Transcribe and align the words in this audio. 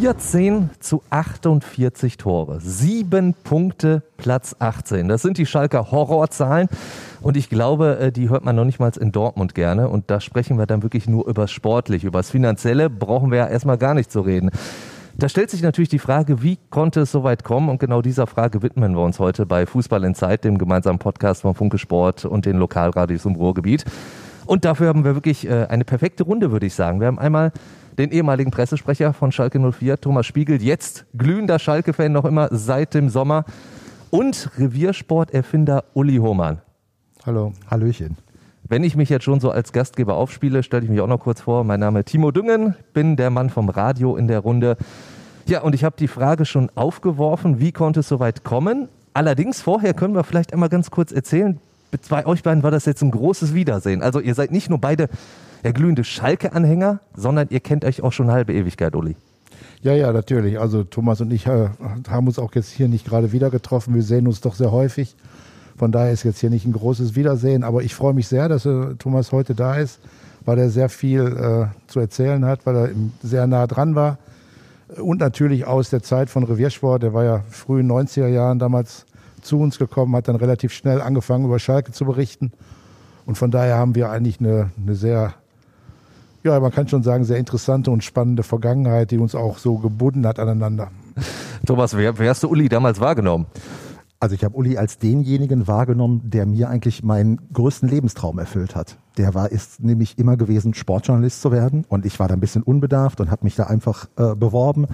14 0.00 0.70
zu 0.78 1.02
48 1.10 2.18
Tore. 2.18 2.60
Sieben 2.60 3.34
Punkte, 3.34 4.04
Platz 4.16 4.54
18. 4.60 5.08
Das 5.08 5.22
sind 5.22 5.38
die 5.38 5.44
Schalker 5.46 5.90
Horrorzahlen. 5.90 6.68
Und 7.20 7.36
ich 7.36 7.50
glaube, 7.50 7.98
äh, 7.98 8.12
die 8.12 8.28
hört 8.28 8.44
man 8.44 8.54
noch 8.54 8.64
nicht 8.64 8.78
mal 8.78 8.92
in 8.96 9.10
Dortmund 9.10 9.56
gerne. 9.56 9.88
Und 9.88 10.08
da 10.08 10.20
sprechen 10.20 10.56
wir 10.56 10.66
dann 10.66 10.84
wirklich 10.84 11.08
nur 11.08 11.26
über 11.26 11.48
Sportlich. 11.48 12.04
Über 12.04 12.20
das 12.20 12.30
Finanzielle 12.30 12.90
brauchen 12.90 13.32
wir 13.32 13.38
ja 13.38 13.46
erstmal 13.48 13.76
gar 13.76 13.94
nicht 13.94 14.12
zu 14.12 14.20
reden. 14.20 14.50
Da 15.16 15.28
stellt 15.28 15.50
sich 15.50 15.62
natürlich 15.62 15.88
die 15.88 15.98
Frage, 15.98 16.44
wie 16.44 16.60
konnte 16.70 17.00
es 17.00 17.10
so 17.10 17.24
weit 17.24 17.42
kommen? 17.42 17.68
Und 17.68 17.80
genau 17.80 18.00
dieser 18.00 18.28
Frage 18.28 18.62
widmen 18.62 18.94
wir 18.94 19.02
uns 19.02 19.18
heute 19.18 19.46
bei 19.46 19.66
Fußball 19.66 20.04
in 20.04 20.14
Zeit, 20.14 20.44
dem 20.44 20.58
gemeinsamen 20.58 21.00
Podcast 21.00 21.42
von 21.42 21.56
Funke 21.56 21.78
Sport 21.78 22.24
und 22.24 22.46
den 22.46 22.58
Lokalradios 22.58 23.24
im 23.24 23.34
Ruhrgebiet. 23.34 23.84
Und 24.46 24.64
dafür 24.64 24.86
haben 24.88 25.04
wir 25.04 25.16
wirklich 25.16 25.48
äh, 25.48 25.66
eine 25.68 25.84
perfekte 25.84 26.22
Runde, 26.22 26.52
würde 26.52 26.66
ich 26.66 26.74
sagen. 26.74 27.00
Wir 27.00 27.08
haben 27.08 27.18
einmal 27.18 27.50
den 27.98 28.12
ehemaligen 28.12 28.52
Pressesprecher 28.52 29.12
von 29.12 29.32
Schalke 29.32 29.58
04, 29.58 30.00
Thomas 30.00 30.24
Spiegel, 30.24 30.62
jetzt 30.62 31.04
glühender 31.16 31.58
Schalke-Fan 31.58 32.12
noch 32.12 32.24
immer 32.24 32.48
seit 32.52 32.94
dem 32.94 33.08
Sommer 33.08 33.44
und 34.10 34.50
Reviersport-Erfinder 34.56 35.84
Uli 35.94 36.16
Hohmann. 36.16 36.62
Hallo. 37.26 37.52
Hallöchen. 37.68 38.16
Wenn 38.62 38.84
ich 38.84 38.94
mich 38.94 39.08
jetzt 39.08 39.24
schon 39.24 39.40
so 39.40 39.50
als 39.50 39.72
Gastgeber 39.72 40.14
aufspiele, 40.14 40.62
stelle 40.62 40.84
ich 40.84 40.90
mich 40.90 41.00
auch 41.00 41.08
noch 41.08 41.20
kurz 41.20 41.40
vor. 41.40 41.64
Mein 41.64 41.80
Name 41.80 42.00
ist 42.00 42.06
Timo 42.06 42.30
Düngen, 42.30 42.76
bin 42.92 43.16
der 43.16 43.30
Mann 43.30 43.50
vom 43.50 43.68
Radio 43.68 44.16
in 44.16 44.28
der 44.28 44.40
Runde. 44.40 44.76
Ja, 45.46 45.62
und 45.62 45.74
ich 45.74 45.82
habe 45.82 45.96
die 45.98 46.08
Frage 46.08 46.44
schon 46.44 46.70
aufgeworfen, 46.76 47.58
wie 47.58 47.72
konnte 47.72 48.00
es 48.00 48.08
so 48.08 48.20
weit 48.20 48.44
kommen? 48.44 48.88
Allerdings 49.12 49.60
vorher 49.60 49.94
können 49.94 50.14
wir 50.14 50.22
vielleicht 50.22 50.52
einmal 50.52 50.68
ganz 50.68 50.90
kurz 50.90 51.10
erzählen, 51.10 51.58
bei 52.10 52.26
euch 52.26 52.42
beiden 52.42 52.62
war 52.62 52.70
das 52.70 52.84
jetzt 52.84 53.02
ein 53.02 53.10
großes 53.10 53.54
Wiedersehen. 53.54 54.02
Also 54.02 54.20
ihr 54.20 54.34
seid 54.34 54.52
nicht 54.52 54.68
nur 54.68 54.78
beide 54.78 55.08
ja, 55.64 55.72
glühende 55.72 56.04
Schalke-Anhänger, 56.04 57.00
sondern 57.14 57.48
ihr 57.50 57.60
kennt 57.60 57.84
euch 57.84 58.02
auch 58.02 58.12
schon 58.12 58.30
halbe 58.30 58.52
Ewigkeit, 58.52 58.94
Uli. 58.94 59.16
Ja, 59.82 59.92
ja, 59.92 60.12
natürlich. 60.12 60.58
Also 60.58 60.82
Thomas 60.82 61.20
und 61.20 61.32
ich 61.32 61.46
äh, 61.46 61.68
haben 62.08 62.26
uns 62.26 62.38
auch 62.38 62.54
jetzt 62.54 62.70
hier 62.70 62.88
nicht 62.88 63.06
gerade 63.06 63.32
wieder 63.32 63.50
getroffen. 63.50 63.94
Wir 63.94 64.02
sehen 64.02 64.26
uns 64.26 64.40
doch 64.40 64.54
sehr 64.54 64.72
häufig. 64.72 65.14
Von 65.76 65.92
daher 65.92 66.12
ist 66.12 66.24
jetzt 66.24 66.40
hier 66.40 66.50
nicht 66.50 66.66
ein 66.66 66.72
großes 66.72 67.14
Wiedersehen. 67.14 67.62
Aber 67.62 67.82
ich 67.82 67.94
freue 67.94 68.14
mich 68.14 68.26
sehr, 68.26 68.48
dass 68.48 68.66
äh, 68.66 68.94
Thomas 68.98 69.30
heute 69.30 69.54
da 69.54 69.76
ist, 69.76 70.00
weil 70.44 70.58
er 70.58 70.70
sehr 70.70 70.88
viel 70.88 71.20
äh, 71.20 71.66
zu 71.86 72.00
erzählen 72.00 72.44
hat, 72.44 72.66
weil 72.66 72.76
er 72.76 72.88
sehr 73.22 73.46
nah 73.46 73.68
dran 73.68 73.94
war. 73.94 74.18
Und 74.96 75.20
natürlich 75.20 75.66
aus 75.66 75.90
der 75.90 76.02
Zeit 76.02 76.28
von 76.28 76.42
Reviersport. 76.42 77.04
Der 77.04 77.14
war 77.14 77.24
ja 77.24 77.44
früh 77.48 77.80
in 77.80 77.88
den 77.88 77.96
90er 77.96 78.26
Jahren 78.26 78.58
damals 78.58 79.06
zu 79.42 79.60
uns 79.60 79.78
gekommen, 79.78 80.16
hat 80.16 80.26
dann 80.26 80.36
relativ 80.36 80.72
schnell 80.72 81.00
angefangen, 81.00 81.44
über 81.44 81.60
Schalke 81.60 81.92
zu 81.92 82.04
berichten. 82.04 82.50
Und 83.26 83.38
von 83.38 83.52
daher 83.52 83.76
haben 83.76 83.94
wir 83.94 84.10
eigentlich 84.10 84.40
eine, 84.40 84.70
eine 84.82 84.96
sehr 84.96 85.34
ja, 86.44 86.58
man 86.60 86.70
kann 86.72 86.88
schon 86.88 87.02
sagen, 87.02 87.24
sehr 87.24 87.38
interessante 87.38 87.90
und 87.90 88.04
spannende 88.04 88.42
Vergangenheit, 88.42 89.10
die 89.10 89.18
uns 89.18 89.34
auch 89.34 89.58
so 89.58 89.78
gebunden 89.78 90.26
hat 90.26 90.38
aneinander. 90.38 90.90
Thomas, 91.66 91.96
wer, 91.96 92.18
wer 92.18 92.30
hast 92.30 92.42
du 92.42 92.48
Uli 92.48 92.68
damals 92.68 93.00
wahrgenommen? 93.00 93.46
Also 94.20 94.34
ich 94.34 94.42
habe 94.42 94.56
Uli 94.56 94.76
als 94.76 94.98
denjenigen 94.98 95.68
wahrgenommen, 95.68 96.22
der 96.24 96.44
mir 96.44 96.68
eigentlich 96.68 97.04
meinen 97.04 97.40
größten 97.52 97.88
Lebenstraum 97.88 98.38
erfüllt 98.40 98.74
hat. 98.74 98.98
Der 99.16 99.34
war 99.34 99.52
ist 99.52 99.80
nämlich 99.80 100.18
immer 100.18 100.36
gewesen, 100.36 100.74
Sportjournalist 100.74 101.40
zu 101.40 101.52
werden. 101.52 101.84
Und 101.88 102.04
ich 102.04 102.18
war 102.18 102.26
da 102.26 102.34
ein 102.34 102.40
bisschen 102.40 102.64
unbedarft 102.64 103.20
und 103.20 103.30
habe 103.30 103.44
mich 103.44 103.54
da 103.54 103.64
einfach 103.64 104.08
äh, 104.16 104.34
beworben, 104.34 104.86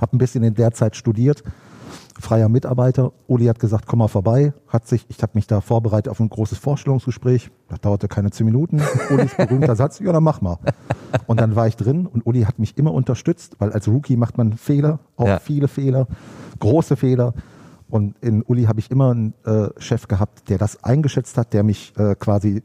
habe 0.00 0.16
ein 0.16 0.18
bisschen 0.18 0.42
in 0.44 0.54
der 0.54 0.72
Zeit 0.72 0.96
studiert 0.96 1.42
freier 2.20 2.48
Mitarbeiter. 2.48 3.12
Uli 3.26 3.46
hat 3.46 3.58
gesagt, 3.58 3.86
komm 3.86 4.00
mal 4.00 4.08
vorbei. 4.08 4.52
Hat 4.68 4.86
sich, 4.86 5.06
ich 5.08 5.22
habe 5.22 5.32
mich 5.34 5.46
da 5.46 5.60
vorbereitet 5.60 6.08
auf 6.08 6.20
ein 6.20 6.28
großes 6.28 6.58
Vorstellungsgespräch. 6.58 7.50
Das 7.68 7.80
dauerte 7.80 8.08
keine 8.08 8.30
zehn 8.30 8.46
Minuten. 8.46 8.82
Ulis 9.10 9.34
berühmter 9.36 9.76
Satz, 9.76 9.98
ja, 10.00 10.12
dann 10.12 10.22
mach 10.22 10.40
mal. 10.40 10.58
Und 11.26 11.40
dann 11.40 11.56
war 11.56 11.66
ich 11.66 11.76
drin 11.76 12.06
und 12.06 12.26
Uli 12.26 12.42
hat 12.42 12.58
mich 12.58 12.78
immer 12.78 12.92
unterstützt, 12.92 13.56
weil 13.58 13.72
als 13.72 13.88
Rookie 13.88 14.16
macht 14.16 14.38
man 14.38 14.54
Fehler, 14.54 15.00
auch 15.16 15.26
ja. 15.26 15.38
viele 15.38 15.68
Fehler, 15.68 16.06
große 16.58 16.96
Fehler. 16.96 17.34
Und 17.88 18.16
in 18.20 18.42
Uli 18.42 18.64
habe 18.64 18.78
ich 18.80 18.90
immer 18.90 19.10
einen 19.10 19.34
äh, 19.44 19.68
Chef 19.78 20.06
gehabt, 20.06 20.48
der 20.48 20.58
das 20.58 20.84
eingeschätzt 20.84 21.36
hat, 21.36 21.52
der 21.52 21.64
mich 21.64 21.92
äh, 21.96 22.14
quasi 22.14 22.62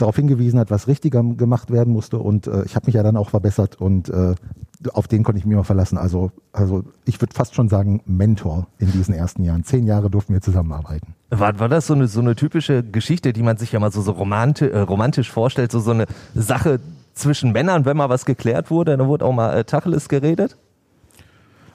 darauf 0.00 0.16
hingewiesen 0.16 0.58
hat, 0.58 0.70
was 0.70 0.88
richtiger 0.88 1.22
gemacht 1.22 1.70
werden 1.70 1.92
musste. 1.92 2.18
Und 2.18 2.46
äh, 2.46 2.64
ich 2.64 2.76
habe 2.76 2.86
mich 2.86 2.94
ja 2.94 3.02
dann 3.02 3.16
auch 3.16 3.30
verbessert 3.30 3.80
und 3.80 4.08
äh, 4.08 4.34
auf 4.92 5.08
den 5.08 5.24
konnte 5.24 5.38
ich 5.38 5.44
mich 5.44 5.56
mal 5.56 5.64
verlassen. 5.64 5.98
Also, 5.98 6.30
also 6.52 6.84
ich 7.04 7.20
würde 7.20 7.34
fast 7.34 7.54
schon 7.54 7.68
sagen, 7.68 8.02
Mentor 8.06 8.66
in 8.78 8.90
diesen 8.92 9.14
ersten 9.14 9.44
Jahren. 9.44 9.64
Zehn 9.64 9.86
Jahre 9.86 10.10
durften 10.10 10.32
wir 10.32 10.40
zusammenarbeiten. 10.40 11.14
War, 11.30 11.58
war 11.58 11.68
das 11.68 11.86
so 11.86 11.94
eine, 11.94 12.08
so 12.08 12.20
eine 12.20 12.34
typische 12.34 12.82
Geschichte, 12.82 13.32
die 13.32 13.42
man 13.42 13.56
sich 13.56 13.72
ja 13.72 13.80
mal 13.80 13.92
so, 13.92 14.00
so 14.00 14.12
romantisch, 14.12 14.72
äh, 14.72 14.78
romantisch 14.78 15.30
vorstellt, 15.30 15.70
so, 15.70 15.80
so 15.80 15.90
eine 15.90 16.06
Sache 16.34 16.80
zwischen 17.14 17.52
Männern, 17.52 17.84
wenn 17.84 17.96
mal 17.96 18.08
was 18.08 18.24
geklärt 18.24 18.70
wurde, 18.70 18.96
dann 18.96 19.06
wurde 19.06 19.24
auch 19.24 19.32
mal 19.32 19.56
äh, 19.56 19.64
Tacheles 19.64 20.08
geredet? 20.08 20.56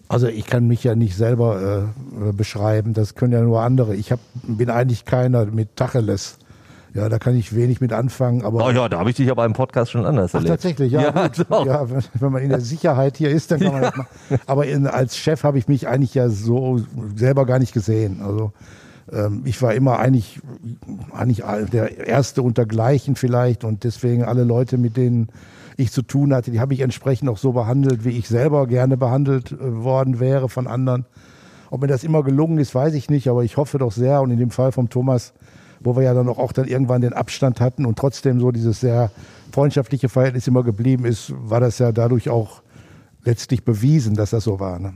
Also 0.08 0.28
ich 0.28 0.46
kann 0.46 0.68
mich 0.68 0.84
ja 0.84 0.96
nicht 0.96 1.16
selber 1.16 1.91
äh, 2.19 2.31
beschreiben, 2.31 2.94
das 2.94 3.16
können 3.16 3.34
ja 3.34 3.41
nur 3.41 3.62
andere. 3.62 3.96
Ich 3.96 4.12
hab, 4.12 4.19
bin 4.44 4.69
eigentlich 4.69 5.06
keiner 5.06 5.46
mit 5.46 5.75
Tacheles. 5.75 6.38
Ja, 6.95 7.09
da 7.09 7.19
kann 7.19 7.35
ich 7.35 7.53
wenig 7.53 7.81
mit 7.81 7.91
anfangen. 7.91 8.45
Aber 8.45 8.66
oh 8.66 8.72
ja, 8.72 8.88
da 8.88 9.00
habe 9.00 9.09
ich 9.09 9.17
dich 9.17 9.29
aber 9.29 9.44
im 9.45 9.51
Podcast 9.51 9.91
schon 9.91 10.06
anders 10.06 10.31
Ach, 10.31 10.35
erlebt. 10.35 10.53
Tatsächlich, 10.53 10.94
ja. 10.94 11.01
Ja, 11.50 11.66
ja, 11.66 11.88
wenn 12.13 12.31
man 12.31 12.41
in 12.41 12.50
der 12.50 12.61
Sicherheit 12.61 13.17
hier 13.17 13.29
ist, 13.29 13.51
dann 13.51 13.59
kann 13.59 13.73
man 13.73 13.81
das 13.81 13.95
machen. 13.97 14.07
Aber 14.47 14.66
in, 14.66 14.88
als 14.88 15.17
Chef 15.17 15.44
habe 15.44 15.57
ich 15.57 15.67
mich 15.67 15.89
eigentlich 15.89 16.16
ja 16.16 16.29
so 16.29 16.79
selber 17.13 17.45
gar 17.45 17.59
nicht 17.59 17.73
gesehen. 17.73 18.22
Also 18.23 18.53
ähm, 19.11 19.41
ich 19.44 19.61
war 19.61 19.73
immer 19.73 20.00
eigentlich, 20.00 20.39
eigentlich 21.11 21.44
der 21.69 22.07
Erste 22.07 22.41
untergleichen 22.41 23.17
vielleicht 23.17 23.66
und 23.66 23.84
deswegen 23.84 24.23
alle 24.23 24.45
Leute, 24.45 24.78
mit 24.78 24.95
denen 24.95 25.28
ich 25.75 25.91
zu 25.91 26.01
tun 26.01 26.34
hatte, 26.34 26.51
die 26.51 26.61
habe 26.61 26.73
ich 26.73 26.79
entsprechend 26.79 27.28
auch 27.28 27.38
so 27.38 27.51
behandelt, 27.51 28.05
wie 28.05 28.17
ich 28.17 28.29
selber 28.29 28.67
gerne 28.67 28.95
behandelt 28.95 29.51
äh, 29.51 29.84
worden 29.84 30.22
wäre 30.22 30.47
von 30.47 30.66
anderen. 30.66 31.05
Ob 31.69 31.81
mir 31.81 31.88
das 31.88 32.05
immer 32.05 32.23
gelungen 32.23 32.57
ist, 32.57 32.73
weiß 32.73 32.94
ich 32.94 33.09
nicht, 33.09 33.28
aber 33.28 33.44
ich 33.44 33.57
hoffe 33.57 33.79
doch 33.79 33.91
sehr 33.91 34.22
und 34.22 34.31
in 34.31 34.39
dem 34.39 34.51
Fall 34.51 34.72
vom 34.72 34.89
Thomas 34.89 35.34
wo 35.85 35.96
wir 35.96 36.03
ja 36.03 36.13
dann 36.13 36.28
auch, 36.28 36.51
dann 36.51 36.68
irgendwann 36.68 37.01
den 37.01 37.13
Abstand 37.13 37.62
hatten 37.62 37.85
und 37.85 37.97
trotzdem 37.97 38.40
so 38.40 38.51
dieses 38.51 38.79
sehr 38.79 39.12
freundschaftliche 39.51 40.09
Verhältnis 40.09 40.47
immer 40.47 40.63
geblieben 40.63 41.06
ist, 41.06 41.34
war 41.38 41.59
das 41.59 41.79
ja 41.79 41.91
dadurch 41.91 42.29
auch 42.29 42.62
letztlich 43.23 43.63
bewiesen, 43.63 44.16
dass 44.16 44.31
das 44.31 44.44
so 44.44 44.59
war. 44.59 44.79
Ne? 44.79 44.94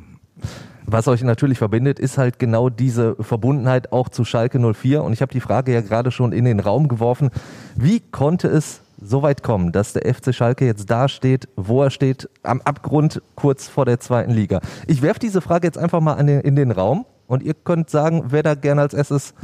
Was 0.86 1.08
euch 1.08 1.22
natürlich 1.22 1.60
verbindet, 1.60 2.00
ist 2.00 2.18
halt 2.18 2.40
genau 2.40 2.70
diese 2.70 3.16
Verbundenheit 3.20 3.92
auch 3.92 4.10
zu 4.10 4.26
Schalke 4.26 4.60
04. 4.60 5.04
Und 5.04 5.14
ich 5.14 5.22
habe 5.22 5.32
die 5.32 5.40
Frage 5.40 5.72
ja 5.72 5.82
gerade 5.82 6.10
schon 6.10 6.32
in 6.32 6.46
den 6.46 6.60
Raum 6.60 6.88
geworfen. 6.88 7.30
Wie 7.76 8.00
konnte 8.00 8.48
es 8.48 8.82
so 9.00 9.22
weit 9.22 9.44
kommen, 9.44 9.72
dass 9.72 9.94
der 9.94 10.14
FC 10.14 10.34
Schalke 10.34 10.66
jetzt 10.66 10.90
da 10.90 11.08
steht, 11.08 11.48
wo 11.56 11.84
er 11.84 11.92
steht, 11.92 12.28
am 12.42 12.62
Abgrund 12.62 13.22
kurz 13.36 13.68
vor 13.68 13.86
der 13.86 14.00
zweiten 14.00 14.32
Liga? 14.32 14.62
Ich 14.88 15.04
werfe 15.04 15.20
diese 15.20 15.42
Frage 15.42 15.68
jetzt 15.68 15.78
einfach 15.78 16.02
mal 16.02 16.16
den, 16.24 16.42
in 16.42 16.56
den 16.56 16.72
Raum 16.72 17.06
und 17.28 17.44
ihr 17.44 17.54
könnt 17.54 17.90
sagen, 17.92 18.26
wer 18.30 18.42
da 18.42 18.56
gerne 18.56 18.82
als 18.82 18.96
erstes 18.96 19.36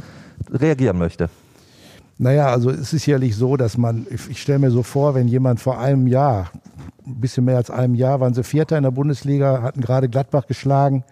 reagieren 0.50 0.98
möchte. 0.98 1.28
Naja, 2.18 2.48
also 2.48 2.70
es 2.70 2.78
ist 2.80 2.90
sicherlich 2.90 3.36
so, 3.36 3.56
dass 3.56 3.76
man, 3.76 4.06
ich 4.10 4.40
stelle 4.40 4.58
mir 4.58 4.70
so 4.70 4.82
vor, 4.82 5.14
wenn 5.14 5.28
jemand 5.28 5.60
vor 5.60 5.78
einem 5.78 6.06
Jahr, 6.06 6.50
ein 7.06 7.20
bisschen 7.20 7.44
mehr 7.44 7.56
als 7.56 7.70
einem 7.70 7.94
Jahr, 7.94 8.20
waren 8.20 8.32
sie 8.32 8.42
Vierter 8.42 8.76
in 8.78 8.84
der 8.84 8.90
Bundesliga, 8.90 9.62
hatten 9.62 9.82
gerade 9.82 10.08
Gladbach 10.08 10.46
geschlagen, 10.46 11.04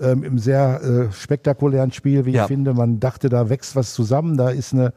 ähm, 0.00 0.24
im 0.24 0.38
sehr 0.38 0.80
äh, 0.82 1.12
spektakulären 1.12 1.92
Spiel, 1.92 2.26
wie 2.26 2.32
ja. 2.32 2.42
ich 2.42 2.48
finde. 2.48 2.74
Man 2.74 2.98
dachte, 2.98 3.28
da 3.28 3.48
wächst 3.48 3.76
was 3.76 3.94
zusammen, 3.94 4.36
da 4.36 4.50
ist 4.50 4.72
eine 4.72 4.92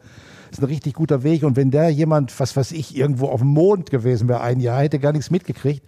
ist 0.50 0.62
ein 0.62 0.66
richtig 0.66 0.94
guter 0.94 1.24
Weg. 1.24 1.44
Und 1.44 1.56
wenn 1.56 1.72
der 1.72 1.90
jemand, 1.90 2.40
was 2.40 2.56
weiß 2.56 2.74
ich, 2.74 2.96
irgendwo 2.96 3.28
auf 3.28 3.42
dem 3.42 3.50
Mond 3.50 3.90
gewesen 3.90 4.30
wäre, 4.30 4.42
ein 4.42 4.60
Jahr, 4.60 4.82
hätte 4.82 5.00
gar 5.00 5.12
nichts 5.12 5.32
mitgekriegt 5.32 5.84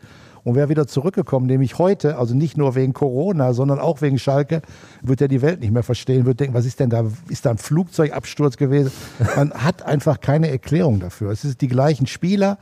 und 0.46 0.54
wäre 0.56 0.70
wieder 0.70 0.88
zurückgekommen, 0.88 1.48
nämlich 1.48 1.80
heute, 1.80 2.18
also 2.18 2.36
nicht 2.36 2.56
nur 2.56 2.76
wegen 2.76 2.94
Corona, 2.94 3.54
sondern 3.54 3.80
auch 3.80 4.02
wegen 4.02 4.20
Schalke, 4.20 4.62
wird 5.02 5.20
er 5.20 5.28
die 5.28 5.42
Welt 5.42 5.60
nicht 5.60 5.74
mehr 5.74 5.84
verstehen, 5.84 6.26
wird 6.26 6.40
denken, 6.40 6.54
was 6.54 6.68
ist 6.68 6.80
denn 6.80 6.92
da, 6.92 7.04
ist 7.30 7.46
da 7.46 7.50
ein 7.50 7.58
Flugzeugabsturz 7.58 8.56
gewesen? 8.56 8.92
Man 9.36 9.52
hat 9.56 9.82
einfach 9.82 10.22
keine 10.22 10.50
Erklärung 10.50 11.00
dafür. 11.00 11.32
Es 11.32 11.42
sind 11.42 11.60
die 11.62 11.68
gleichen 11.68 12.06
Spieler. 12.06 12.60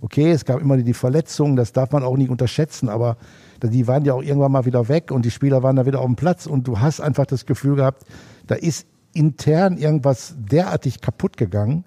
Okay, 0.00 0.30
es 0.30 0.46
gab 0.46 0.60
immer 0.60 0.78
die 0.78 0.94
Verletzungen, 0.94 1.56
das 1.56 1.72
darf 1.72 1.92
man 1.92 2.02
auch 2.02 2.16
nicht 2.16 2.30
unterschätzen, 2.30 2.88
aber 2.88 3.18
die 3.62 3.86
waren 3.86 4.04
ja 4.04 4.14
auch 4.14 4.22
irgendwann 4.22 4.52
mal 4.52 4.64
wieder 4.64 4.88
weg 4.88 5.10
und 5.10 5.24
die 5.24 5.30
Spieler 5.30 5.62
waren 5.62 5.76
da 5.76 5.84
wieder 5.84 6.00
auf 6.00 6.06
dem 6.06 6.16
Platz 6.16 6.46
und 6.46 6.66
du 6.66 6.80
hast 6.80 7.00
einfach 7.00 7.26
das 7.26 7.44
Gefühl 7.44 7.76
gehabt, 7.76 8.04
da 8.46 8.54
ist 8.54 8.86
intern 9.12 9.76
irgendwas 9.76 10.34
derartig 10.38 11.00
kaputt 11.00 11.36
gegangen, 11.36 11.84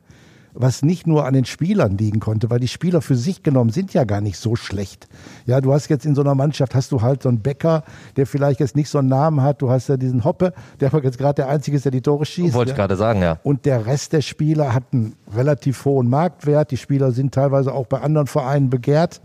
was 0.59 0.83
nicht 0.83 1.07
nur 1.07 1.25
an 1.25 1.33
den 1.33 1.45
Spielern 1.45 1.97
liegen 1.97 2.19
konnte, 2.19 2.49
weil 2.49 2.59
die 2.59 2.67
Spieler 2.67 3.01
für 3.01 3.15
sich 3.15 3.43
genommen 3.43 3.69
sind 3.69 3.93
ja 3.93 4.03
gar 4.03 4.19
nicht 4.19 4.37
so 4.37 4.57
schlecht. 4.57 5.07
Ja, 5.45 5.61
du 5.61 5.73
hast 5.73 5.87
jetzt 5.89 6.05
in 6.05 6.15
so 6.15 6.21
einer 6.21 6.35
Mannschaft 6.35 6.75
hast 6.75 6.91
du 6.91 7.01
halt 7.01 7.23
so 7.23 7.29
einen 7.29 7.39
Bäcker, 7.39 7.83
der 8.17 8.27
vielleicht 8.27 8.59
jetzt 8.59 8.75
nicht 8.75 8.89
so 8.89 8.97
einen 8.97 9.07
Namen 9.07 9.41
hat. 9.41 9.61
Du 9.61 9.69
hast 9.69 9.87
ja 9.87 9.95
diesen 9.95 10.25
Hoppe, 10.25 10.53
der 10.81 10.91
jetzt 11.01 11.17
gerade 11.17 11.35
der 11.35 11.47
einzige 11.47 11.77
ist, 11.77 11.85
der 11.85 11.93
die 11.93 12.01
Tore 12.01 12.25
schießt. 12.25 12.53
Wollte 12.53 12.71
ja. 12.71 12.73
ich 12.73 12.77
gerade 12.77 12.97
sagen, 12.97 13.21
ja. 13.21 13.39
Und 13.43 13.65
der 13.65 13.85
Rest 13.85 14.11
der 14.11 14.21
Spieler 14.21 14.73
hat 14.73 14.83
einen 14.91 15.15
relativ 15.33 15.85
hohen 15.85 16.09
Marktwert. 16.09 16.71
Die 16.71 16.77
Spieler 16.77 17.13
sind 17.13 17.33
teilweise 17.33 17.73
auch 17.73 17.87
bei 17.87 18.01
anderen 18.01 18.27
Vereinen 18.27 18.69
begehrt. 18.69 19.21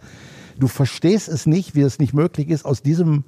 du 0.60 0.68
verstehst 0.68 1.28
es 1.28 1.46
nicht, 1.46 1.74
wie 1.74 1.80
es 1.80 1.98
nicht 1.98 2.14
möglich 2.14 2.48
ist, 2.48 2.64
aus 2.64 2.80
diesem 2.80 3.24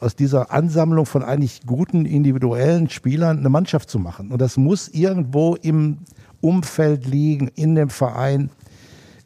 aus 0.00 0.16
dieser 0.16 0.50
Ansammlung 0.50 1.06
von 1.06 1.22
eigentlich 1.22 1.60
guten 1.64 2.06
individuellen 2.06 2.90
Spielern 2.90 3.38
eine 3.38 3.48
Mannschaft 3.48 3.88
zu 3.88 4.00
machen. 4.00 4.32
Und 4.32 4.40
das 4.40 4.56
muss 4.56 4.88
irgendwo 4.88 5.54
im 5.54 5.98
Umfeld 6.42 7.06
liegen, 7.06 7.48
in 7.48 7.74
dem 7.74 7.88
Verein. 7.88 8.50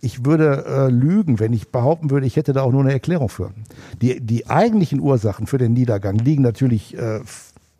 Ich 0.00 0.24
würde 0.24 0.64
äh, 0.66 0.88
lügen, 0.88 1.40
wenn 1.40 1.52
ich 1.52 1.70
behaupten 1.70 2.10
würde, 2.10 2.26
ich 2.26 2.36
hätte 2.36 2.52
da 2.52 2.62
auch 2.62 2.70
nur 2.70 2.82
eine 2.82 2.92
Erklärung 2.92 3.28
für. 3.28 3.50
Die, 4.00 4.20
die 4.20 4.46
eigentlichen 4.46 5.00
Ursachen 5.00 5.48
für 5.48 5.58
den 5.58 5.72
Niedergang 5.72 6.16
liegen 6.18 6.42
natürlich 6.42 6.96
äh, 6.96 7.20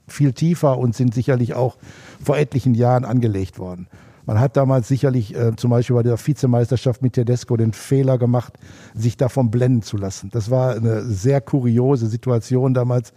viel 0.08 0.32
tiefer 0.32 0.78
und 0.78 0.96
sind 0.96 1.14
sicherlich 1.14 1.54
auch 1.54 1.76
vor 2.22 2.36
etlichen 2.36 2.74
Jahren 2.74 3.04
angelegt 3.04 3.58
worden. 3.58 3.86
Man 4.24 4.40
hat 4.40 4.56
damals 4.56 4.88
sicherlich 4.88 5.36
äh, 5.36 5.54
zum 5.54 5.70
Beispiel 5.70 5.94
bei 5.94 6.02
der 6.02 6.18
Vizemeisterschaft 6.18 7.00
mit 7.00 7.12
Tedesco 7.12 7.56
den 7.56 7.72
Fehler 7.72 8.18
gemacht, 8.18 8.54
sich 8.92 9.16
davon 9.16 9.52
blenden 9.52 9.82
zu 9.82 9.96
lassen. 9.96 10.30
Das 10.32 10.50
war 10.50 10.74
eine 10.74 11.04
sehr 11.04 11.40
kuriose 11.40 12.08
Situation 12.08 12.74
damals. 12.74 13.12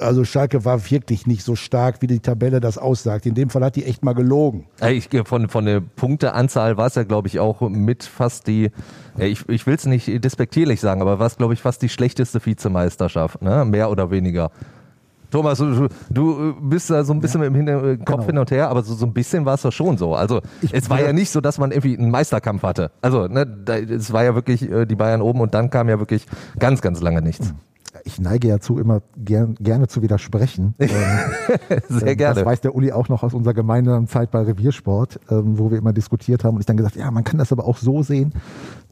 Also 0.00 0.24
Schalke 0.24 0.64
war 0.64 0.90
wirklich 0.90 1.26
nicht 1.26 1.44
so 1.44 1.54
stark, 1.56 2.02
wie 2.02 2.06
die 2.06 2.20
Tabelle 2.20 2.60
das 2.60 2.78
aussagt. 2.78 3.26
In 3.26 3.34
dem 3.34 3.50
Fall 3.50 3.64
hat 3.64 3.76
die 3.76 3.84
echt 3.84 4.02
mal 4.02 4.14
gelogen. 4.14 4.66
Ich, 4.88 5.08
von, 5.24 5.48
von 5.48 5.64
der 5.64 5.80
Punkteanzahl 5.80 6.76
war 6.76 6.86
es 6.86 6.94
ja, 6.94 7.04
glaube 7.04 7.28
ich, 7.28 7.38
auch 7.38 7.60
mit 7.68 8.04
fast 8.04 8.46
die, 8.46 8.70
ich, 9.18 9.48
ich 9.48 9.66
will 9.66 9.74
es 9.74 9.86
nicht 9.86 10.24
despektierlich 10.24 10.80
sagen, 10.80 11.02
aber 11.02 11.18
war 11.18 11.26
es, 11.26 11.36
glaube 11.36 11.54
ich, 11.54 11.60
fast 11.60 11.82
die 11.82 11.88
schlechteste 11.88 12.44
Vizemeisterschaft, 12.44 13.42
ne? 13.42 13.64
mehr 13.64 13.90
oder 13.90 14.10
weniger. 14.10 14.50
Thomas, 15.30 15.58
du, 15.58 15.88
du 16.10 16.54
bist 16.60 16.90
da 16.90 17.04
so 17.04 17.12
ein 17.12 17.20
bisschen 17.20 17.42
ja, 17.42 17.50
mit 17.50 17.68
dem 17.68 18.04
Kopf 18.04 18.16
genau. 18.16 18.26
hin 18.26 18.38
und 18.38 18.50
her, 18.50 18.68
aber 18.68 18.82
so, 18.82 18.94
so 18.94 19.06
ein 19.06 19.12
bisschen 19.12 19.44
war 19.44 19.54
es 19.54 19.62
doch 19.62 19.72
schon 19.72 19.96
so. 19.96 20.14
Also 20.14 20.40
ich, 20.60 20.74
es 20.74 20.90
war 20.90 21.00
ja, 21.00 21.12
nicht 21.12 21.30
so, 21.30 21.40
dass 21.40 21.58
man 21.58 21.70
irgendwie 21.70 21.96
einen 21.96 22.10
Meisterkampf 22.10 22.62
hatte. 22.62 22.90
Also 23.00 23.28
ne, 23.28 23.46
da, 23.46 23.76
es 23.76 24.12
war 24.12 24.24
ja 24.24 24.34
wirklich 24.34 24.68
äh, 24.68 24.86
die 24.86 24.96
Bayern 24.96 25.22
oben 25.22 25.40
und 25.40 25.54
dann 25.54 25.70
kam 25.70 25.88
ja 25.88 25.98
wirklich 26.00 26.26
ganz, 26.58 26.80
ganz 26.82 27.00
lange 27.00 27.22
nichts. 27.22 27.54
Ich 28.04 28.20
neige 28.20 28.48
ja 28.48 28.60
zu, 28.60 28.78
immer 28.78 29.02
gern, 29.16 29.54
gerne 29.56 29.88
zu 29.88 30.02
widersprechen. 30.02 30.74
Ähm, 31.70 31.80
Sehr 31.88 32.08
ähm, 32.08 32.16
gerne. 32.16 32.34
Das 32.36 32.44
weiß 32.44 32.60
der 32.60 32.74
Uli 32.74 32.92
auch 32.92 33.08
noch 33.08 33.22
aus 33.22 33.34
unserer 33.34 33.54
gemeinsamen 33.54 34.06
Zeit 34.06 34.30
bei 34.30 34.42
Reviersport, 34.42 35.18
ähm, 35.30 35.58
wo 35.58 35.70
wir 35.70 35.78
immer 35.78 35.92
diskutiert 35.92 36.44
haben. 36.44 36.54
Und 36.54 36.60
ich 36.60 36.66
dann 36.66 36.76
gesagt, 36.76 36.96
ja, 36.96 37.10
man 37.10 37.24
kann 37.24 37.38
das 37.38 37.52
aber 37.52 37.64
auch 37.64 37.76
so 37.76 38.02
sehen. 38.02 38.32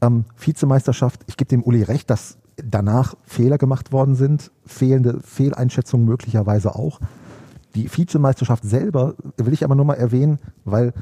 Ähm, 0.01 0.25
Vizemeisterschaft, 0.37 1.21
ich 1.27 1.37
gebe 1.37 1.49
dem 1.49 1.63
Uli 1.63 1.83
recht, 1.83 2.09
dass 2.09 2.37
danach 2.57 3.15
Fehler 3.23 3.57
gemacht 3.57 3.91
worden 3.91 4.15
sind, 4.15 4.51
fehlende 4.65 5.19
Fehleinschätzungen 5.21 6.05
möglicherweise 6.05 6.75
auch. 6.75 6.99
Die 7.75 7.89
Vizemeisterschaft 7.95 8.63
selber 8.63 9.15
will 9.37 9.53
ich 9.53 9.63
aber 9.63 9.75
nur 9.75 9.85
mal 9.85 9.95
erwähnen, 9.95 10.39
weil 10.65 10.93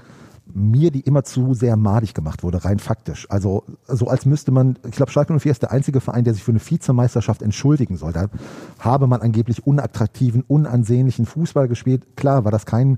mir 0.53 0.91
die 0.91 1.01
immer 1.01 1.23
zu 1.23 1.53
sehr 1.53 1.75
madig 1.77 2.13
gemacht 2.13 2.43
wurde, 2.43 2.63
rein 2.65 2.79
faktisch. 2.79 3.27
Also 3.29 3.63
so 3.87 4.07
als 4.07 4.25
müsste 4.25 4.51
man, 4.51 4.77
ich 4.85 4.95
glaube 4.95 5.11
Schalke 5.11 5.37
04 5.37 5.51
ist 5.51 5.61
der 5.61 5.71
einzige 5.71 5.99
Verein, 5.99 6.23
der 6.23 6.33
sich 6.33 6.43
für 6.43 6.51
eine 6.51 6.59
Vizemeisterschaft 6.59 7.41
entschuldigen 7.41 7.97
soll. 7.97 8.13
Da 8.13 8.27
habe 8.79 9.07
man 9.07 9.21
angeblich 9.21 9.65
unattraktiven, 9.67 10.43
unansehnlichen 10.47 11.25
Fußball 11.25 11.67
gespielt. 11.67 12.15
Klar 12.15 12.45
war 12.45 12.51
das 12.51 12.65
kein, 12.65 12.97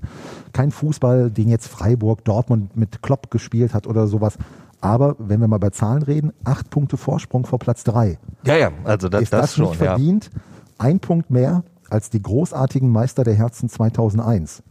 kein 0.52 0.70
Fußball, 0.70 1.30
den 1.30 1.48
jetzt 1.48 1.68
Freiburg, 1.68 2.24
Dortmund 2.24 2.76
mit 2.76 3.02
Klopp 3.02 3.30
gespielt 3.30 3.74
hat 3.74 3.86
oder 3.86 4.06
sowas. 4.06 4.38
Aber 4.80 5.16
wenn 5.18 5.40
wir 5.40 5.48
mal 5.48 5.58
bei 5.58 5.70
Zahlen 5.70 6.02
reden, 6.02 6.32
acht 6.44 6.70
Punkte 6.70 6.96
Vorsprung 6.96 7.44
vor 7.44 7.58
Platz 7.58 7.84
drei. 7.84 8.18
Ja, 8.44 8.56
ja, 8.56 8.70
also 8.84 9.08
das, 9.08 9.22
ist 9.22 9.32
das, 9.32 9.40
das 9.42 9.54
schon, 9.56 9.66
nicht 9.66 9.76
verdient. 9.76 10.30
Ja. 10.32 10.40
Ein 10.78 11.00
Punkt 11.00 11.30
mehr 11.30 11.64
als 11.90 12.08
die 12.08 12.22
großartigen 12.22 12.90
Meister 12.90 13.24
der 13.24 13.34
Herzen 13.34 13.68
2001. 13.68 14.62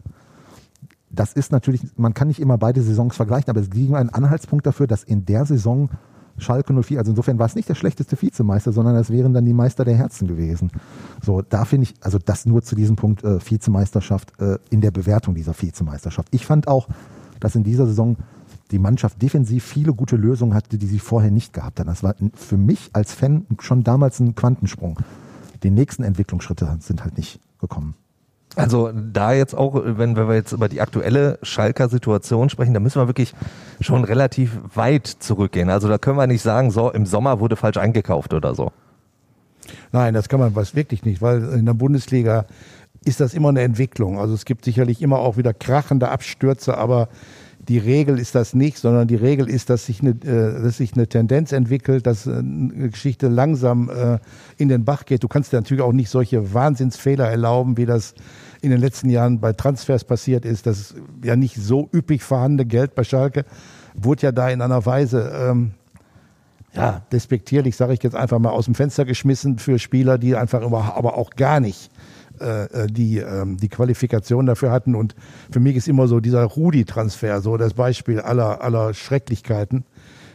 Das 1.12 1.34
ist 1.34 1.52
natürlich, 1.52 1.82
man 1.98 2.14
kann 2.14 2.28
nicht 2.28 2.40
immer 2.40 2.58
beide 2.58 2.82
Saisons 2.82 3.16
vergleichen, 3.16 3.50
aber 3.50 3.62
es 3.62 3.70
ging 3.70 3.96
ein 3.96 4.10
Anhaltspunkt 4.10 4.66
dafür, 4.66 4.88
dass 4.88 5.04
in 5.04 5.26
der 5.26 5.46
Saison 5.46 5.90
Schalke 6.38 6.74
04, 6.74 7.00
also 7.00 7.12
insofern 7.12 7.40
war 7.40 7.46
es 7.46 7.56
nicht 7.56 7.70
der 7.70 7.76
schlechteste 7.76 8.20
Vizemeister, 8.22 8.72
sondern 8.72 8.96
es 8.96 9.10
wären 9.10 9.34
dann 9.34 9.46
die 9.46 9.54
Meister 9.54 9.86
der 9.86 9.96
Herzen 9.96 10.28
gewesen. 10.28 10.72
So, 11.22 11.42
da 11.42 11.66
finde 11.66 11.84
ich, 11.84 11.96
also 12.02 12.18
das 12.18 12.46
nur 12.46 12.62
zu 12.62 12.76
diesem 12.76 12.96
Punkt 12.96 13.24
äh, 13.24 13.40
Vizemeisterschaft 13.40 14.34
äh, 14.40 14.58
in 14.70 14.82
der 14.82 14.92
Bewertung 14.92 15.36
dieser 15.36 15.60
Vizemeisterschaft. 15.60 16.30
Ich 16.32 16.46
fand 16.46 16.68
auch, 16.68 16.88
dass 17.40 17.56
in 17.56 17.64
dieser 17.64 17.86
Saison 17.86 18.18
die 18.72 18.80
Mannschaft 18.80 19.22
defensiv 19.22 19.64
viele 19.64 19.94
gute 19.94 20.16
Lösungen 20.16 20.54
hatte, 20.54 20.78
die 20.78 20.86
sie 20.86 21.00
vorher 21.00 21.32
nicht 21.32 21.54
gehabt 21.54 21.80
hat. 21.80 21.88
Das 21.88 22.04
war 22.04 22.16
für 22.36 22.58
mich 22.58 22.92
als 22.94 23.14
Fan 23.14 23.46
schon 23.60 23.84
damals 23.84 24.20
ein 24.20 24.36
Quantensprung. 24.36 25.00
Die 25.64 25.72
nächsten 25.72 26.04
Entwicklungsschritte 26.04 26.78
sind 26.80 27.04
halt 27.04 27.18
nicht 27.18 27.40
gekommen. 27.60 27.96
Also 28.56 28.92
da 28.94 29.34
jetzt 29.34 29.56
auch, 29.56 29.76
wenn, 29.76 30.16
wenn 30.16 30.28
wir 30.28 30.36
jetzt 30.36 30.52
über 30.52 30.70
die 30.70 30.82
aktuelle 30.82 31.38
Schalker 31.44 31.88
Situation 31.88 32.50
sprechen, 32.50 32.74
da 32.74 32.80
müssen 32.80 33.00
wir 33.00 33.08
wirklich 33.08 33.34
schon 33.80 34.04
relativ 34.04 34.60
weit 34.74 35.08
zurückgehen. 35.08 35.70
Also 35.70 35.88
da 35.88 35.98
können 35.98 36.18
wir 36.18 36.28
nicht 36.28 36.42
sagen, 36.42 36.72
so 36.72 36.90
im 36.92 37.06
Sommer 37.06 37.40
wurde 37.40 37.56
falsch 37.56 37.78
eingekauft 37.78 38.34
oder 38.34 38.56
so. 38.56 38.72
Nein, 39.92 40.14
das 40.14 40.30
kann 40.30 40.40
man 40.40 40.56
was 40.56 40.76
wirklich 40.76 41.06
nicht, 41.06 41.22
weil 41.22 41.44
in 41.54 41.66
der 41.66 41.74
Bundesliga 41.74 42.46
ist 43.06 43.20
das 43.20 43.34
immer 43.34 43.50
eine 43.50 43.62
Entwicklung. 43.62 44.20
Also 44.20 44.34
es 44.34 44.46
gibt 44.46 44.66
sicherlich 44.66 45.02
immer 45.02 45.20
auch 45.20 45.38
wieder 45.38 45.54
krachende 45.54 46.10
Abstürze, 46.10 46.78
aber 46.78 47.08
die 47.68 47.78
Regel 47.78 48.18
ist 48.18 48.36
das 48.36 48.54
nicht, 48.54 48.78
sondern 48.78 49.08
die 49.08 49.16
Regel 49.16 49.50
ist, 49.50 49.70
dass 49.70 49.86
sich 49.86 50.02
eine, 50.02 50.12
äh, 50.12 50.64
dass 50.64 50.78
sich 50.78 50.94
eine 50.94 51.08
Tendenz 51.08 51.52
entwickelt, 51.52 52.08
dass 52.08 52.26
äh, 52.26 52.32
eine 52.32 52.90
Geschichte 52.90 53.28
langsam 53.28 53.90
äh, 53.90 54.20
in 54.58 54.70
den 54.70 54.86
Bach 54.86 55.06
geht. 55.06 55.24
Du 55.24 55.28
kannst 55.28 55.52
dir 55.52 55.58
natürlich 55.58 55.84
auch 55.84 55.92
nicht 55.92 56.10
solche 56.10 56.54
Wahnsinnsfehler 56.54 57.30
erlauben, 57.30 57.78
wie 57.78 57.86
das 57.86 58.16
in 58.62 58.72
den 58.72 58.80
letzten 58.80 59.10
Jahren 59.10 59.40
bei 59.40 59.54
Transfers 59.54 60.04
passiert 60.04 60.46
ist. 60.46 60.66
Das 60.66 60.96
ja 61.24 61.36
nicht 61.36 61.56
so 61.56 61.90
üppig 61.94 62.24
vorhandene 62.24 62.66
Geld 62.66 62.96
bei 62.96 63.04
Schalke 63.04 63.46
wurde 63.94 64.24
ja 64.24 64.32
da 64.32 64.50
in 64.50 64.62
einer 64.62 64.86
Weise 64.86 65.32
ähm, 65.36 65.72
ja, 66.74 67.02
despektierlich, 67.12 67.76
sage 67.76 67.94
ich 67.94 68.04
jetzt 68.04 68.16
einfach 68.16 68.40
mal, 68.40 68.52
aus 68.52 68.66
dem 68.66 68.76
Fenster 68.76 69.06
geschmissen 69.06 69.58
für 69.58 69.80
Spieler, 69.80 70.18
die 70.18 70.36
einfach 70.36 70.62
aber 70.62 71.18
auch 71.18 71.32
gar 71.32 71.60
nicht 71.60 71.90
äh, 72.42 72.84
äh, 72.84 72.88
die, 72.88 73.18
ähm, 73.18 73.58
die 73.58 73.70
Qualifikation 73.70 74.46
dafür 74.46 74.72
hatten. 74.72 74.96
Und 74.96 75.16
für 75.52 75.60
mich 75.60 75.76
ist 75.76 75.88
immer 75.88 76.08
so 76.08 76.20
dieser 76.20 76.44
Rudi-Transfer 76.44 77.42
so 77.42 77.58
das 77.58 77.74
Beispiel 77.74 78.20
aller, 78.20 78.62
aller 78.62 78.94
Schrecklichkeiten. 78.94 79.86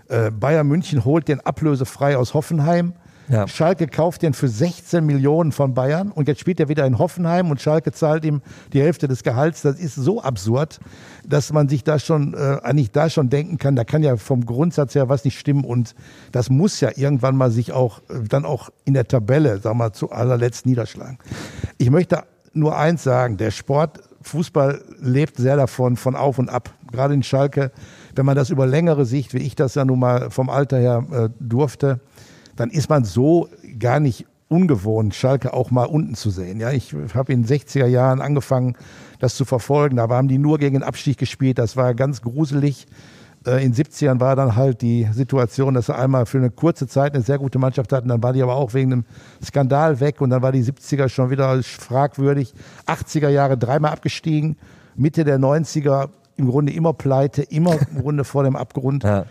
Äh, 0.09 0.31
Bayern 0.31 0.67
München 0.67 1.05
holt 1.05 1.29
den 1.29 1.41
ablösefrei 1.41 2.17
aus 2.17 2.35
Hoffenheim. 2.35 2.93
Ja. 3.29 3.49
Schalke 3.49 3.87
kauft 3.87 4.23
den 4.23 4.35
für 4.35 4.49
16 4.49 5.05
Millionen 5.05 5.53
von 5.53 5.75
Bayern 5.75 6.11
und 6.11 6.29
jetzt 6.29 6.41
spielt 6.41 6.61
er 6.61 6.69
wieder 6.69 6.85
in 6.87 6.99
Hoffenheim 6.99 7.51
und 7.51 7.61
Schalke 7.61 7.93
zahlt 7.93 8.25
ihm 8.25 8.43
die 8.73 8.81
Hälfte 8.81 9.09
des 9.09 9.23
Gehalts. 9.23 9.63
Das 9.63 9.79
ist 9.79 9.95
so 9.95 10.23
absurd, 10.23 10.79
dass 11.27 11.53
man 11.53 11.69
sich 11.69 11.85
da 11.85 11.99
schon 11.99 12.35
äh, 12.35 12.59
eigentlich 12.63 12.91
da 12.91 13.09
schon 13.09 13.31
denken 13.31 13.59
kann, 13.59 13.77
da 13.77 13.85
kann 13.85 14.03
ja 14.03 14.17
vom 14.17 14.45
Grundsatz 14.45 14.95
her 14.95 15.09
was 15.09 15.25
nicht 15.25 15.39
stimmen 15.39 15.65
und 15.65 15.95
das 16.33 16.51
muss 16.51 16.81
ja 16.81 16.91
irgendwann 16.95 17.37
mal 17.37 17.51
sich 17.51 17.73
auch 17.73 18.01
äh, 18.11 18.23
dann 18.29 18.45
auch 18.45 18.71
in 18.85 18.95
der 18.95 19.09
Tabelle, 19.09 19.59
sag 19.59 19.75
mal, 19.75 19.93
zu 19.93 20.11
allerletzt 20.11 20.67
niederschlagen. 20.67 21.19
Ich 21.79 21.91
möchte 21.91 22.25
nur 22.53 22.77
eins 22.77 23.03
sagen, 23.03 23.37
der 23.37 23.51
Sport, 23.51 24.01
Fußball 24.23 24.83
lebt 25.01 25.37
sehr 25.37 25.57
davon, 25.57 25.97
von 25.97 26.17
auf 26.17 26.39
und 26.39 26.49
ab. 26.49 26.71
Gerade 26.91 27.15
in 27.15 27.23
Schalke, 27.23 27.73
wenn 28.15 28.25
man 28.25 28.37
das 28.37 28.51
über 28.51 28.67
längere 28.67 29.05
Sicht, 29.05 29.35
wie 29.35 29.39
ich 29.39 29.55
das 29.55 29.75
ja 29.75 29.85
nun 29.85 29.99
mal 29.99 30.31
vom 30.31 30.49
Alter 30.49 30.79
her 30.79 31.05
äh, 31.13 31.29
durfte, 31.41 32.01
dann 32.57 32.71
ist 32.71 32.89
man 32.89 33.05
so 33.05 33.49
gar 33.79 34.01
nicht 34.01 34.27
ungewohnt, 34.49 35.15
Schalke 35.15 35.53
auch 35.53 35.71
mal 35.71 35.85
unten 35.85 36.15
zu 36.15 36.31
sehen. 36.31 36.61
Ja, 36.61 36.71
ich 36.71 36.95
habe 37.15 37.33
in 37.33 37.43
den 37.43 37.59
60er 37.59 37.87
Jahren 37.87 38.21
angefangen, 38.21 38.77
das 39.19 39.35
zu 39.35 39.45
verfolgen. 39.45 39.97
Da 39.97 40.09
haben 40.09 40.29
die 40.29 40.39
nur 40.39 40.59
gegen 40.59 40.75
den 40.75 40.83
Abstieg 40.83 41.19
gespielt. 41.19 41.59
Das 41.59 41.77
war 41.77 41.95
ganz 41.95 42.23
gruselig. 42.23 42.87
Äh, 43.47 43.65
in 43.65 43.73
den 43.73 43.85
70ern 43.85 44.21
war 44.21 44.37
dann 44.37 44.57
halt 44.57 44.83
die 44.83 45.09
Situation, 45.13 45.75
dass 45.75 45.87
sie 45.87 45.97
einmal 45.97 46.27
für 46.27 46.39
eine 46.39 46.51
kurze 46.51 46.87
Zeit 46.87 47.15
eine 47.15 47.23
sehr 47.23 47.39
gute 47.39 47.59
Mannschaft 47.59 47.93
hatten. 47.93 48.09
Dann 48.09 48.23
war 48.23 48.33
die 48.33 48.43
aber 48.43 48.55
auch 48.55 48.75
wegen 48.75 48.93
einem 48.93 49.05
Skandal 49.43 50.01
weg 50.01 50.21
und 50.21 50.31
dann 50.31 50.43
war 50.43 50.53
die 50.53 50.63
70er 50.63 51.09
schon 51.09 51.31
wieder 51.31 51.63
fragwürdig. 51.63 52.55
80er 52.87 53.29
Jahre 53.29 53.59
dreimal 53.59 53.93
abgestiegen. 53.93 54.57
Mitte 54.97 55.25
der 55.25 55.39
90er 55.39 56.11
im 56.37 56.49
Grunde 56.49 56.73
immer 56.73 56.93
pleite, 56.93 57.43
immer 57.43 57.75
im 57.75 58.03
Grunde 58.03 58.25
vor 58.25 58.45
dem 58.45 58.57
Abgrund. 58.57 59.05
Ja. 59.05 59.25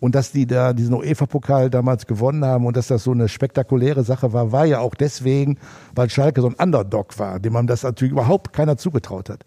Und 0.00 0.14
dass 0.14 0.30
die 0.30 0.46
da 0.46 0.72
diesen 0.72 0.94
UEFA-Pokal 0.94 1.70
damals 1.70 2.06
gewonnen 2.06 2.44
haben 2.44 2.66
und 2.66 2.76
dass 2.76 2.86
das 2.86 3.02
so 3.02 3.10
eine 3.10 3.28
spektakuläre 3.28 4.04
Sache 4.04 4.32
war, 4.32 4.52
war 4.52 4.64
ja 4.64 4.78
auch 4.78 4.94
deswegen, 4.94 5.58
weil 5.94 6.08
Schalke 6.08 6.40
so 6.40 6.48
ein 6.48 6.54
Underdog 6.54 7.18
war, 7.18 7.40
dem 7.40 7.52
man 7.52 7.66
das 7.66 7.82
natürlich 7.82 8.12
überhaupt 8.12 8.52
keiner 8.52 8.76
zugetraut 8.76 9.28
hat. 9.28 9.44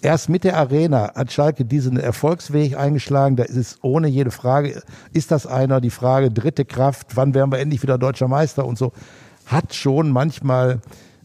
Erst 0.00 0.28
mit 0.28 0.44
der 0.44 0.56
Arena 0.56 1.12
hat 1.14 1.32
Schalke 1.32 1.64
diesen 1.64 1.98
Erfolgsweg 1.98 2.76
eingeschlagen. 2.76 3.34
Da 3.34 3.42
ist 3.42 3.56
es 3.56 3.78
ohne 3.82 4.06
jede 4.06 4.30
Frage, 4.30 4.80
ist 5.12 5.32
das 5.32 5.46
einer? 5.46 5.80
Die 5.80 5.90
Frage 5.90 6.30
dritte 6.30 6.64
Kraft, 6.64 7.16
wann 7.16 7.34
werden 7.34 7.50
wir 7.50 7.58
endlich 7.58 7.82
wieder 7.82 7.98
deutscher 7.98 8.28
Meister 8.28 8.64
und 8.64 8.78
so, 8.78 8.92
hat 9.46 9.74
schon 9.74 10.10
manchmal 10.10 10.80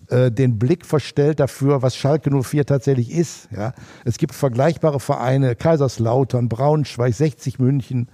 äh, 0.08 0.32
den 0.32 0.58
Blick 0.58 0.88
verstellt 0.88 1.39
dafür, 1.39 1.84
was 1.84 1.96
Schalke 1.96 2.32
04 2.32 2.65
tatsächlich 2.65 3.12
ist. 3.12 3.48
Ja, 3.56 3.74
es 4.06 4.18
gibt 4.18 4.34
vergleichbare 4.34 5.00
Vereine, 5.00 5.56
Kaiserslautern, 5.56 6.50
Braunschweig, 6.50 7.13
60 7.13 7.60
München, 7.60 8.08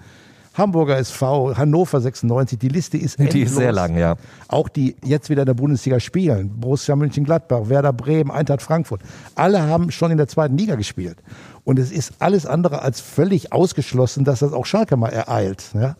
Hamburger 0.53 0.97
SV, 0.97 1.55
Hannover 1.57 2.01
96, 2.01 2.57
die 2.59 2.67
Liste 2.67 2.97
ist 2.97 3.19
endlos. 3.19 3.33
Die 3.33 3.41
ist 3.41 3.55
sehr 3.55 3.71
lang, 3.71 3.97
ja. 3.97 4.15
Auch 4.47 4.67
die 4.67 4.95
jetzt 5.03 5.29
wieder 5.29 5.43
in 5.43 5.45
der 5.45 5.53
Bundesliga 5.53 5.99
spielen, 5.99 6.59
Borussia 6.59 6.95
Mönchengladbach, 6.95 7.69
Werder 7.69 7.93
Bremen, 7.93 8.31
Eintracht 8.31 8.61
Frankfurt, 8.61 9.01
alle 9.35 9.61
haben 9.61 9.91
schon 9.91 10.11
in 10.11 10.17
der 10.17 10.27
zweiten 10.27 10.57
Liga 10.57 10.75
gespielt. 10.75 11.17
Und 11.63 11.79
es 11.79 11.91
ist 11.91 12.13
alles 12.19 12.45
andere 12.45 12.81
als 12.81 12.99
völlig 12.99 13.53
ausgeschlossen, 13.53 14.25
dass 14.25 14.39
das 14.39 14.53
auch 14.53 14.65
Schalke 14.65 14.97
mal 14.97 15.09
ereilt. 15.09 15.63
Ja? 15.73 15.95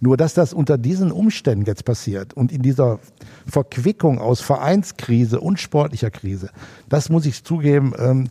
Nur 0.00 0.16
dass 0.16 0.34
das 0.34 0.52
unter 0.52 0.76
diesen 0.76 1.12
Umständen 1.12 1.64
jetzt 1.64 1.84
passiert 1.84 2.34
und 2.34 2.52
in 2.52 2.62
dieser 2.62 2.98
Verquickung 3.46 4.18
aus 4.18 4.40
Vereinskrise 4.40 5.40
und 5.40 5.60
sportlicher 5.60 6.10
Krise, 6.10 6.50
das 6.88 7.08
muss 7.08 7.26
ich 7.26 7.44
zugeben, 7.44 7.94
ähm, 7.98 8.28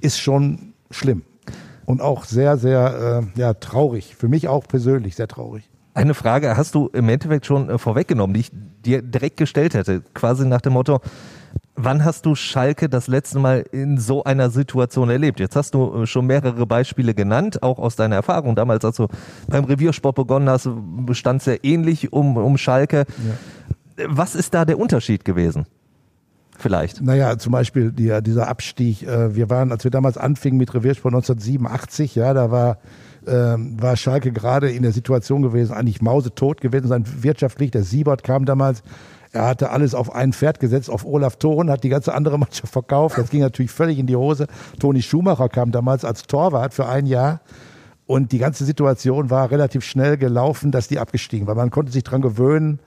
ist 0.00 0.18
schon 0.18 0.72
schlimm 0.90 1.22
und 1.90 2.00
auch 2.00 2.24
sehr, 2.24 2.56
sehr 2.56 3.24
äh, 3.36 3.40
ja, 3.40 3.54
traurig. 3.54 4.14
Für 4.16 4.28
mich 4.28 4.48
auch 4.48 4.66
persönlich 4.66 5.16
sehr 5.16 5.28
traurig. 5.28 5.68
Eine 5.92 6.14
Frage 6.14 6.56
hast 6.56 6.76
du 6.76 6.88
im 6.92 7.08
Endeffekt 7.08 7.46
schon 7.46 7.68
äh, 7.68 7.78
vorweggenommen, 7.78 8.32
die 8.34 8.40
ich 8.40 8.50
dir 8.84 9.02
direkt 9.02 9.36
gestellt 9.36 9.74
hätte, 9.74 10.02
quasi 10.14 10.46
nach 10.46 10.60
dem 10.60 10.74
Motto, 10.74 11.00
Wann 11.82 12.04
hast 12.04 12.26
du 12.26 12.34
Schalke 12.34 12.90
das 12.90 13.06
letzte 13.06 13.38
Mal 13.38 13.64
in 13.72 13.96
so 13.96 14.22
einer 14.22 14.50
Situation 14.50 15.08
erlebt? 15.08 15.40
Jetzt 15.40 15.56
hast 15.56 15.72
du 15.72 16.02
äh, 16.02 16.06
schon 16.06 16.26
mehrere 16.26 16.66
Beispiele 16.66 17.14
genannt, 17.14 17.62
auch 17.62 17.78
aus 17.78 17.96
deiner 17.96 18.16
Erfahrung. 18.16 18.54
Damals, 18.54 18.84
als 18.84 18.96
du 18.96 19.06
beim 19.48 19.64
Reviersport 19.64 20.14
begonnen 20.14 20.48
hast, 20.50 20.68
bestand 21.06 21.40
es 21.40 21.46
ja 21.46 21.54
ähnlich 21.62 22.12
um, 22.12 22.36
um 22.36 22.58
Schalke. 22.58 23.06
Ja. 23.96 24.04
Was 24.08 24.34
ist 24.34 24.52
da 24.52 24.66
der 24.66 24.78
Unterschied 24.78 25.24
gewesen? 25.24 25.64
Vielleicht. 26.60 27.00
Naja, 27.00 27.38
zum 27.38 27.52
Beispiel 27.52 27.90
die, 27.90 28.16
dieser 28.22 28.48
Abstieg. 28.48 29.02
Äh, 29.02 29.34
wir 29.34 29.50
waren, 29.50 29.72
als 29.72 29.84
wir 29.84 29.90
damals 29.90 30.18
anfingen 30.18 30.58
mit 30.58 30.72
Reviersport 30.74 31.14
1987, 31.14 32.14
ja, 32.14 32.34
da 32.34 32.50
war 32.50 32.78
ähm, 33.26 33.76
war 33.80 33.96
Schalke 33.96 34.32
gerade 34.32 34.70
in 34.70 34.82
der 34.82 34.92
Situation 34.92 35.42
gewesen, 35.42 35.74
eigentlich 35.74 36.00
mausetot 36.00 36.60
gewesen 36.60 36.88
sein 36.88 37.04
wirtschaftlich. 37.22 37.70
Der 37.70 37.82
Siebert 37.82 38.24
kam 38.24 38.46
damals 38.46 38.82
er 39.32 39.46
hatte 39.46 39.70
alles 39.70 39.94
auf 39.94 40.12
ein 40.12 40.32
Pferd 40.32 40.58
gesetzt, 40.58 40.90
auf 40.90 41.04
Olaf 41.04 41.36
Thon, 41.36 41.70
hat 41.70 41.84
die 41.84 41.88
ganze 41.88 42.14
andere 42.14 42.38
Mannschaft 42.38 42.72
verkauft. 42.72 43.16
Das 43.16 43.30
ging 43.30 43.40
natürlich 43.40 43.70
völlig 43.70 43.98
in 43.98 44.06
die 44.06 44.16
Hose. 44.16 44.46
Toni 44.78 45.02
Schumacher 45.02 45.48
kam 45.48 45.70
damals 45.70 46.04
als 46.04 46.22
Torwart 46.24 46.74
für 46.74 46.86
ein 46.86 47.06
Jahr. 47.06 47.40
Und 48.06 48.32
die 48.32 48.38
ganze 48.38 48.64
Situation 48.64 49.30
war 49.30 49.52
relativ 49.52 49.84
schnell 49.84 50.16
gelaufen, 50.16 50.72
dass 50.72 50.88
die 50.88 50.98
abgestiegen 50.98 51.46
war. 51.46 51.54
Man 51.54 51.70
konnte 51.70 51.92
sich 51.92 52.02
dran 52.02 52.22
gewöhnen. 52.22 52.80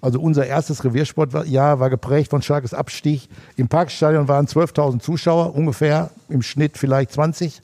Also 0.00 0.20
unser 0.20 0.46
erstes 0.46 0.84
Reviersportjahr 0.84 1.80
war 1.80 1.90
geprägt 1.90 2.30
von 2.30 2.42
starkes 2.42 2.74
Abstieg. 2.74 3.28
Im 3.56 3.68
Parkstadion 3.68 4.28
waren 4.28 4.46
12.000 4.46 5.00
Zuschauer, 5.00 5.54
ungefähr 5.54 6.10
im 6.28 6.42
Schnitt 6.42 6.78
vielleicht 6.78 7.12
20. 7.12 7.62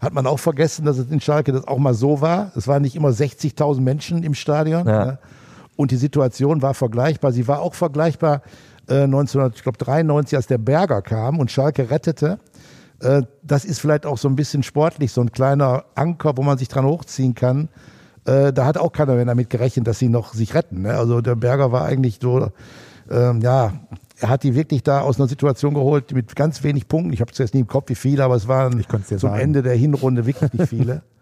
Hat 0.00 0.12
man 0.12 0.26
auch 0.26 0.38
vergessen, 0.38 0.84
dass 0.84 0.98
es 0.98 1.10
in 1.10 1.20
Schalke 1.20 1.52
das 1.52 1.66
auch 1.66 1.78
mal 1.78 1.94
so 1.94 2.20
war. 2.20 2.52
Es 2.56 2.68
waren 2.68 2.82
nicht 2.82 2.96
immer 2.96 3.08
60.000 3.08 3.80
Menschen 3.80 4.22
im 4.22 4.34
Stadion. 4.34 4.86
Ja. 4.86 5.04
Ne? 5.04 5.18
Und 5.76 5.90
die 5.90 5.96
Situation 5.96 6.62
war 6.62 6.74
vergleichbar. 6.74 7.32
Sie 7.32 7.48
war 7.48 7.60
auch 7.60 7.74
vergleichbar 7.74 8.42
äh, 8.88 9.04
1993, 9.04 10.36
als 10.36 10.46
der 10.46 10.58
Berger 10.58 11.02
kam 11.02 11.38
und 11.38 11.50
Schalke 11.50 11.90
rettete. 11.90 12.38
Äh, 13.00 13.22
das 13.42 13.64
ist 13.64 13.80
vielleicht 13.80 14.06
auch 14.06 14.18
so 14.18 14.28
ein 14.28 14.36
bisschen 14.36 14.62
sportlich, 14.62 15.12
so 15.12 15.20
ein 15.20 15.32
kleiner 15.32 15.84
Anker, 15.94 16.36
wo 16.36 16.42
man 16.42 16.58
sich 16.58 16.68
dran 16.68 16.84
hochziehen 16.84 17.34
kann. 17.34 17.68
Äh, 18.24 18.52
da 18.52 18.64
hat 18.64 18.78
auch 18.78 18.92
keiner 18.92 19.14
mehr 19.14 19.24
damit 19.24 19.50
gerechnet, 19.50 19.86
dass 19.86 19.98
sie 19.98 20.08
noch 20.08 20.34
sich 20.34 20.54
retten. 20.54 20.82
Ne? 20.82 20.94
Also 20.94 21.20
der 21.20 21.34
Berger 21.34 21.72
war 21.72 21.84
eigentlich 21.84 22.18
so, 22.20 22.48
ähm, 23.10 23.40
ja, 23.40 23.72
er 24.20 24.28
hat 24.28 24.42
die 24.42 24.54
wirklich 24.54 24.82
da 24.82 25.00
aus 25.00 25.18
einer 25.18 25.28
Situation 25.28 25.74
geholt 25.74 26.12
mit 26.12 26.34
ganz 26.36 26.62
wenig 26.62 26.88
Punkten. 26.88 27.12
Ich 27.12 27.20
habe 27.20 27.32
es 27.32 27.38
jetzt 27.38 27.54
nie 27.54 27.60
im 27.60 27.66
Kopf, 27.66 27.88
wie 27.88 27.94
viele, 27.94 28.24
aber 28.24 28.36
es 28.36 28.48
waren 28.48 28.84
zum 28.88 29.18
sagen. 29.18 29.40
Ende 29.40 29.62
der 29.62 29.74
Hinrunde 29.74 30.26
wirklich 30.26 30.52
nicht 30.52 30.68
viele. 30.68 31.02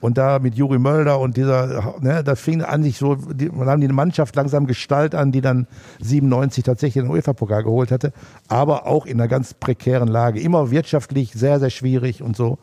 Und 0.00 0.16
da 0.16 0.38
mit 0.38 0.54
Juri 0.54 0.78
Mölder 0.78 1.18
und 1.18 1.36
dieser, 1.36 1.96
ne, 2.00 2.22
das 2.22 2.40
fing 2.40 2.62
an 2.62 2.84
sich 2.84 2.98
so, 2.98 3.16
die, 3.16 3.48
man 3.48 3.68
haben 3.68 3.80
die 3.80 3.88
Mannschaft 3.88 4.36
langsam 4.36 4.68
Gestalt 4.68 5.14
an, 5.14 5.32
die 5.32 5.40
dann 5.40 5.66
97 6.00 6.62
tatsächlich 6.62 7.02
den 7.02 7.10
UEFA-Pokal 7.10 7.64
geholt 7.64 7.90
hatte, 7.90 8.12
aber 8.46 8.86
auch 8.86 9.06
in 9.06 9.20
einer 9.20 9.26
ganz 9.26 9.54
prekären 9.54 10.06
Lage. 10.06 10.40
Immer 10.40 10.70
wirtschaftlich 10.70 11.32
sehr, 11.32 11.58
sehr 11.58 11.70
schwierig 11.70 12.22
und 12.22 12.36
so. 12.36 12.58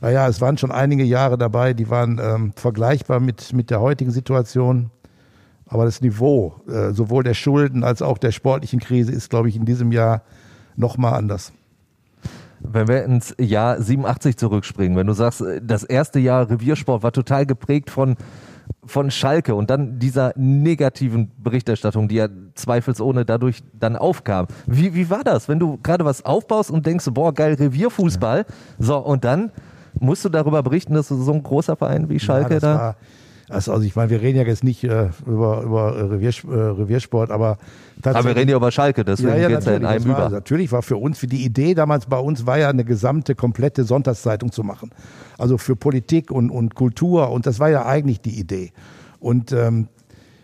Naja, 0.00 0.28
es 0.28 0.40
waren 0.40 0.58
schon 0.58 0.70
einige 0.70 1.04
Jahre 1.04 1.38
dabei, 1.38 1.74
die 1.74 1.90
waren 1.90 2.20
ähm, 2.22 2.52
vergleichbar 2.54 3.20
mit, 3.20 3.52
mit 3.52 3.70
der 3.70 3.80
heutigen 3.80 4.10
Situation. 4.10 4.90
Aber 5.66 5.84
das 5.84 6.00
Niveau 6.00 6.54
äh, 6.68 6.92
sowohl 6.92 7.24
der 7.24 7.34
Schulden 7.34 7.84
als 7.84 8.00
auch 8.00 8.18
der 8.18 8.32
sportlichen 8.32 8.80
Krise 8.80 9.12
ist, 9.12 9.28
glaube 9.28 9.48
ich, 9.48 9.56
in 9.56 9.64
diesem 9.64 9.92
Jahr 9.92 10.22
nochmal 10.76 11.14
anders 11.14 11.52
wenn 12.60 12.88
wir 12.88 13.04
ins 13.04 13.34
Jahr 13.38 13.80
87 13.80 14.36
zurückspringen, 14.36 14.96
wenn 14.96 15.06
du 15.06 15.12
sagst, 15.12 15.44
das 15.62 15.84
erste 15.84 16.18
Jahr 16.18 16.50
Reviersport 16.50 17.02
war 17.02 17.12
total 17.12 17.46
geprägt 17.46 17.90
von 17.90 18.16
von 18.84 19.10
Schalke 19.10 19.54
und 19.54 19.70
dann 19.70 19.98
dieser 19.98 20.32
negativen 20.36 21.30
Berichterstattung, 21.38 22.08
die 22.08 22.16
ja 22.16 22.28
zweifelsohne 22.54 23.24
dadurch 23.24 23.62
dann 23.78 23.96
aufkam. 23.96 24.46
Wie, 24.66 24.94
wie 24.94 25.10
war 25.10 25.24
das, 25.24 25.48
wenn 25.48 25.58
du 25.58 25.78
gerade 25.82 26.04
was 26.04 26.24
aufbaust 26.24 26.70
und 26.70 26.86
denkst, 26.86 27.06
boah, 27.12 27.32
geil, 27.32 27.54
Revierfußball, 27.54 28.46
so, 28.78 28.98
und 28.98 29.24
dann 29.24 29.52
musst 30.00 30.24
du 30.24 30.28
darüber 30.28 30.62
berichten, 30.62 30.94
dass 30.94 31.08
so 31.08 31.32
ein 31.32 31.42
großer 31.42 31.76
Verein 31.76 32.08
wie 32.08 32.18
Schalke 32.18 32.54
ja, 32.54 32.60
da... 32.60 32.78
War, 32.78 32.96
also, 33.50 33.72
also 33.72 33.84
ich 33.84 33.96
meine, 33.96 34.10
wir 34.10 34.20
reden 34.20 34.38
ja 34.38 34.44
jetzt 34.44 34.62
nicht 34.62 34.84
äh, 34.84 35.08
über, 35.26 35.62
über 35.62 36.10
Reviers, 36.10 36.44
äh, 36.44 36.54
Reviersport, 36.54 37.30
aber 37.30 37.58
aber 38.04 38.24
wir 38.24 38.36
reden 38.36 38.50
ja 38.50 38.56
über 38.56 38.70
Schalke, 38.70 39.04
deswegen 39.04 39.30
ja, 39.30 39.36
ja, 39.36 39.48
geht 39.48 39.58
es 39.58 39.64
ja 39.64 39.76
in 39.76 39.86
einem 39.86 40.06
war, 40.06 40.26
über. 40.26 40.30
Natürlich 40.30 40.70
war 40.70 40.82
für 40.82 40.96
uns, 40.96 41.18
für 41.18 41.26
die 41.26 41.44
Idee 41.44 41.74
damals 41.74 42.06
bei 42.06 42.18
uns 42.18 42.46
war 42.46 42.58
ja 42.58 42.68
eine 42.68 42.84
gesamte, 42.84 43.34
komplette 43.34 43.84
Sonntagszeitung 43.84 44.52
zu 44.52 44.62
machen. 44.62 44.90
Also 45.38 45.56
für 45.56 45.76
Politik 45.76 46.30
und, 46.30 46.50
und 46.50 46.74
Kultur 46.74 47.30
und 47.30 47.46
das 47.46 47.58
war 47.58 47.70
ja 47.70 47.86
eigentlich 47.86 48.20
die 48.20 48.38
Idee. 48.38 48.72
Und 49.18 49.52
ähm, 49.52 49.88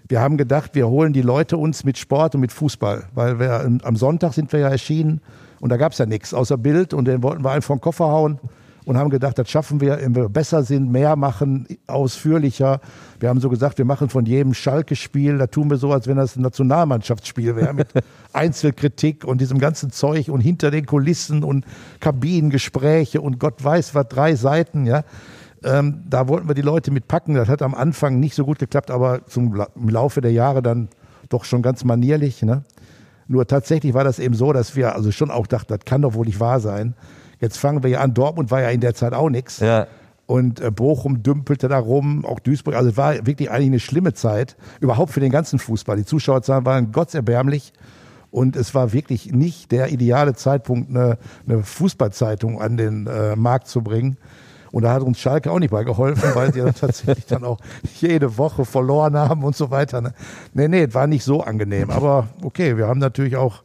wir 0.08 0.20
haben 0.20 0.36
gedacht, 0.36 0.74
wir 0.74 0.88
holen 0.88 1.12
die 1.12 1.22
Leute 1.22 1.56
uns 1.58 1.84
mit 1.84 1.98
Sport 1.98 2.34
und 2.34 2.40
mit 2.40 2.52
Fußball, 2.52 3.04
weil 3.14 3.38
wir 3.38 3.70
am 3.82 3.96
Sonntag 3.96 4.32
sind 4.32 4.52
wir 4.52 4.60
ja 4.60 4.68
erschienen 4.68 5.20
und 5.60 5.70
da 5.70 5.76
gab 5.76 5.92
es 5.92 5.98
ja 5.98 6.06
nichts 6.06 6.32
außer 6.32 6.56
Bild 6.56 6.94
und 6.94 7.06
den 7.06 7.22
wollten 7.22 7.44
wir 7.44 7.50
einfach 7.50 7.68
vom 7.68 7.80
Koffer 7.80 8.06
hauen 8.06 8.38
und 8.84 8.98
haben 8.98 9.10
gedacht, 9.10 9.38
das 9.38 9.48
schaffen 9.50 9.80
wir, 9.80 9.98
wenn 10.00 10.14
wir 10.14 10.28
besser 10.28 10.62
sind, 10.62 10.90
mehr 10.90 11.16
machen, 11.16 11.66
ausführlicher. 11.86 12.80
Wir 13.18 13.28
haben 13.28 13.40
so 13.40 13.48
gesagt, 13.48 13.78
wir 13.78 13.84
machen 13.84 14.08
von 14.08 14.26
jedem 14.26 14.54
Schalke-Spiel, 14.54 15.38
da 15.38 15.46
tun 15.46 15.70
wir 15.70 15.76
so, 15.76 15.92
als 15.92 16.06
wenn 16.06 16.16
das 16.16 16.36
ein 16.36 16.42
Nationalmannschaftsspiel 16.42 17.56
wäre, 17.56 17.72
mit 17.72 17.88
Einzelkritik 18.32 19.24
und 19.24 19.40
diesem 19.40 19.58
ganzen 19.58 19.90
Zeug 19.90 20.28
und 20.28 20.40
hinter 20.40 20.70
den 20.70 20.86
Kulissen 20.86 21.42
und 21.44 21.64
Kabinengespräche 22.00 23.20
und 23.20 23.38
Gott 23.38 23.62
weiß 23.64 23.94
was, 23.94 24.08
drei 24.08 24.34
Seiten, 24.34 24.86
ja. 24.86 25.04
Ähm, 25.62 26.02
da 26.08 26.28
wollten 26.28 26.46
wir 26.46 26.54
die 26.54 26.60
Leute 26.60 26.90
mitpacken. 26.90 27.34
Das 27.34 27.48
hat 27.48 27.62
am 27.62 27.74
Anfang 27.74 28.20
nicht 28.20 28.34
so 28.34 28.44
gut 28.44 28.58
geklappt, 28.58 28.90
aber 28.90 29.26
zum, 29.26 29.64
im 29.74 29.88
Laufe 29.88 30.20
der 30.20 30.32
Jahre 30.32 30.62
dann 30.62 30.88
doch 31.30 31.44
schon 31.44 31.62
ganz 31.62 31.84
manierlich. 31.84 32.42
Ne? 32.42 32.64
Nur 33.28 33.46
tatsächlich 33.46 33.94
war 33.94 34.04
das 34.04 34.18
eben 34.18 34.34
so, 34.34 34.52
dass 34.52 34.76
wir 34.76 34.94
also 34.94 35.10
schon 35.10 35.30
auch 35.30 35.46
dachten, 35.46 35.68
das 35.68 35.86
kann 35.86 36.02
doch 36.02 36.12
wohl 36.12 36.26
nicht 36.26 36.38
wahr 36.38 36.60
sein. 36.60 36.94
Jetzt 37.44 37.58
fangen 37.58 37.82
wir 37.82 37.90
ja 37.90 38.00
an. 38.00 38.14
Dortmund 38.14 38.50
war 38.50 38.62
ja 38.62 38.70
in 38.70 38.80
der 38.80 38.94
Zeit 38.94 39.12
auch 39.12 39.28
nichts. 39.28 39.60
Ja. 39.60 39.86
Und 40.24 40.60
äh, 40.60 40.70
Bochum 40.70 41.22
dümpelte 41.22 41.68
da 41.68 41.76
rum, 41.78 42.24
auch 42.24 42.40
Duisburg. 42.40 42.74
Also 42.74 42.88
es 42.88 42.96
war 42.96 43.26
wirklich 43.26 43.50
eigentlich 43.50 43.66
eine 43.66 43.80
schlimme 43.80 44.14
Zeit, 44.14 44.56
überhaupt 44.80 45.12
für 45.12 45.20
den 45.20 45.30
ganzen 45.30 45.58
Fußball. 45.58 45.98
Die 45.98 46.06
Zuschauerzahlen 46.06 46.64
waren 46.64 46.90
gottserbärmlich. 46.90 47.74
Und 48.30 48.56
es 48.56 48.74
war 48.74 48.94
wirklich 48.94 49.30
nicht 49.30 49.72
der 49.72 49.92
ideale 49.92 50.34
Zeitpunkt, 50.34 50.88
eine, 50.88 51.18
eine 51.46 51.62
Fußballzeitung 51.62 52.62
an 52.62 52.78
den 52.78 53.06
äh, 53.06 53.36
Markt 53.36 53.68
zu 53.68 53.82
bringen. 53.82 54.16
Und 54.72 54.84
da 54.84 54.94
hat 54.94 55.02
uns 55.02 55.18
Schalke 55.18 55.52
auch 55.52 55.58
nicht 55.58 55.70
bei 55.70 55.84
geholfen, 55.84 56.30
weil 56.34 56.50
sie 56.50 56.60
ja 56.60 56.72
tatsächlich 56.72 57.26
dann 57.26 57.44
auch 57.44 57.58
jede 58.00 58.38
Woche 58.38 58.64
verloren 58.64 59.18
haben 59.18 59.44
und 59.44 59.54
so 59.54 59.70
weiter. 59.70 60.00
Ne? 60.00 60.14
Nee, 60.54 60.68
nee, 60.68 60.84
es 60.84 60.94
war 60.94 61.06
nicht 61.06 61.24
so 61.24 61.42
angenehm. 61.42 61.90
Aber 61.90 62.28
okay, 62.42 62.78
wir 62.78 62.88
haben 62.88 63.00
natürlich 63.00 63.36
auch 63.36 63.62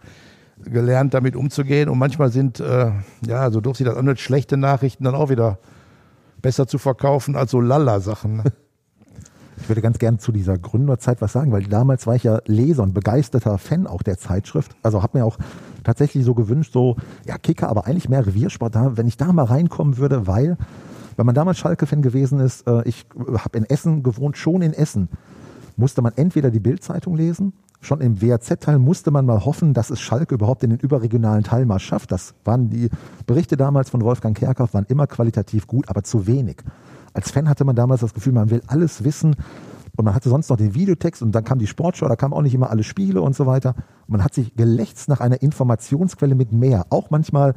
gelernt, 0.65 1.13
damit 1.13 1.35
umzugehen. 1.35 1.89
Und 1.89 1.97
manchmal 1.97 2.31
sind, 2.31 2.59
äh, 2.59 2.91
ja, 3.25 3.51
so 3.51 3.61
durch 3.61 3.77
sie 3.77 3.83
das 3.83 3.95
anhört, 3.95 4.19
schlechte 4.19 4.57
Nachrichten 4.57 5.03
dann 5.03 5.15
auch 5.15 5.29
wieder 5.29 5.59
besser 6.41 6.67
zu 6.67 6.77
verkaufen 6.77 7.35
als 7.35 7.51
so 7.51 7.61
Lalla-Sachen. 7.61 8.37
Ne? 8.37 8.43
Ich 9.61 9.67
würde 9.67 9.81
ganz 9.81 9.99
gerne 9.99 10.17
zu 10.17 10.31
dieser 10.31 10.57
Gründerzeit 10.57 11.21
was 11.21 11.33
sagen, 11.33 11.51
weil 11.51 11.63
damals 11.63 12.07
war 12.07 12.15
ich 12.15 12.23
ja 12.23 12.39
Leser 12.45 12.81
und 12.81 12.93
begeisterter 12.93 13.57
Fan 13.57 13.87
auch 13.87 14.01
der 14.01 14.17
Zeitschrift. 14.17 14.73
Also 14.83 15.03
habe 15.03 15.17
mir 15.17 15.25
auch 15.25 15.37
tatsächlich 15.83 16.23
so 16.23 16.33
gewünscht, 16.33 16.71
so, 16.71 16.95
ja, 17.27 17.37
Kicker, 17.37 17.67
aber 17.67 17.85
eigentlich 17.85 18.07
mehr 18.07 18.25
Reviersport 18.25 18.73
da, 18.73 18.95
wenn 18.95 19.05
ich 19.05 19.17
da 19.17 19.33
mal 19.33 19.43
reinkommen 19.43 19.97
würde, 19.97 20.27
weil, 20.27 20.57
wenn 21.17 21.25
man 21.25 21.35
damals 21.35 21.57
Schalke-Fan 21.57 22.01
gewesen 22.01 22.39
ist, 22.39 22.65
äh, 22.67 22.87
ich 22.87 23.05
habe 23.37 23.57
in 23.57 23.65
Essen 23.65 24.01
gewohnt, 24.01 24.37
schon 24.37 24.61
in 24.61 24.73
Essen, 24.73 25.09
musste 25.75 26.01
man 26.01 26.13
entweder 26.15 26.51
die 26.51 26.61
Bildzeitung 26.61 27.17
lesen 27.17 27.51
Schon 27.81 28.01
im 28.01 28.21
WAZ-Teil 28.21 28.77
musste 28.77 29.09
man 29.09 29.25
mal 29.25 29.45
hoffen, 29.45 29.73
dass 29.73 29.89
es 29.89 30.01
Schalke 30.01 30.35
überhaupt 30.35 30.63
in 30.63 30.69
den 30.69 30.79
überregionalen 30.79 31.43
Teil 31.43 31.65
mal 31.65 31.79
schafft. 31.79 32.11
Das 32.11 32.33
waren 32.43 32.69
die 32.69 32.89
Berichte 33.25 33.55
damals 33.55 33.89
von 33.89 34.01
Wolfgang 34.01 34.37
Kerkhoff, 34.37 34.73
waren 34.73 34.85
immer 34.89 35.07
qualitativ 35.07 35.65
gut, 35.65 35.87
aber 35.87 36.03
zu 36.03 36.27
wenig. 36.27 36.57
Als 37.13 37.31
Fan 37.31 37.47
hatte 37.47 37.63
man 37.63 37.75
damals 37.75 38.01
das 38.01 38.13
Gefühl, 38.13 38.33
man 38.33 38.49
will 38.49 38.61
alles 38.67 39.03
wissen 39.03 39.35
und 39.95 40.05
man 40.05 40.13
hatte 40.13 40.29
sonst 40.29 40.49
noch 40.49 40.57
den 40.57 40.75
Videotext 40.75 41.21
und 41.21 41.31
dann 41.31 41.43
kam 41.43 41.57
die 41.59 41.67
Sportschau, 41.67 42.07
da 42.07 42.15
kamen 42.15 42.33
auch 42.33 42.41
nicht 42.41 42.53
immer 42.53 42.69
alle 42.69 42.83
Spiele 42.83 43.21
und 43.21 43.35
so 43.35 43.45
weiter. 43.45 43.75
Und 44.07 44.09
man 44.09 44.23
hat 44.23 44.33
sich 44.33 44.55
gelächzt 44.55 45.07
nach 45.07 45.21
einer 45.21 45.41
Informationsquelle 45.41 46.35
mit 46.35 46.51
mehr. 46.51 46.85
Auch 46.89 47.09
manchmal 47.09 47.53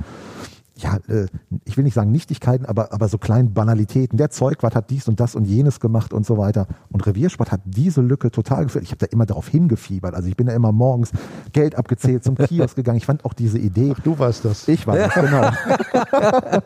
ja, 0.82 0.96
äh, 1.08 1.26
ich 1.64 1.76
will 1.76 1.84
nicht 1.84 1.94
sagen 1.94 2.10
Nichtigkeiten, 2.10 2.66
aber, 2.66 2.92
aber 2.92 3.08
so 3.08 3.18
kleinen 3.18 3.54
Banalitäten. 3.54 4.16
Der 4.16 4.30
Zeugwart 4.30 4.74
hat 4.74 4.90
dies 4.90 5.08
und 5.08 5.20
das 5.20 5.34
und 5.34 5.44
jenes 5.44 5.80
gemacht 5.80 6.12
und 6.12 6.26
so 6.26 6.38
weiter. 6.38 6.66
Und 6.90 7.06
Reviersport 7.06 7.52
hat 7.52 7.60
diese 7.64 8.00
Lücke 8.00 8.30
total 8.30 8.64
gefüllt. 8.64 8.84
Ich 8.84 8.90
habe 8.90 8.98
da 8.98 9.06
immer 9.06 9.26
darauf 9.26 9.48
hingefiebert. 9.48 10.14
Also 10.14 10.28
ich 10.28 10.36
bin 10.36 10.46
da 10.46 10.54
immer 10.54 10.72
morgens 10.72 11.12
Geld 11.52 11.76
abgezählt, 11.76 12.24
zum 12.24 12.36
Kiosk 12.36 12.76
gegangen. 12.76 12.98
Ich 12.98 13.06
fand 13.06 13.24
auch 13.24 13.34
diese 13.34 13.58
Idee. 13.58 13.94
Ach, 13.96 14.00
du 14.00 14.18
warst 14.18 14.44
das. 14.44 14.68
Ich 14.68 14.86
war 14.86 14.96
das, 14.96 15.14
genau. 15.14 15.50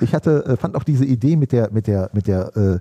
ich 0.00 0.14
hatte, 0.14 0.44
äh, 0.46 0.56
fand 0.56 0.74
auch 0.74 0.84
diese 0.84 1.04
Idee 1.04 1.36
mit 1.36 1.52
der, 1.52 1.70
mit 1.70 1.86
der, 1.86 2.10
mit 2.12 2.26
der, 2.26 2.56
äh, 2.56 2.78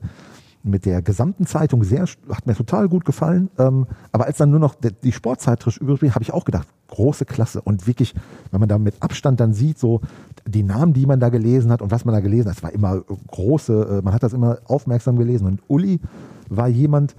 mit 0.63 0.85
der 0.85 1.01
gesamten 1.01 1.45
Zeitung 1.45 1.83
sehr, 1.83 2.05
hat 2.29 2.45
mir 2.45 2.55
total 2.55 2.89
gut 2.89 3.05
gefallen. 3.05 3.49
Ähm, 3.57 3.87
aber 4.11 4.25
als 4.25 4.37
dann 4.37 4.49
nur 4.49 4.59
noch 4.59 4.75
die 4.75 5.11
Sportzeitschrift 5.11 5.79
übrig 5.79 5.99
blieb, 5.99 6.15
habe 6.15 6.23
ich 6.23 6.33
auch 6.33 6.45
gedacht, 6.45 6.67
große 6.87 7.25
Klasse. 7.25 7.61
Und 7.61 7.87
wirklich, 7.87 8.13
wenn 8.51 8.59
man 8.59 8.69
da 8.69 8.77
mit 8.77 9.01
Abstand 9.01 9.39
dann 9.39 9.53
sieht, 9.53 9.79
so 9.79 10.01
die 10.45 10.63
Namen, 10.63 10.93
die 10.93 11.05
man 11.05 11.19
da 11.19 11.29
gelesen 11.29 11.71
hat 11.71 11.81
und 11.81 11.91
was 11.91 12.05
man 12.05 12.13
da 12.13 12.19
gelesen 12.19 12.49
hat, 12.49 12.57
es 12.57 12.63
war 12.63 12.73
immer 12.73 13.01
große, 13.27 13.99
äh, 13.99 14.01
man 14.01 14.13
hat 14.13 14.23
das 14.23 14.33
immer 14.33 14.59
aufmerksam 14.65 15.17
gelesen. 15.17 15.47
Und 15.47 15.61
Uli 15.67 15.99
war 16.49 16.67
jemand, 16.67 17.15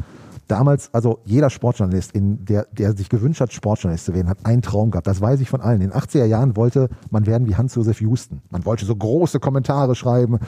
damals, 0.51 0.93
also 0.93 1.21
jeder 1.25 1.51
Sportjournalist, 1.51 2.13
in 2.13 2.45
der, 2.45 2.67
der 2.73 2.97
sich 2.97 3.09
gewünscht 3.09 3.41
hat, 3.41 3.53
Sportjournalist 3.53 4.07
zu 4.07 4.15
werden, 4.15 4.29
hat 4.29 4.45
einen 4.45 4.63
Traum 4.63 4.91
gehabt. 4.91 5.07
Das 5.07 5.21
weiß 5.21 5.41
ich 5.41 5.49
von 5.49 5.61
allen. 5.61 5.81
In 5.81 5.91
den 5.91 5.99
80er 5.99 6.25
Jahren 6.25 6.57
wollte 6.57 6.89
man 7.11 7.27
werden 7.27 7.47
wie 7.49 7.57
Hans-Josef 7.57 8.01
Houston. 8.01 8.43
Man 8.51 8.65
wollte 8.65 8.85
so 8.85 8.95
große 8.95 9.41
Kommentare 9.41 9.95
schreiben, 9.95 10.39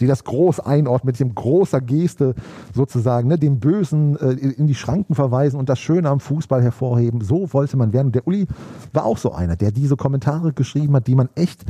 die 0.00 0.06
das 0.06 0.24
groß 0.24 0.60
einordnen, 0.60 1.12
mit 1.12 1.20
dem 1.20 1.34
großer 1.34 1.80
Geste 1.80 2.34
sozusagen, 2.74 3.28
ne, 3.28 3.38
dem 3.38 3.60
Bösen 3.60 4.16
äh, 4.16 4.32
in 4.32 4.66
die 4.66 4.74
Schranken 4.74 5.14
verweisen 5.14 5.58
und 5.58 5.68
das 5.68 5.78
Schöne 5.78 6.08
am 6.08 6.20
Fußball 6.20 6.62
hervorheben. 6.62 7.20
So 7.20 7.52
wollte 7.52 7.76
man 7.76 7.92
werden. 7.92 8.12
Der 8.12 8.26
Uli 8.26 8.46
war 8.92 9.04
auch 9.04 9.18
so 9.18 9.32
einer, 9.32 9.56
der 9.56 9.70
diese 9.70 9.96
Kommentare 9.96 10.52
geschrieben 10.52 10.94
hat, 10.96 11.06
die 11.06 11.14
man 11.14 11.28
echt, 11.34 11.64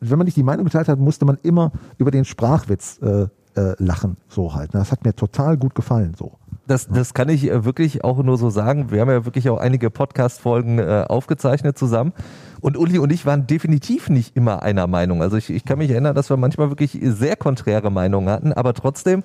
wenn 0.00 0.18
man 0.18 0.26
nicht 0.26 0.36
die 0.36 0.42
Meinung 0.42 0.64
geteilt 0.64 0.88
hat, 0.88 0.98
musste 0.98 1.24
man 1.24 1.38
immer 1.42 1.72
über 1.98 2.10
den 2.10 2.24
Sprachwitz 2.24 2.98
äh, 3.02 3.28
äh, 3.54 3.74
lachen, 3.78 4.16
so 4.28 4.54
halt. 4.54 4.74
Ne? 4.74 4.80
Das 4.80 4.92
hat 4.92 5.04
mir 5.04 5.14
total 5.14 5.56
gut 5.56 5.74
gefallen, 5.74 6.14
so 6.16 6.32
das, 6.70 6.88
das 6.88 7.14
kann 7.14 7.28
ich 7.28 7.50
äh, 7.50 7.64
wirklich 7.64 8.04
auch 8.04 8.22
nur 8.22 8.38
so 8.38 8.48
sagen. 8.48 8.90
Wir 8.90 9.00
haben 9.00 9.10
ja 9.10 9.24
wirklich 9.24 9.48
auch 9.50 9.58
einige 9.58 9.90
Podcast-Folgen 9.90 10.78
äh, 10.78 11.04
aufgezeichnet 11.08 11.76
zusammen. 11.76 12.12
Und 12.60 12.76
Uli 12.76 12.98
und 12.98 13.10
ich 13.10 13.26
waren 13.26 13.46
definitiv 13.46 14.08
nicht 14.08 14.36
immer 14.36 14.62
einer 14.62 14.86
Meinung. 14.86 15.22
Also 15.22 15.36
ich, 15.36 15.50
ich 15.50 15.64
kann 15.64 15.78
mich 15.78 15.90
erinnern, 15.90 16.14
dass 16.14 16.30
wir 16.30 16.36
manchmal 16.36 16.70
wirklich 16.70 16.98
sehr 17.02 17.36
konträre 17.36 17.90
Meinungen 17.90 18.28
hatten, 18.28 18.52
aber 18.52 18.74
trotzdem 18.74 19.22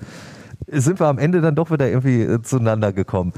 sind 0.68 1.00
wir 1.00 1.08
am 1.08 1.20
Ende 1.20 1.42
dann 1.42 1.56
doch 1.56 1.70
wieder 1.70 1.88
irgendwie 1.88 2.22
äh, 2.22 2.42
zueinander 2.42 2.94
gekommen 2.94 3.34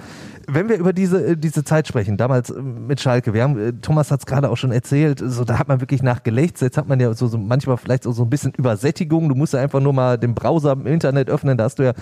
wenn 0.50 0.70
wir 0.70 0.78
über 0.78 0.94
diese, 0.94 1.24
äh, 1.24 1.38
diese 1.38 1.64
Zeit 1.66 1.88
sprechen, 1.88 2.16
damals 2.16 2.50
äh, 2.50 2.62
mit 2.62 3.02
Schalke, 3.02 3.34
wir 3.34 3.44
haben, 3.44 3.60
äh, 3.60 3.74
Thomas 3.74 4.12
hat 4.12 4.22
es 4.22 4.26
gerade 4.26 4.50
auch 4.50 4.56
schon 4.56 4.72
erzählt, 4.72 5.22
so 5.24 5.44
da 5.44 5.60
hat 5.60 5.68
man 5.68 5.82
wirklich 5.82 6.02
nach 6.02 6.24
gelächzt. 6.24 6.62
Jetzt 6.62 6.78
hat 6.78 6.88
man 6.88 7.00
ja 7.00 7.14
so, 7.14 7.28
so 7.28 7.38
manchmal 7.38 7.76
vielleicht 7.78 8.04
so, 8.04 8.14
so 8.14 8.24
ein 8.24 8.30
bisschen 8.30 8.54
Übersättigung. 8.54 9.28
Du 9.28 9.36
musst 9.36 9.54
ja 9.54 9.60
einfach 9.60 9.82
nur 9.82 9.92
mal 9.92 10.18
den 10.18 10.34
Browser 10.34 10.72
im 10.72 10.88
Internet 10.88 11.30
öffnen, 11.30 11.58
da 11.58 11.66
hast 11.66 11.80
du 11.80 11.84
ja 11.84 11.94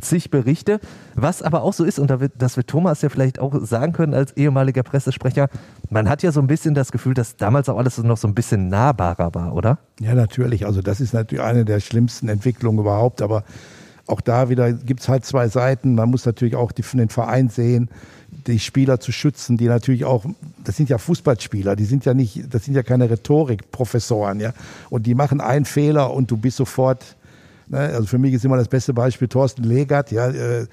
zig 0.00 0.30
Berichte. 0.30 0.80
Was 1.14 1.42
aber 1.42 1.62
auch 1.62 1.72
so 1.72 1.84
ist, 1.84 1.98
und 1.98 2.10
da 2.10 2.20
wird, 2.20 2.32
das 2.38 2.58
wird 2.58 2.68
Thomas 2.68 3.00
ja 3.00 3.08
vielleicht 3.08 3.38
auch 3.38 3.54
sagen 3.64 3.92
können 3.94 4.12
als 4.12 4.36
ehemaliger 4.36 4.82
Pressesprecher, 4.82 5.48
man 5.88 6.08
hat 6.08 6.22
ja 6.22 6.30
so 6.30 6.40
ein 6.40 6.46
bisschen 6.46 6.74
das 6.74 6.92
Gefühl, 6.92 7.14
dass 7.14 7.36
damals 7.36 7.70
auch 7.70 7.78
alles 7.78 7.96
noch 7.98 8.18
so 8.18 8.28
ein 8.28 8.34
bisschen 8.34 8.68
nahbarer 8.68 9.34
war, 9.34 9.54
oder? 9.54 9.78
Ja, 10.00 10.14
natürlich. 10.14 10.66
Also 10.66 10.82
das 10.82 11.00
ist 11.00 11.14
natürlich 11.14 11.42
eine 11.42 11.64
der 11.64 11.80
schlimmsten 11.80 12.28
Entwicklungen 12.28 12.80
überhaupt, 12.80 13.22
aber 13.22 13.44
auch 14.06 14.20
da 14.20 14.48
wieder 14.48 14.72
gibt 14.72 15.00
es 15.00 15.08
halt 15.08 15.24
zwei 15.24 15.48
Seiten. 15.48 15.94
Man 15.94 16.10
muss 16.10 16.26
natürlich 16.26 16.56
auch 16.56 16.72
die, 16.72 16.82
den 16.82 17.08
Verein 17.08 17.48
sehen, 17.48 17.88
die 18.46 18.58
Spieler 18.58 19.00
zu 19.00 19.12
schützen, 19.12 19.56
die 19.56 19.66
natürlich 19.66 20.04
auch, 20.04 20.24
das 20.62 20.76
sind 20.76 20.88
ja 20.88 20.98
Fußballspieler, 20.98 21.76
die 21.76 21.84
sind 21.84 22.04
ja 22.04 22.14
nicht, 22.14 22.52
das 22.52 22.64
sind 22.64 22.74
ja 22.74 22.82
keine 22.82 23.08
Rhetorikprofessoren, 23.08 24.40
ja. 24.40 24.52
Und 24.90 25.06
die 25.06 25.14
machen 25.14 25.40
einen 25.40 25.64
Fehler 25.64 26.12
und 26.12 26.30
du 26.30 26.36
bist 26.36 26.56
sofort, 26.56 27.16
ne, 27.68 27.78
also 27.78 28.06
für 28.06 28.18
mich 28.18 28.34
ist 28.34 28.44
immer 28.44 28.56
das 28.56 28.68
beste 28.68 28.92
Beispiel 28.92 29.28
Thorsten 29.28 29.64
Legert, 29.64 30.10
ja. 30.10 30.28
Äh, 30.28 30.66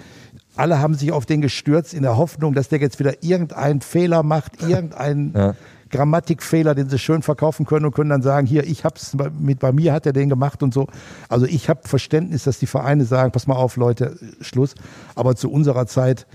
alle 0.57 0.79
haben 0.79 0.95
sich 0.95 1.11
auf 1.13 1.25
den 1.25 1.41
gestürzt 1.41 1.93
in 1.93 2.03
der 2.03 2.17
Hoffnung, 2.17 2.53
dass 2.53 2.67
der 2.67 2.79
jetzt 2.79 2.99
wieder 2.99 3.23
irgendeinen 3.23 3.81
Fehler 3.81 4.23
macht, 4.23 4.61
irgendeinen 4.67 5.33
ja. 5.33 5.55
Grammatikfehler, 5.91 6.75
den 6.75 6.89
sie 6.89 6.99
schön 6.99 7.21
verkaufen 7.21 7.65
können 7.65 7.85
und 7.85 7.93
können 7.93 8.09
dann 8.09 8.21
sagen, 8.21 8.47
hier, 8.47 8.65
ich 8.65 8.85
hab's 8.85 9.15
mit 9.39 9.59
bei 9.59 9.71
mir 9.71 9.93
hat 9.93 10.05
er 10.05 10.13
den 10.13 10.29
gemacht 10.29 10.63
und 10.63 10.73
so. 10.73 10.87
Also 11.29 11.45
ich 11.45 11.69
habe 11.69 11.81
Verständnis, 11.87 12.43
dass 12.43 12.59
die 12.59 12.67
Vereine 12.67 13.05
sagen, 13.05 13.31
pass 13.31 13.47
mal 13.47 13.55
auf, 13.55 13.75
Leute, 13.75 14.17
Schluss. 14.41 14.75
Aber 15.15 15.35
zu 15.35 15.51
unserer 15.51 15.87
Zeit 15.87 16.25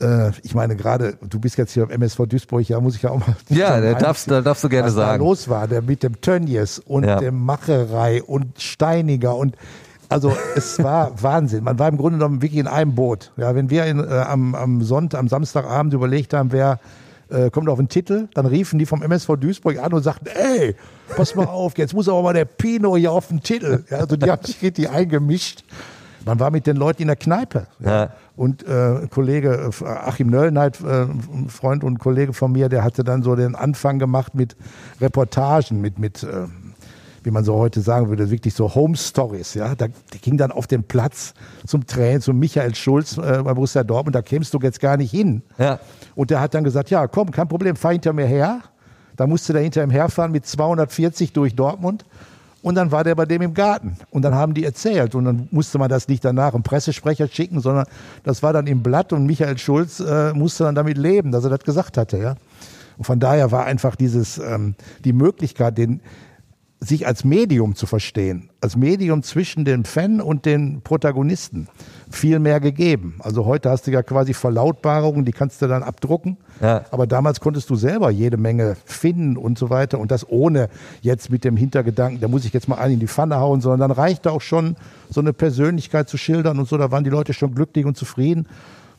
äh, 0.00 0.30
ich 0.42 0.54
meine 0.54 0.76
gerade, 0.76 1.18
du 1.28 1.40
bist 1.40 1.58
jetzt 1.58 1.72
hier 1.72 1.82
am 1.82 1.90
MSV 1.90 2.26
Duisburg, 2.26 2.68
ja, 2.68 2.80
muss 2.80 2.94
ich 2.94 3.02
ja 3.02 3.10
auch 3.10 3.18
mal. 3.18 3.34
Ja, 3.48 3.80
da 3.80 3.94
darfst, 3.94 4.30
da 4.30 4.40
darfst 4.40 4.62
du 4.64 4.68
gerne 4.68 4.88
was 4.88 4.94
sagen. 4.94 5.10
Was 5.10 5.18
da 5.18 5.24
los 5.24 5.48
war, 5.48 5.68
der 5.68 5.82
mit 5.82 6.02
dem 6.02 6.20
Tönnies 6.20 6.78
und 6.78 7.04
ja. 7.04 7.18
dem 7.18 7.44
Macherei 7.44 8.22
und 8.22 8.60
Steiniger 8.60 9.36
und 9.36 9.56
also 10.08 10.34
es 10.56 10.78
war 10.82 11.20
Wahnsinn. 11.22 11.64
Man 11.64 11.78
war 11.78 11.88
im 11.88 11.96
Grunde 11.96 12.18
genommen 12.18 12.42
wirklich 12.42 12.60
in 12.60 12.66
einem 12.66 12.94
Boot. 12.94 13.32
Ja, 13.36 13.54
wenn 13.54 13.70
wir 13.70 13.86
in, 13.86 13.98
äh, 13.98 14.24
am, 14.26 14.54
am 14.54 14.82
Sonntag, 14.82 15.20
am 15.20 15.28
Samstagabend 15.28 15.92
überlegt 15.94 16.32
haben, 16.32 16.52
wer 16.52 16.78
äh, 17.30 17.50
kommt 17.50 17.68
auf 17.68 17.78
den 17.78 17.88
Titel, 17.88 18.28
dann 18.34 18.46
riefen 18.46 18.78
die 18.78 18.86
vom 18.86 19.02
MSV 19.02 19.36
Duisburg 19.38 19.78
an 19.78 19.92
und 19.92 20.02
sagten, 20.02 20.28
ey, 20.28 20.74
pass 21.16 21.34
mal 21.34 21.46
auf, 21.46 21.76
jetzt 21.78 21.94
muss 21.94 22.08
aber 22.08 22.22
mal 22.22 22.34
der 22.34 22.44
Pino 22.44 22.96
hier 22.96 23.12
auf 23.12 23.28
den 23.28 23.42
Titel. 23.42 23.84
Ja, 23.90 23.98
also 23.98 24.16
die 24.16 24.30
haben 24.30 24.44
sich 24.44 24.62
richtig 24.62 24.90
eingemischt. 24.90 25.64
Man 26.24 26.40
war 26.40 26.50
mit 26.50 26.66
den 26.66 26.76
Leuten 26.76 27.02
in 27.02 27.08
der 27.08 27.16
Kneipe. 27.16 27.66
Ja. 27.80 27.90
ja. 27.90 28.10
Und 28.36 28.62
äh, 28.66 29.06
Kollege 29.10 29.70
äh, 29.80 29.84
Achim 29.84 30.28
Nöllnheit, 30.28 30.80
äh, 30.80 31.06
Freund 31.48 31.84
und 31.84 31.98
Kollege 31.98 32.32
von 32.32 32.52
mir, 32.52 32.68
der 32.68 32.84
hatte 32.84 33.02
dann 33.02 33.22
so 33.22 33.34
den 33.34 33.54
Anfang 33.54 33.98
gemacht 33.98 34.34
mit 34.34 34.56
Reportagen, 35.00 35.80
mit, 35.80 35.98
mit 35.98 36.22
äh, 36.22 36.46
wie 37.28 37.30
man 37.30 37.44
so 37.44 37.56
heute 37.56 37.82
sagen 37.82 38.08
würde, 38.08 38.30
wirklich 38.30 38.54
so 38.54 38.74
Home 38.74 38.96
Stories. 38.96 39.52
Ja, 39.52 39.74
da, 39.74 39.88
die 40.14 40.18
ging 40.18 40.38
dann 40.38 40.50
auf 40.50 40.66
den 40.66 40.82
Platz 40.82 41.34
zum 41.66 41.86
Training, 41.86 42.22
zum 42.22 42.38
Michael 42.38 42.74
Schulz 42.74 43.18
äh, 43.18 43.42
bei 43.44 43.52
Borussia 43.52 43.84
Dortmund. 43.84 44.14
Da 44.14 44.22
kämst 44.22 44.54
du 44.54 44.58
jetzt 44.60 44.80
gar 44.80 44.96
nicht 44.96 45.10
hin. 45.10 45.42
Ja. 45.58 45.78
Und 46.14 46.30
der 46.30 46.40
hat 46.40 46.54
dann 46.54 46.64
gesagt, 46.64 46.88
ja, 46.88 47.06
komm, 47.06 47.30
kein 47.30 47.46
Problem, 47.46 47.76
fahr 47.76 47.92
hinter 47.92 48.14
mir 48.14 48.24
her. 48.24 48.60
Da 49.16 49.26
musste 49.26 49.52
der 49.52 49.60
hinter 49.60 49.82
ihm 49.82 49.90
herfahren 49.90 50.32
mit 50.32 50.46
240 50.46 51.34
durch 51.34 51.54
Dortmund. 51.54 52.06
Und 52.62 52.76
dann 52.76 52.92
war 52.92 53.04
der 53.04 53.14
bei 53.14 53.26
dem 53.26 53.42
im 53.42 53.52
Garten. 53.52 53.98
Und 54.10 54.22
dann 54.22 54.34
haben 54.34 54.54
die 54.54 54.64
erzählt. 54.64 55.14
Und 55.14 55.26
dann 55.26 55.48
musste 55.50 55.76
man 55.76 55.90
das 55.90 56.08
nicht 56.08 56.24
danach 56.24 56.54
im 56.54 56.62
Pressesprecher 56.62 57.28
schicken, 57.28 57.60
sondern 57.60 57.84
das 58.24 58.42
war 58.42 58.54
dann 58.54 58.66
im 58.66 58.82
Blatt. 58.82 59.12
Und 59.12 59.26
Michael 59.26 59.58
Schulz 59.58 60.00
äh, 60.00 60.32
musste 60.32 60.64
dann 60.64 60.74
damit 60.74 60.96
leben, 60.96 61.30
dass 61.30 61.44
er 61.44 61.50
das 61.50 61.60
gesagt 61.60 61.98
hatte. 61.98 62.16
Ja? 62.16 62.36
Und 62.96 63.04
von 63.04 63.20
daher 63.20 63.52
war 63.52 63.66
einfach 63.66 63.96
dieses, 63.96 64.38
ähm, 64.38 64.76
die 65.04 65.12
Möglichkeit, 65.12 65.76
den, 65.76 66.00
sich 66.80 67.06
als 67.06 67.24
Medium 67.24 67.74
zu 67.74 67.86
verstehen, 67.86 68.50
als 68.60 68.76
Medium 68.76 69.22
zwischen 69.24 69.64
dem 69.64 69.84
Fan 69.84 70.20
und 70.20 70.46
den 70.46 70.80
Protagonisten, 70.82 71.66
viel 72.08 72.38
mehr 72.38 72.60
gegeben. 72.60 73.16
Also 73.18 73.46
heute 73.46 73.68
hast 73.68 73.86
du 73.86 73.90
ja 73.90 74.02
quasi 74.02 74.32
Verlautbarungen, 74.32 75.24
die 75.24 75.32
kannst 75.32 75.60
du 75.60 75.66
dann 75.66 75.82
abdrucken. 75.82 76.36
Ja. 76.60 76.84
Aber 76.90 77.06
damals 77.06 77.40
konntest 77.40 77.68
du 77.70 77.74
selber 77.74 78.10
jede 78.10 78.36
Menge 78.36 78.76
finden 78.84 79.36
und 79.36 79.58
so 79.58 79.70
weiter. 79.70 79.98
Und 79.98 80.10
das 80.10 80.28
ohne 80.28 80.68
jetzt 81.02 81.30
mit 81.30 81.44
dem 81.44 81.56
Hintergedanken, 81.56 82.20
da 82.20 82.28
muss 82.28 82.44
ich 82.44 82.52
jetzt 82.52 82.68
mal 82.68 82.76
einen 82.76 82.94
in 82.94 83.00
die 83.00 83.08
Pfanne 83.08 83.36
hauen, 83.36 83.60
sondern 83.60 83.88
dann 83.88 83.90
reichte 83.90 84.30
auch 84.30 84.40
schon 84.40 84.76
so 85.10 85.20
eine 85.20 85.32
Persönlichkeit 85.32 86.08
zu 86.08 86.16
schildern 86.16 86.58
und 86.58 86.68
so. 86.68 86.78
Da 86.78 86.92
waren 86.92 87.04
die 87.04 87.10
Leute 87.10 87.32
schon 87.32 87.54
glücklich 87.54 87.86
und 87.86 87.96
zufrieden. 87.96 88.46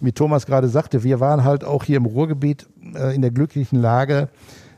Wie 0.01 0.11
Thomas 0.11 0.45
gerade 0.45 0.67
sagte, 0.67 1.03
wir 1.03 1.19
waren 1.19 1.43
halt 1.43 1.63
auch 1.63 1.83
hier 1.83 1.97
im 1.97 2.05
Ruhrgebiet 2.05 2.67
äh, 2.95 3.15
in 3.15 3.21
der 3.21 3.31
glücklichen 3.31 3.81
Lage, 3.81 4.29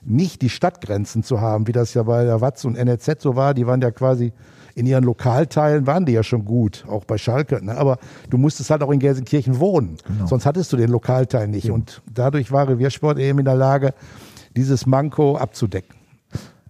nicht 0.04 0.42
die 0.42 0.50
Stadtgrenzen 0.50 1.24
zu 1.24 1.42
haben, 1.42 1.68
wie 1.68 1.72
das 1.72 1.94
ja 1.94 2.04
bei 2.04 2.24
der 2.24 2.42
Watz 2.42 2.66
und 2.66 2.76
NRZ 2.76 3.22
so 3.22 3.36
war. 3.36 3.54
Die 3.54 3.68
waren 3.68 3.82
ja 3.82 3.92
quasi 3.92 4.34
in 4.76 4.86
ihren 4.86 5.04
Lokalteilen 5.04 5.88
waren 5.88 6.06
die 6.06 6.14
ja 6.14 6.24
schon 6.24 6.46
gut, 6.46 6.86
auch 6.88 7.06
bei 7.06 7.18
Schalke. 7.18 7.64
Ne? 7.64 7.78
Aber 7.78 7.98
du 8.30 8.38
musstest 8.38 8.70
halt 8.70 8.84
auch 8.84 8.92
in 8.92 9.00
Gelsenkirchen 9.00 9.60
wohnen. 9.60 9.98
Genau. 10.06 10.28
Sonst 10.28 10.46
hattest 10.46 10.72
du 10.72 10.78
den 10.78 10.90
Lokalteil 10.90 11.48
nicht. 11.48 11.66
Ja. 11.66 11.74
Und 11.74 12.02
dadurch 12.12 12.52
war 12.52 12.68
Reviersport 12.68 13.20
eben 13.20 13.40
in 13.40 13.46
der 13.46 13.56
Lage, 13.56 13.94
dieses 14.56 14.86
Manko 14.86 15.38
abzudecken. 15.38 15.96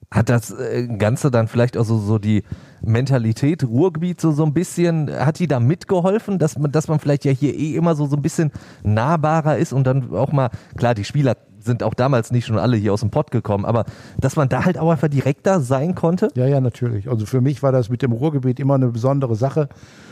Hat 0.10 0.30
das 0.30 0.52
äh, 0.52 0.88
Ganze 0.98 1.32
dann 1.32 1.48
vielleicht 1.48 1.78
auch 1.78 1.86
so, 1.86 1.98
so 1.98 2.20
die 2.20 2.44
Mentalität, 2.82 3.64
Ruhrgebiet 3.64 4.20
so, 4.20 4.32
so 4.32 4.44
ein 4.44 4.54
bisschen, 4.54 5.10
hat 5.10 5.40
die 5.40 5.48
da 5.48 5.60
mitgeholfen, 5.60 6.38
dass 6.38 6.58
man, 6.58 6.72
dass 6.72 6.88
man 6.88 7.00
vielleicht 7.00 7.24
ja 7.24 7.32
hier 7.32 7.56
eh 7.58 7.76
immer 7.76 7.96
so, 7.96 8.08
so 8.08 8.18
ein 8.18 8.22
bisschen 8.22 8.52
nahbarer 8.84 9.58
ist 9.58 9.72
und 9.72 9.86
dann 9.86 10.14
auch 10.14 10.32
mal, 10.32 10.50
klar, 10.76 10.96
die 10.96 11.06
Spieler 11.06 11.38
sind 11.64 11.84
auch 11.84 11.94
damals 11.94 12.32
nicht 12.32 12.46
schon 12.46 12.58
alle 12.58 12.78
hier 12.78 12.94
aus 12.94 13.02
dem 13.02 13.10
Pott 13.10 13.32
gekommen, 13.32 13.66
aber 13.66 13.86
dass 14.20 14.36
man 14.36 14.50
da 14.50 14.66
halt 14.66 14.78
auch 14.78 14.90
einfach 14.90 15.08
direkter 15.08 15.62
sein 15.62 15.96
konnte? 15.96 16.30
Ja, 16.36 16.48
ja, 16.48 16.62
natürlich. 16.62 17.10
Also 17.10 17.26
für 17.26 17.42
mich 17.42 17.64
war 17.64 17.72
das 17.72 17.90
mit 17.90 18.02
dem 18.02 18.12
Ruhrgebiet 18.12 18.60
immer 18.60 18.76
eine 18.76 18.88
besondere 18.88 19.36
Sache. 19.36 19.70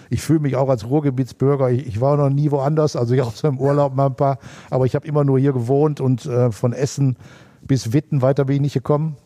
Ich 0.09 0.21
fühle 0.21 0.39
mich 0.39 0.55
auch 0.55 0.69
als 0.69 0.87
Ruhrgebietsbürger. 0.87 1.69
Ich, 1.69 1.87
ich 1.87 2.01
war 2.01 2.17
noch 2.17 2.29
nie 2.29 2.51
woanders, 2.51 2.95
also 2.95 3.15
auch 3.23 3.33
so 3.33 3.47
im 3.47 3.59
Urlaub 3.59 3.95
mal 3.95 4.07
ein 4.07 4.15
paar, 4.15 4.39
aber 4.69 4.85
ich 4.85 4.95
habe 4.95 5.07
immer 5.07 5.23
nur 5.23 5.39
hier 5.39 5.53
gewohnt 5.53 6.01
und 6.01 6.25
äh, 6.25 6.51
von 6.51 6.73
Essen 6.73 7.17
bis 7.61 7.93
Witten 7.93 8.21
weiter 8.21 8.45
bin 8.45 8.57
ich 8.57 8.61
nicht 8.61 8.73
gekommen. 8.73 9.17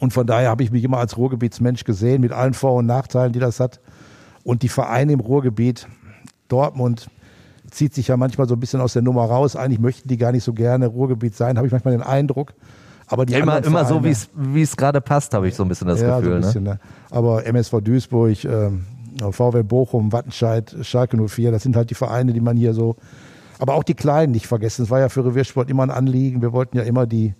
Und 0.00 0.12
von 0.12 0.26
daher 0.26 0.50
habe 0.50 0.62
ich 0.62 0.72
mich 0.72 0.82
immer 0.82 0.98
als 0.98 1.16
Ruhrgebietsmensch 1.16 1.84
gesehen, 1.84 2.20
mit 2.22 2.32
allen 2.32 2.54
Vor- 2.54 2.74
und 2.74 2.86
Nachteilen, 2.86 3.32
die 3.32 3.38
das 3.38 3.60
hat. 3.60 3.80
Und 4.42 4.62
die 4.62 4.68
Vereine 4.68 5.12
im 5.12 5.20
Ruhrgebiet, 5.20 5.86
Dortmund, 6.48 7.08
zieht 7.72 7.94
sich 7.94 8.08
ja 8.08 8.16
manchmal 8.16 8.48
so 8.48 8.54
ein 8.54 8.60
bisschen 8.60 8.80
aus 8.80 8.92
der 8.92 9.02
Nummer 9.02 9.24
raus. 9.24 9.56
Eigentlich 9.56 9.80
möchten 9.80 10.08
die 10.08 10.16
gar 10.16 10.32
nicht 10.32 10.44
so 10.44 10.52
gerne 10.52 10.86
Ruhrgebiet 10.86 11.34
sein, 11.36 11.56
habe 11.56 11.66
ich 11.66 11.72
manchmal 11.72 11.92
den 11.92 12.02
Eindruck. 12.02 12.54
Aber 13.06 13.26
die 13.26 13.34
immer, 13.34 13.62
immer 13.64 13.84
so, 13.84 14.02
wie 14.04 14.62
es 14.62 14.76
gerade 14.76 15.00
passt, 15.00 15.34
habe 15.34 15.48
ich 15.48 15.54
so 15.54 15.64
ein 15.64 15.68
bisschen 15.68 15.88
das 15.88 16.00
ja, 16.00 16.18
Gefühl. 16.18 16.24
So 16.24 16.30
ein 16.30 16.40
ne? 16.40 16.46
bisschen, 16.46 16.64
ne? 16.64 16.70
Ne? 16.70 16.80
Aber 17.10 17.44
MSV 17.44 17.80
Duisburg, 17.82 18.44
äh, 18.44 18.70
VW 19.30 19.62
Bochum, 19.62 20.12
Wattenscheid, 20.12 20.74
Schalke 20.82 21.16
04, 21.16 21.50
das 21.50 21.62
sind 21.62 21.76
halt 21.76 21.90
die 21.90 21.94
Vereine, 21.94 22.32
die 22.32 22.40
man 22.40 22.56
hier 22.56 22.72
so. 22.74 22.96
Aber 23.58 23.74
auch 23.74 23.84
die 23.84 23.94
Kleinen 23.94 24.32
nicht 24.32 24.46
vergessen. 24.46 24.82
Es 24.84 24.90
war 24.90 25.00
ja 25.00 25.08
für 25.08 25.24
Reviersport 25.24 25.68
immer 25.70 25.82
ein 25.82 25.90
Anliegen. 25.90 26.42
Wir 26.42 26.52
wollten 26.52 26.76
ja 26.76 26.84
immer 26.84 27.06
die, 27.06 27.34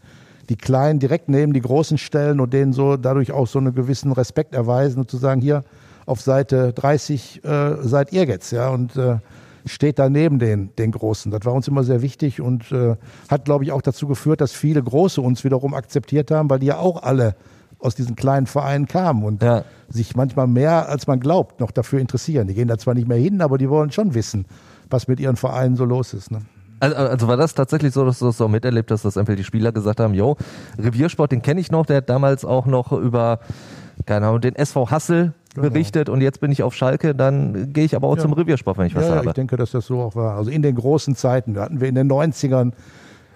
die 0.49 0.57
Kleinen 0.57 0.99
direkt 0.99 1.29
neben 1.29 1.53
die 1.53 1.63
Großen 1.63 1.99
stellen 1.99 2.41
und 2.41 2.53
denen 2.53 2.73
so 2.73 2.97
dadurch 2.97 3.33
auch 3.33 3.47
so 3.47 3.59
einen 3.59 3.75
gewissen 3.75 4.13
Respekt 4.13 4.55
erweisen 4.55 5.01
und 5.01 5.11
zu 5.11 5.17
sagen, 5.17 5.41
hier, 5.41 5.65
auf 6.05 6.21
Seite 6.21 6.73
30 6.73 7.45
äh, 7.45 7.77
seid 7.81 8.13
ihr 8.13 8.25
jetzt, 8.25 8.51
ja, 8.51 8.69
und 8.69 8.97
äh, 8.97 9.19
steht 9.67 9.99
da 9.99 10.09
neben 10.09 10.39
den, 10.39 10.75
den 10.77 10.91
Großen. 10.93 11.31
Das 11.31 11.45
war 11.45 11.53
uns 11.53 11.69
immer 11.69 11.85
sehr 11.85 12.03
wichtig 12.03 12.41
und 12.41 12.71
äh, 12.73 12.97
hat, 13.29 13.45
glaube 13.45 13.65
ich, 13.65 13.73
auch 13.73 13.83
dazu 13.83 14.07
geführt, 14.07 14.41
dass 14.41 14.53
viele 14.53 14.83
Große 14.83 15.21
uns 15.21 15.45
wiederum 15.45 15.75
akzeptiert 15.75 16.31
haben, 16.31 16.51
weil 16.51 16.59
die 16.59 16.67
ja 16.67 16.79
auch 16.79 17.03
alle 17.03 17.35
aus 17.79 17.95
diesen 17.97 18.15
kleinen 18.15 18.47
Vereinen 18.47 18.87
kamen 18.87 19.25
und 19.25 19.43
Ja. 19.43 19.65
sich 19.89 20.15
manchmal 20.15 20.47
mehr, 20.47 20.89
als 20.89 21.07
man 21.07 21.19
glaubt, 21.21 21.61
noch 21.61 21.71
dafür 21.73 21.99
interessieren. 22.01 22.47
Die 22.47 22.55
gehen 22.55 22.69
da 22.69 22.79
zwar 22.79 22.95
nicht 22.95 23.09
mehr 23.09 23.19
hin, 23.19 23.41
aber 23.41 23.59
die 23.59 23.69
wollen 23.69 23.91
schon 23.91 24.15
wissen, 24.15 24.47
was 24.89 25.09
mit 25.09 25.19
ihren 25.19 25.37
Vereinen 25.37 25.75
so 25.77 25.85
los 25.85 26.15
ist. 26.15 26.31
Ne? 26.31 26.43
Also, 26.79 26.97
also 26.97 27.29
war 27.29 27.37
das 27.37 27.55
tatsächlich 27.55 27.93
so, 27.93 28.05
dass 28.05 28.19
du 28.21 28.27
das 28.27 28.37
so 28.37 28.49
miterlebt 28.49 28.91
hast, 28.91 29.05
dass 29.05 29.17
einfach 29.17 29.35
die 29.37 29.45
Spieler 29.45 29.73
gesagt 29.73 29.99
haben, 30.01 30.15
yo, 30.15 30.37
Reviersport, 30.79 31.33
den 31.33 31.43
kenne 31.43 31.61
ich 31.61 31.71
noch, 31.73 31.87
der 31.87 31.99
hat 31.99 32.09
damals 32.09 32.45
auch 32.45 32.67
noch 32.67 32.93
über, 32.93 33.41
keine 34.07 34.27
Ahnung, 34.27 34.41
den 34.41 34.55
SV 34.57 34.91
Hassel 34.91 35.33
berichtet 35.55 36.09
und 36.09 36.21
jetzt 36.21 36.41
bin 36.41 36.51
ich 36.51 36.63
auf 36.63 36.75
Schalke, 36.75 37.15
dann 37.15 37.73
gehe 37.73 37.85
ich 37.85 37.95
aber 37.97 38.09
auch 38.09 38.17
Ja. 38.17 38.23
zum 38.23 38.33
Reviersport, 38.33 38.79
wenn 38.79 38.87
ich 38.87 38.95
was 38.95 39.05
ja, 39.05 39.11
ja, 39.11 39.17
habe. 39.17 39.29
ich 39.29 39.33
denke, 39.35 39.57
dass 39.57 39.71
das 39.73 39.87
so 39.87 40.01
auch 40.01 40.17
war. 40.17 40.37
Also 40.37 40.51
in 40.51 40.63
den 40.63 40.75
großen 40.75 41.15
Zeiten, 41.15 41.55
da 41.55 41.63
hatten 41.63 41.81
wir 41.81 41.89
in 41.89 41.95
den 41.95 42.11
90ern, 42.11 42.73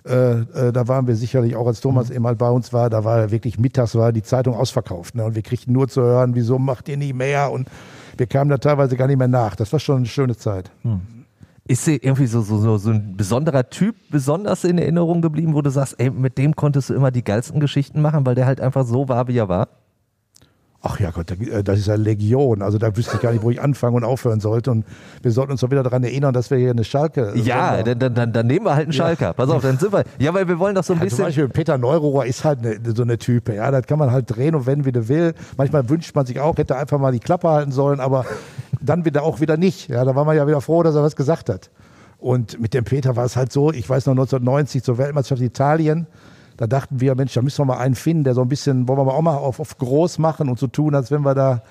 äh, 0.06 0.40
äh, 0.40 0.72
da 0.72 0.88
waren 0.88 1.06
wir 1.06 1.16
sicherlich 1.16 1.56
auch, 1.56 1.66
als 1.66 1.80
Thomas 1.80 2.10
eben 2.10 2.26
halt 2.26 2.38
bei 2.38 2.48
uns 2.48 2.72
war, 2.72 2.88
da 2.90 3.04
war 3.04 3.30
wirklich 3.30 3.58
mittags 3.58 3.94
war 3.96 4.12
die 4.12 4.22
Zeitung 4.22 4.54
ausverkauft. 4.54 5.14
Ne? 5.14 5.24
Und 5.24 5.34
wir 5.34 5.42
kriegten 5.42 5.72
nur 5.72 5.88
zu 5.88 6.00
hören, 6.02 6.34
wieso 6.34 6.58
macht 6.58 6.88
ihr 6.88 6.96
nie 6.96 7.12
mehr? 7.12 7.50
Und 7.50 7.68
wir 8.16 8.26
kamen 8.26 8.48
da 8.48 8.58
teilweise 8.58 8.96
gar 8.96 9.08
nicht 9.08 9.18
mehr 9.18 9.28
nach. 9.28 9.56
Das 9.56 9.72
war 9.72 9.80
schon 9.80 9.96
eine 9.98 10.06
schöne 10.06 10.36
Zeit. 10.36 10.70
Ist 11.68 11.86
dir 11.86 12.02
irgendwie 12.02 12.26
so, 12.28 12.40
so, 12.42 12.58
so, 12.58 12.78
so 12.78 12.90
ein 12.90 13.16
besonderer 13.16 13.68
Typ 13.68 13.96
besonders 14.08 14.62
in 14.62 14.78
Erinnerung 14.78 15.20
geblieben, 15.20 15.52
wo 15.54 15.60
du 15.62 15.70
sagst, 15.70 15.96
ey, 15.98 16.10
mit 16.10 16.38
dem 16.38 16.54
konntest 16.54 16.90
du 16.90 16.94
immer 16.94 17.10
die 17.10 17.24
geilsten 17.24 17.58
Geschichten 17.58 18.00
machen, 18.00 18.24
weil 18.24 18.36
der 18.36 18.46
halt 18.46 18.60
einfach 18.60 18.86
so 18.86 19.08
war, 19.08 19.26
wie 19.26 19.36
er 19.36 19.48
war? 19.48 19.68
Ach 20.88 21.00
ja 21.00 21.10
Gott, 21.10 21.30
da- 21.30 21.62
das 21.62 21.78
ist 21.80 21.86
ja 21.88 21.96
Legion. 21.96 22.62
Also 22.62 22.78
da 22.78 22.96
wüsste 22.96 23.16
ich 23.16 23.22
gar 23.22 23.32
nicht, 23.32 23.42
wo 23.42 23.50
ich 23.50 23.60
anfangen 23.60 23.96
und 23.96 24.04
aufhören 24.04 24.38
sollte. 24.40 24.70
Und 24.70 24.84
wir 25.22 25.32
sollten 25.32 25.50
uns 25.52 25.60
doch 25.62 25.70
wieder 25.70 25.82
daran 25.82 26.04
erinnern, 26.04 26.32
dass 26.32 26.50
wir 26.50 26.58
hier 26.58 26.70
eine 26.70 26.84
Schalke. 26.84 27.32
Ja, 27.34 27.82
dann, 27.82 28.14
dann, 28.14 28.32
dann, 28.32 28.46
nehmen 28.46 28.66
wir 28.66 28.74
halt 28.76 28.84
einen 28.84 28.92
Schalker. 28.92 29.32
Pass 29.32 29.50
auf, 29.50 29.62
dann 29.62 29.78
sind 29.78 29.92
wir. 29.92 30.04
Ja, 30.18 30.32
weil 30.32 30.46
wir 30.46 30.58
wollen 30.58 30.74
doch 30.76 30.84
so 30.84 30.92
ein 30.92 30.96
Ja, 30.98 31.00
zum 31.00 31.08
bisschen. 31.08 31.24
Beispiel 31.24 31.48
Peter 31.48 31.76
Neururer 31.78 32.26
ist 32.26 32.44
halt 32.44 32.60
eine, 32.64 32.78
so 32.94 33.02
eine 33.02 33.18
Type. 33.18 33.54
Ja, 33.54 33.70
das 33.70 33.86
kann 33.86 33.98
man 33.98 34.12
halt 34.12 34.34
drehen 34.34 34.54
und 34.54 34.66
wenden, 34.66 34.84
wie 34.84 34.92
du 34.92 35.08
will. 35.08 35.34
Manchmal 35.56 35.88
wünscht 35.88 36.14
man 36.14 36.24
sich 36.26 36.38
auch, 36.40 36.56
hätte 36.56 36.76
einfach 36.76 36.98
mal 36.98 37.12
die 37.12 37.20
Klappe 37.20 37.48
halten 37.48 37.72
sollen, 37.72 37.98
aber 38.00 38.24
dann 38.80 39.04
wieder 39.04 39.22
auch 39.24 39.40
wieder 39.40 39.56
nicht. 39.56 39.88
Ja, 39.88 40.04
da 40.04 40.14
war 40.14 40.24
man 40.24 40.36
ja 40.36 40.46
wieder 40.46 40.60
froh, 40.60 40.82
dass 40.82 40.94
er 40.94 41.02
was 41.02 41.16
gesagt 41.16 41.48
hat. 41.48 41.70
Und 42.18 42.60
mit 42.60 42.72
dem 42.74 42.84
Peter 42.84 43.16
war 43.16 43.24
es 43.24 43.36
halt 43.36 43.52
so, 43.52 43.72
ich 43.72 43.88
weiß 43.88 44.06
noch 44.06 44.12
1990 44.12 44.82
zur 44.82 44.98
Weltmeisterschaft 44.98 45.42
Italien, 45.42 46.06
da 46.56 46.66
dachten 46.66 47.00
wir, 47.00 47.14
Mensch, 47.14 47.34
da 47.34 47.42
müssen 47.42 47.58
wir 47.58 47.66
mal 47.66 47.78
einen 47.78 47.94
finden, 47.94 48.24
der 48.24 48.34
so 48.34 48.42
ein 48.42 48.48
bisschen, 48.48 48.88
wollen 48.88 48.98
wir 48.98 49.04
mal 49.04 49.12
auch 49.12 49.22
mal 49.22 49.36
auf, 49.36 49.60
auf 49.60 49.76
groß 49.78 50.18
machen 50.18 50.48
und 50.48 50.58
so 50.58 50.66
tun, 50.66 50.94
als 50.94 51.10
wenn 51.10 51.22
wir 51.22 51.34
da 51.34 51.62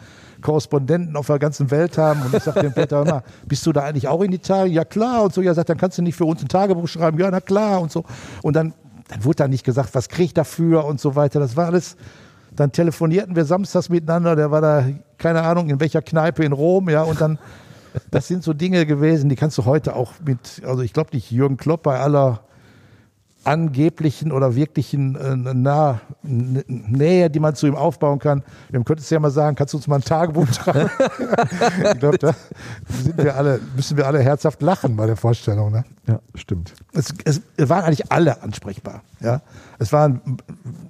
Korrespondenten 0.41 1.15
auf 1.15 1.27
der 1.27 1.39
ganzen 1.39 1.71
Welt 1.71 1.97
haben. 1.97 2.21
Und 2.21 2.33
ich 2.35 2.43
sagte 2.43 2.61
dem 2.61 2.73
Peter 2.73 3.01
immer, 3.01 3.23
bist 3.47 3.65
du 3.65 3.71
da 3.71 3.83
eigentlich 3.83 4.07
auch 4.07 4.21
in 4.21 4.31
Italien? 4.31 4.73
Ja 4.73 4.85
klar. 4.85 5.23
Und 5.23 5.33
so, 5.33 5.41
ja, 5.41 5.53
sagt, 5.53 5.69
dann 5.69 5.77
kannst 5.77 5.97
du 5.97 6.01
nicht 6.01 6.15
für 6.15 6.25
uns 6.25 6.41
ein 6.41 6.47
Tagebuch 6.47 6.87
schreiben. 6.87 7.17
Ja, 7.17 7.31
na 7.31 7.41
klar. 7.41 7.81
Und 7.81 7.91
so. 7.91 8.03
Und 8.43 8.55
dann, 8.55 8.73
dann 9.07 9.23
wurde 9.23 9.37
da 9.37 9.47
nicht 9.47 9.63
gesagt, 9.63 9.95
was 9.95 10.07
krieg 10.09 10.25
ich 10.25 10.33
dafür 10.33 10.85
und 10.85 10.99
so 10.99 11.15
weiter. 11.15 11.39
Das 11.39 11.55
war 11.55 11.65
alles. 11.65 11.97
Dann 12.55 12.71
telefonierten 12.71 13.35
wir 13.35 13.45
samstags 13.45 13.89
miteinander. 13.89 14.35
Der 14.35 14.51
war 14.51 14.61
da, 14.61 14.85
keine 15.17 15.41
Ahnung, 15.41 15.69
in 15.69 15.79
welcher 15.79 16.01
Kneipe 16.01 16.45
in 16.45 16.51
Rom, 16.51 16.89
ja. 16.89 17.01
Und 17.01 17.19
dann, 17.19 17.39
das 18.11 18.27
sind 18.27 18.43
so 18.43 18.53
Dinge 18.53 18.85
gewesen, 18.85 19.29
die 19.29 19.35
kannst 19.35 19.57
du 19.57 19.65
heute 19.65 19.95
auch 19.95 20.13
mit, 20.25 20.61
also 20.65 20.81
ich 20.81 20.93
glaube 20.93 21.09
nicht 21.13 21.31
Jürgen 21.31 21.57
Klopp 21.57 21.83
bei 21.83 21.99
aller 21.99 22.41
angeblichen 23.45 24.31
oder 24.31 24.55
wirklichen 24.55 25.15
äh, 25.15 25.53
nah, 25.53 26.01
Nähe, 26.23 27.29
die 27.29 27.39
man 27.39 27.55
zu 27.55 27.67
ihm 27.67 27.75
aufbauen 27.75 28.19
kann. 28.19 28.43
Dem 28.73 28.84
könntest 28.84 29.10
du 29.10 29.15
ja 29.15 29.19
mal 29.19 29.29
sagen, 29.29 29.55
kannst 29.55 29.73
du 29.73 29.77
uns 29.77 29.88
mal 29.88 29.97
ein 29.97 30.03
Tagebuch 30.03 30.47
schreiben? 30.47 30.89
ich 31.93 31.99
glaube, 31.99 32.17
da 32.17 32.34
sind 32.88 33.17
wir 33.17 33.36
alle, 33.36 33.60
müssen 33.75 33.97
wir 33.97 34.08
alle 34.08 34.19
herzhaft 34.19 34.62
lachen 34.62 34.95
bei 34.95 35.05
der 35.05 35.15
Vorstellung. 35.15 35.71
Ne? 35.71 35.86
Ja, 36.08 36.19
stimmt. 36.34 36.73
Es, 36.93 37.13
es 37.23 37.69
waren 37.69 37.84
eigentlich 37.84 38.12
alle 38.12 38.41
ansprechbar. 38.41 39.01
Ja? 39.19 39.41
Es 39.77 39.93
waren 39.93 40.21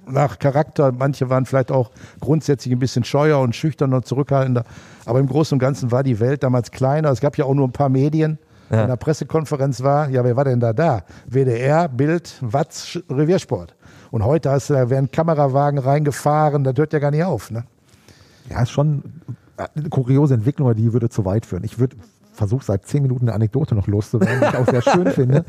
nach 0.08 0.38
Charakter, 0.38 0.92
manche 0.92 1.28
waren 1.28 1.46
vielleicht 1.46 1.70
auch 1.70 1.90
grundsätzlich 2.20 2.72
ein 2.72 2.78
bisschen 2.78 3.04
scheuer 3.04 3.38
und 3.40 3.54
schüchterner 3.54 3.96
und 3.96 4.06
zurückhaltender. 4.06 4.64
Aber 5.04 5.20
im 5.20 5.28
Großen 5.28 5.54
und 5.56 5.58
Ganzen 5.58 5.90
war 5.90 6.02
die 6.02 6.20
Welt 6.20 6.42
damals 6.42 6.70
kleiner. 6.70 7.10
Es 7.10 7.20
gab 7.20 7.36
ja 7.36 7.44
auch 7.44 7.54
nur 7.54 7.68
ein 7.68 7.72
paar 7.72 7.90
Medien. 7.90 8.38
Ja. 8.70 8.82
In 8.82 8.88
der 8.88 8.96
Pressekonferenz 8.96 9.82
war, 9.82 10.08
ja, 10.08 10.24
wer 10.24 10.36
war 10.36 10.44
denn 10.44 10.60
da 10.60 10.72
da? 10.72 11.02
WDR, 11.26 11.88
Bild, 11.88 12.36
Watz, 12.40 12.98
Reviersport. 13.08 13.74
Und 14.10 14.24
heute 14.24 14.50
hast 14.50 14.70
du, 14.70 14.74
da 14.74 14.90
werden 14.90 15.10
Kamerawagen 15.10 15.78
reingefahren, 15.78 16.64
das 16.64 16.74
hört 16.76 16.92
ja 16.92 16.98
gar 16.98 17.10
nicht 17.10 17.24
auf. 17.24 17.50
Ne? 17.50 17.64
Ja, 18.50 18.62
ist 18.62 18.70
schon 18.70 19.02
eine 19.56 19.88
kuriose 19.88 20.34
Entwicklung, 20.34 20.68
aber 20.68 20.74
die 20.74 20.92
würde 20.92 21.08
zu 21.08 21.24
weit 21.24 21.46
führen. 21.46 21.64
Ich 21.64 21.78
würde 21.78 21.96
versuche 22.32 22.64
seit 22.64 22.86
zehn 22.86 23.02
Minuten 23.02 23.26
eine 23.26 23.34
Anekdote 23.34 23.74
noch 23.74 23.86
loszuwerden, 23.86 24.40
die 24.40 24.46
ich 24.46 24.56
auch 24.56 24.66
sehr 24.66 24.82
schön 24.82 25.06
finde. 25.12 25.44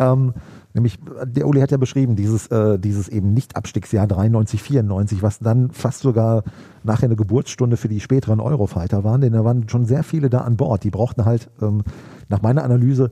Ähm, 0.00 0.32
nämlich, 0.72 0.98
der 1.24 1.46
Uli 1.46 1.60
hat 1.60 1.70
ja 1.70 1.76
beschrieben, 1.76 2.16
dieses, 2.16 2.46
äh, 2.48 2.78
dieses 2.78 3.08
eben 3.08 3.34
Nicht-Abstiegsjahr 3.34 4.06
93, 4.06 4.62
94, 4.62 5.22
was 5.22 5.38
dann 5.38 5.70
fast 5.70 6.00
sogar 6.00 6.42
nachher 6.82 7.06
eine 7.06 7.16
Geburtsstunde 7.16 7.76
für 7.76 7.88
die 7.88 8.00
späteren 8.00 8.40
Eurofighter 8.40 9.04
waren, 9.04 9.20
denn 9.20 9.34
da 9.34 9.44
waren 9.44 9.68
schon 9.68 9.84
sehr 9.84 10.02
viele 10.02 10.30
da 10.30 10.40
an 10.40 10.56
Bord. 10.56 10.82
Die 10.82 10.90
brauchten 10.90 11.26
halt, 11.26 11.50
ähm, 11.60 11.82
nach 12.30 12.40
meiner 12.40 12.64
Analyse, 12.64 13.10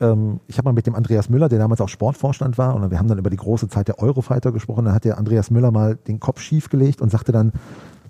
ähm, 0.00 0.40
ich 0.46 0.56
habe 0.56 0.68
mal 0.68 0.72
mit 0.72 0.86
dem 0.86 0.94
Andreas 0.94 1.28
Müller, 1.28 1.50
der 1.50 1.58
damals 1.58 1.82
auch 1.82 1.88
Sportvorstand 1.90 2.56
war, 2.56 2.74
und 2.74 2.90
wir 2.90 2.98
haben 2.98 3.08
dann 3.08 3.18
über 3.18 3.30
die 3.30 3.36
große 3.36 3.68
Zeit 3.68 3.88
der 3.88 3.98
Eurofighter 3.98 4.50
gesprochen. 4.50 4.86
Da 4.86 4.94
hat 4.94 5.04
der 5.04 5.18
Andreas 5.18 5.50
Müller 5.50 5.70
mal 5.70 5.96
den 5.96 6.20
Kopf 6.20 6.40
schief 6.40 6.70
gelegt 6.70 7.02
und 7.02 7.10
sagte 7.10 7.32
dann, 7.32 7.52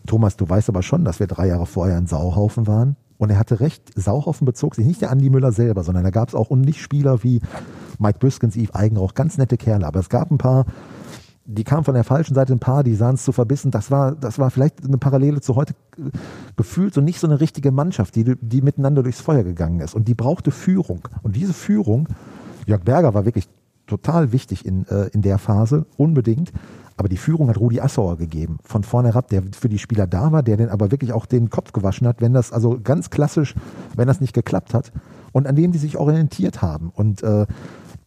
Thomas, 0.07 0.37
du 0.37 0.49
weißt 0.49 0.69
aber 0.69 0.83
schon, 0.83 1.05
dass 1.05 1.19
wir 1.19 1.27
drei 1.27 1.49
Jahre 1.49 1.67
vorher 1.67 1.97
ein 1.97 2.07
Sauhaufen 2.07 2.67
waren. 2.67 2.97
Und 3.19 3.31
er 3.31 3.39
hatte 3.39 3.59
recht, 3.59 3.83
Sauhaufen 3.97 4.45
bezog 4.45 4.77
sich 4.77 4.87
nicht 4.87 5.03
der 5.03 5.11
Andi 5.11 5.29
Müller 5.29 5.51
selber, 5.51 5.83
sondern 5.83 6.05
da 6.05 6.11
gab 6.11 6.29
es 6.29 6.35
auch 6.37 6.51
Nicht-Spieler 6.51 7.25
wie 7.25 7.41
Mike 7.99 8.19
Büskens, 8.19 8.57
Yves 8.57 8.75
Eigenrauch, 8.75 9.15
ganz 9.15 9.39
nette 9.39 9.57
Kerle. 9.57 9.87
Aber 9.87 10.01
es 10.01 10.09
gab 10.09 10.31
ein 10.31 10.39
paar, 10.39 10.67
die 11.45 11.65
kamen 11.65 11.85
von 11.85 11.95
der 11.95 12.05
falschen 12.05 12.35
Seite, 12.35 12.53
ein 12.53 12.59
paar, 12.59 12.85
die 12.85 12.95
sahen 12.95 13.15
es 13.15 13.25
zu 13.25 13.33
verbissen. 13.33 13.71
Das 13.71 13.91
war, 13.91 14.13
das 14.13 14.39
war 14.39 14.51
vielleicht 14.51 14.85
eine 14.85 14.99
Parallele 14.99 15.41
zu 15.41 15.57
heute 15.57 15.75
äh, 15.97 16.11
gefühlt 16.57 16.95
so 16.95 17.01
nicht 17.01 17.21
so 17.21 17.27
eine 17.27 17.41
richtige 17.41 17.73
Mannschaft, 17.73 18.15
die, 18.17 18.37
die 18.41 18.63
miteinander 18.63 19.03
durchs 19.03 19.21
Feuer 19.21 19.43
gegangen 19.43 19.81
ist. 19.81 19.95
Und 19.95 20.09
die 20.09 20.15
brauchte 20.15 20.51
Führung. 20.51 21.09
Und 21.23 21.37
diese 21.37 21.53
Führung, 21.53 22.09
Jörg 22.67 22.83
Berger 22.83 23.15
war 23.15 23.25
wirklich 23.25 23.49
total 23.87 24.33
wichtig 24.33 24.67
in, 24.67 24.87
äh, 24.89 25.09
in 25.13 25.23
der 25.23 25.39
Phase, 25.39 25.87
unbedingt. 25.97 26.53
Aber 26.99 27.09
die 27.09 27.17
Führung 27.17 27.49
hat 27.49 27.59
Rudi 27.59 27.81
Assauer 27.81 28.19
gegeben, 28.19 28.59
von 28.65 28.83
vorne 28.83 29.11
herab, 29.11 29.29
der 29.29 29.43
für 29.59 29.69
die 29.69 29.79
Spieler 29.79 30.09
da 30.09 30.33
war, 30.33 30.43
der 30.43 30.57
den 30.57 30.69
aber 30.69 30.91
wirklich 30.91 31.13
auch 31.13 31.27
den 31.27 31.49
Kopf 31.49 31.73
gewaschen 31.73 32.09
hat, 32.09 32.21
wenn 32.21 32.33
das, 32.33 32.53
also 32.53 32.81
ganz 32.83 33.09
klassisch, 33.09 33.55
wenn 33.95 34.09
das 34.09 34.21
nicht 34.21 34.35
geklappt 34.35 34.75
hat 34.75 34.93
und 35.33 35.47
an 35.47 35.55
dem 35.55 35.71
die 35.71 35.79
sich 35.79 35.97
orientiert 35.97 36.61
haben. 36.61 36.91
Und 36.95 37.23
äh, 37.23 37.47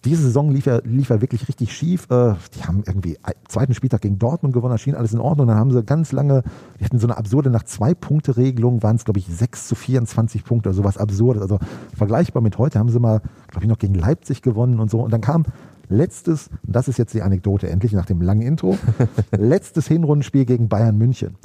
diese 0.04 0.24
Saison 0.24 0.50
lief 0.50 0.66
er, 0.66 0.82
lief 0.84 1.10
er 1.10 1.22
wirklich 1.22 1.48
richtig 1.48 1.74
schief. 1.74 2.08
Äh, 2.10 2.34
die 2.56 2.64
haben 2.64 2.84
irgendwie 2.86 3.18
zweiten 3.48 3.74
Spieltag 3.74 4.02
gegen 4.02 4.18
Dortmund 4.18 4.54
gewonnen, 4.54 4.78
schien 4.78 4.96
alles 4.96 5.14
in 5.14 5.20
Ordnung. 5.20 5.48
Dann 5.48 5.58
haben 5.58 5.72
sie 5.72 5.84
ganz 5.84 6.12
lange, 6.12 6.44
die 6.80 6.86
hatten 6.86 6.98
so 6.98 7.08
eine 7.08 7.18
absurde, 7.18 7.50
nach 7.50 7.64
zwei 7.64 7.94
Punkte 7.94 8.38
Regelung 8.38 8.82
waren 8.82 8.96
es, 8.96 9.06
glaube 9.06 9.20
ich, 9.20 9.28
6 9.28 9.68
zu 9.68 9.76
24 9.76 10.44
Punkte 10.44 10.70
oder 10.70 10.76
sowas 10.76 10.98
Absurdes. 10.98 11.42
Also 11.42 11.60
vergleichbar 11.96 12.42
mit 12.42 12.58
heute 12.58 12.80
haben 12.80 12.90
sie 12.90 13.00
mal, 13.00 13.22
glaube 13.50 13.66
ich, 13.66 13.70
noch 13.70 13.78
gegen 13.78 13.94
Leipzig 13.94 14.42
gewonnen 14.42 14.80
und 14.80 14.90
so. 14.90 15.02
Und 15.02 15.12
dann 15.12 15.22
kam 15.22 15.46
letztes, 15.90 16.48
und 16.66 16.76
das 16.76 16.88
ist 16.88 16.98
jetzt 16.98 17.14
die 17.14 17.22
Anekdote 17.22 17.70
endlich 17.70 17.94
nach 17.94 18.06
dem 18.06 18.22
langen 18.22 18.42
Intro, 18.42 18.78
letztes 19.32 19.88
Hinrundenspiel 19.88 20.46
gegen 20.46 20.68
Bayern 20.68 20.98
München, 20.98 21.36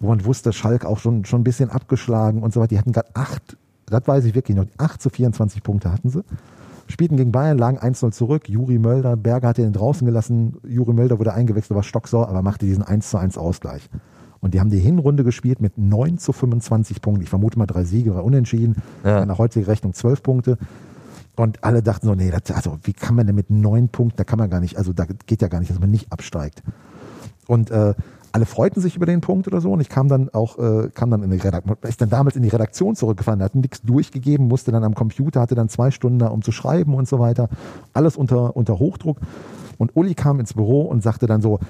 wo 0.00 0.08
man 0.08 0.24
wusste, 0.24 0.52
Schalk 0.52 0.84
auch 0.84 0.98
schon, 0.98 1.24
schon 1.24 1.42
ein 1.42 1.44
bisschen 1.44 1.70
abgeschlagen 1.70 2.42
und 2.42 2.52
so 2.52 2.60
weiter. 2.60 2.70
Die 2.70 2.78
hatten 2.78 2.92
gerade 2.92 3.14
acht, 3.14 3.56
das 3.86 4.06
weiß 4.06 4.24
ich 4.24 4.34
wirklich 4.34 4.56
noch, 4.56 4.66
8 4.78 5.00
zu 5.00 5.10
24 5.10 5.62
Punkte 5.62 5.92
hatten 5.92 6.10
sie. 6.10 6.24
Spielten 6.88 7.16
gegen 7.16 7.32
Bayern, 7.32 7.58
lagen 7.58 7.78
1-0 7.78 8.12
zurück. 8.12 8.48
Juri 8.48 8.78
Mölder, 8.78 9.16
Berger 9.16 9.48
hatte 9.48 9.62
ihn 9.62 9.72
draußen 9.72 10.06
gelassen. 10.06 10.58
Juri 10.66 10.92
Mölder 10.92 11.18
wurde 11.18 11.32
eingewechselt, 11.32 11.74
war 11.74 11.82
stocksauer, 11.82 12.28
aber 12.28 12.42
machte 12.42 12.66
diesen 12.66 12.82
1 12.82 13.10
zu 13.10 13.18
1 13.18 13.38
Ausgleich. 13.38 13.88
Und 14.40 14.52
die 14.52 14.60
haben 14.60 14.68
die 14.68 14.78
Hinrunde 14.78 15.24
gespielt 15.24 15.60
mit 15.60 15.78
9 15.78 16.18
zu 16.18 16.32
25 16.32 17.00
Punkten. 17.00 17.22
Ich 17.22 17.30
vermute 17.30 17.58
mal 17.58 17.66
drei 17.66 17.84
Siege 17.84 18.12
oder 18.12 18.24
unentschieden. 18.24 18.76
Ja. 19.02 19.24
Nach 19.24 19.38
heutiger 19.38 19.68
Rechnung 19.68 19.94
12 19.94 20.22
Punkte. 20.22 20.58
Und 21.36 21.64
alle 21.64 21.82
dachten 21.82 22.06
so, 22.06 22.14
nee, 22.14 22.30
das, 22.30 22.54
also 22.54 22.78
wie 22.82 22.92
kann 22.92 23.14
man 23.14 23.26
denn 23.26 23.34
mit 23.34 23.50
neun 23.50 23.88
Punkten, 23.88 24.18
da 24.18 24.24
kann 24.24 24.38
man 24.38 24.50
gar 24.50 24.60
nicht, 24.60 24.76
also 24.76 24.92
da 24.92 25.06
geht 25.26 25.42
ja 25.42 25.48
gar 25.48 25.58
nicht, 25.58 25.70
dass 25.70 25.80
man 25.80 25.90
nicht 25.90 26.12
absteigt. 26.12 26.62
Und 27.46 27.70
äh, 27.70 27.94
alle 28.34 28.46
freuten 28.46 28.82
sich 28.82 28.96
über 28.96 29.06
den 29.06 29.20
Punkt 29.20 29.46
oder 29.46 29.60
so. 29.60 29.70
Und 29.70 29.80
ich 29.80 29.88
kam 29.88 30.08
dann 30.08 30.28
auch, 30.30 30.58
äh, 30.58 30.88
kam 30.92 31.08
dann 31.08 31.22
in 31.22 31.30
die 31.30 31.36
Redaktion, 31.36 31.76
ist 31.82 32.00
dann 32.00 32.10
damals 32.10 32.34
in 32.34 32.42
die 32.42 32.48
Redaktion 32.48 32.96
zurückgefahren, 32.96 33.40
hat 33.40 33.54
nichts 33.54 33.80
durchgegeben, 33.82 34.48
musste 34.48 34.72
dann 34.72 34.82
am 34.82 34.96
Computer, 34.96 35.40
hatte 35.40 35.54
dann 35.54 35.68
zwei 35.68 35.92
Stunden 35.92 36.18
da, 36.18 36.26
um 36.26 36.42
zu 36.42 36.50
schreiben 36.50 36.94
und 36.94 37.06
so 37.06 37.20
weiter. 37.20 37.48
Alles 37.92 38.16
unter, 38.16 38.56
unter 38.56 38.80
Hochdruck. 38.80 39.18
Und 39.78 39.94
Uli 39.94 40.14
kam 40.14 40.40
ins 40.40 40.54
Büro 40.54 40.80
und 40.82 41.00
sagte 41.00 41.28
dann 41.28 41.42
so, 41.42 41.60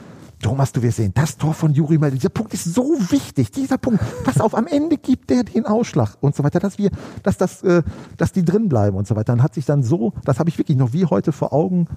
Thomas, 0.40 0.72
du 0.72 0.82
wirst 0.82 0.98
sehen, 0.98 1.12
das 1.14 1.36
Tor 1.36 1.54
von 1.54 1.72
Juri 1.72 1.98
Melder, 1.98 2.16
dieser 2.16 2.28
Punkt 2.28 2.52
ist 2.54 2.64
so 2.64 2.96
wichtig, 3.10 3.50
dieser 3.50 3.78
Punkt, 3.78 4.00
pass 4.24 4.40
auf, 4.40 4.54
am 4.54 4.66
Ende 4.66 4.96
gibt 4.98 5.30
der 5.30 5.44
den 5.44 5.66
Ausschlag 5.66 6.16
und 6.20 6.34
so 6.34 6.44
weiter, 6.44 6.60
dass 6.60 6.78
wir, 6.78 6.90
dass 7.22 7.38
das, 7.38 7.62
äh, 7.62 7.82
dass 8.16 8.32
die 8.32 8.44
drin 8.44 8.68
bleiben 8.68 8.96
und 8.96 9.06
so 9.06 9.16
weiter. 9.16 9.32
Dann 9.32 9.42
hat 9.42 9.54
sich 9.54 9.64
dann 9.64 9.82
so, 9.82 10.12
das 10.24 10.38
habe 10.38 10.50
ich 10.50 10.58
wirklich 10.58 10.76
noch 10.76 10.92
wie 10.92 11.06
heute 11.06 11.32
vor 11.32 11.52
Augen 11.52 11.88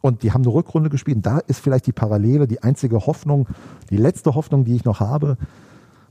und 0.00 0.22
die 0.22 0.32
haben 0.32 0.42
eine 0.42 0.52
Rückrunde 0.52 0.90
gespielt. 0.90 1.16
Und 1.16 1.26
da 1.26 1.38
ist 1.38 1.60
vielleicht 1.60 1.86
die 1.86 1.92
Parallele, 1.92 2.46
die 2.46 2.62
einzige 2.62 3.06
Hoffnung, 3.06 3.48
die 3.90 3.96
letzte 3.96 4.34
Hoffnung, 4.34 4.64
die 4.64 4.76
ich 4.76 4.84
noch 4.84 5.00
habe. 5.00 5.36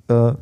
Äh, 0.08 0.34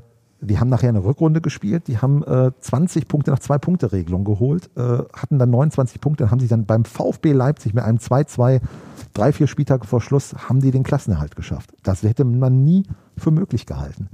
die 0.41 0.60
haben 0.60 0.69
nachher 0.69 0.89
eine 0.89 1.04
Rückrunde 1.04 1.41
gespielt, 1.41 1.88
die 1.88 1.98
haben 2.00 2.24
äh, 2.24 2.52
20 2.60 3.08
Punkte 3.08 3.32
nach 3.32 3.39
Zwei-Punkte-Regelung 3.39 4.24
geholt, 4.26 4.69
äh, 4.76 5.00
hatten 5.13 5.39
dann 5.39 5.50
29 5.50 6.02
Punkte, 6.02 6.30
haben 6.30 6.39
sich 6.39 6.50
dann 6.50 6.65
beim 6.65 6.86
VfB 6.86 7.32
Leipzig 7.32 7.74
mit 7.74 7.84
einem 7.84 7.98
2-2, 7.98 8.62
drei, 9.13 9.32
vier 9.32 9.48
Spieltage 9.48 9.88
vor 9.88 10.02
Schluss, 10.02 10.36
haben 10.50 10.60
die 10.60 10.71
den 10.71 10.84
Klassenerhalt 10.84 11.36
geschafft. 11.36 11.74
Das 11.84 12.04
hätte 12.04 12.26
man 12.26 12.63
nie 12.63 12.84
für 13.17 13.32
möglich 13.32 13.65
gehalten. 13.65 14.10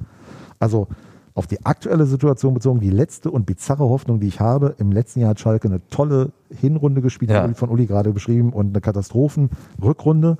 Also 0.59 0.87
auf 1.33 1.47
die 1.47 1.65
aktuelle 1.65 2.05
Situation 2.05 2.53
bezogen, 2.53 2.79
die 2.81 2.89
letzte 2.89 3.31
und 3.31 3.45
bizarre 3.45 3.87
Hoffnung, 3.87 4.19
die 4.19 4.27
ich 4.27 4.39
habe. 4.39 4.75
Im 4.77 4.91
letzten 4.91 5.21
Jahr 5.21 5.31
hat 5.31 5.39
Schalke 5.39 5.67
eine 5.69 5.85
tolle 5.87 6.31
Hinrunde 6.49 7.01
gespielt, 7.01 7.31
Ja. 7.31 7.47
von 7.53 7.69
Uli 7.69 7.85
gerade 7.85 8.11
beschrieben, 8.11 8.51
und 8.53 8.67
eine 8.69 8.81
Katastrophenrückrunde, 8.81 10.37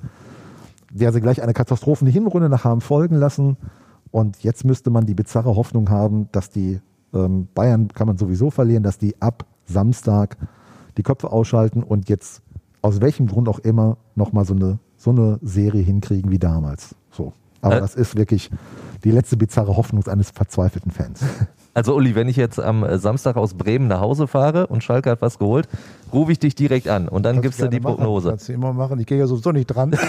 der 0.90 1.12
sie 1.12 1.20
gleich 1.20 1.42
eine 1.42 1.54
Katastrophenhinrunde 1.54 2.48
nach 2.48 2.64
haben 2.64 2.82
folgen 2.82 3.16
lassen. 3.16 3.56
Und 4.12 4.44
jetzt 4.44 4.64
müsste 4.64 4.90
man 4.90 5.06
die 5.06 5.14
bizarre 5.14 5.56
Hoffnung 5.56 5.90
haben, 5.90 6.28
dass 6.30 6.50
die 6.50 6.80
ähm, 7.12 7.48
Bayern 7.54 7.88
kann 7.88 8.06
man 8.06 8.18
sowieso 8.18 8.50
verlieren, 8.50 8.84
dass 8.84 8.98
die 8.98 9.20
ab 9.20 9.44
Samstag 9.64 10.36
die 10.96 11.02
Köpfe 11.02 11.32
ausschalten 11.32 11.82
und 11.82 12.08
jetzt 12.08 12.42
aus 12.82 13.00
welchem 13.00 13.26
Grund 13.26 13.48
auch 13.48 13.58
immer 13.58 13.96
nochmal 14.14 14.44
so 14.44 14.54
eine, 14.54 14.78
so 14.96 15.10
eine 15.10 15.38
Serie 15.42 15.82
hinkriegen 15.82 16.30
wie 16.30 16.38
damals. 16.38 16.94
So. 17.10 17.32
Aber 17.62 17.76
Äh. 17.76 17.80
das 17.80 17.94
ist 17.94 18.16
wirklich 18.16 18.50
die 19.04 19.10
letzte 19.10 19.36
bizarre 19.36 19.76
Hoffnung 19.76 20.06
eines 20.06 20.30
verzweifelten 20.30 20.90
Fans. 20.90 21.20
Also 21.74 21.94
Uli, 21.94 22.14
wenn 22.14 22.28
ich 22.28 22.36
jetzt 22.36 22.60
am 22.60 22.84
äh, 22.84 22.98
Samstag 22.98 23.36
aus 23.36 23.54
Bremen 23.54 23.88
nach 23.88 24.00
Hause 24.00 24.26
fahre 24.26 24.66
und 24.66 24.84
Schalke 24.84 25.10
hat 25.10 25.22
was 25.22 25.38
geholt, 25.38 25.68
rufe 26.12 26.32
ich 26.32 26.38
dich 26.38 26.54
direkt 26.54 26.88
an 26.88 27.08
und 27.08 27.22
dann 27.22 27.36
Kannst 27.36 27.44
gibst 27.44 27.62
du 27.62 27.68
die 27.68 27.80
machen. 27.80 27.96
Prognose. 27.96 28.28
Kannst 28.30 28.48
du 28.48 28.52
immer 28.52 28.74
machen. 28.74 28.98
Ich 29.00 29.06
gehe 29.06 29.18
ja 29.18 29.26
sowieso 29.26 29.52
nicht 29.52 29.66
dran. 29.66 29.96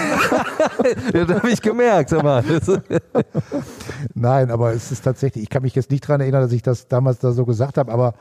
Das 1.12 1.30
habe 1.30 1.50
ich 1.50 1.62
gemerkt. 1.62 2.12
Nein, 4.14 4.52
aber 4.52 4.74
es 4.74 4.92
ist 4.92 5.04
tatsächlich, 5.04 5.44
ich 5.44 5.50
kann 5.50 5.62
mich 5.62 5.76
jetzt 5.76 5.92
nicht 5.92 6.08
daran 6.08 6.22
erinnern, 6.22 6.42
dass 6.42 6.52
ich 6.52 6.62
das 6.62 6.88
damals 6.88 7.20
da 7.20 7.32
so 7.32 7.46
gesagt 7.46 7.78
habe, 7.78 7.92
aber 7.92 8.14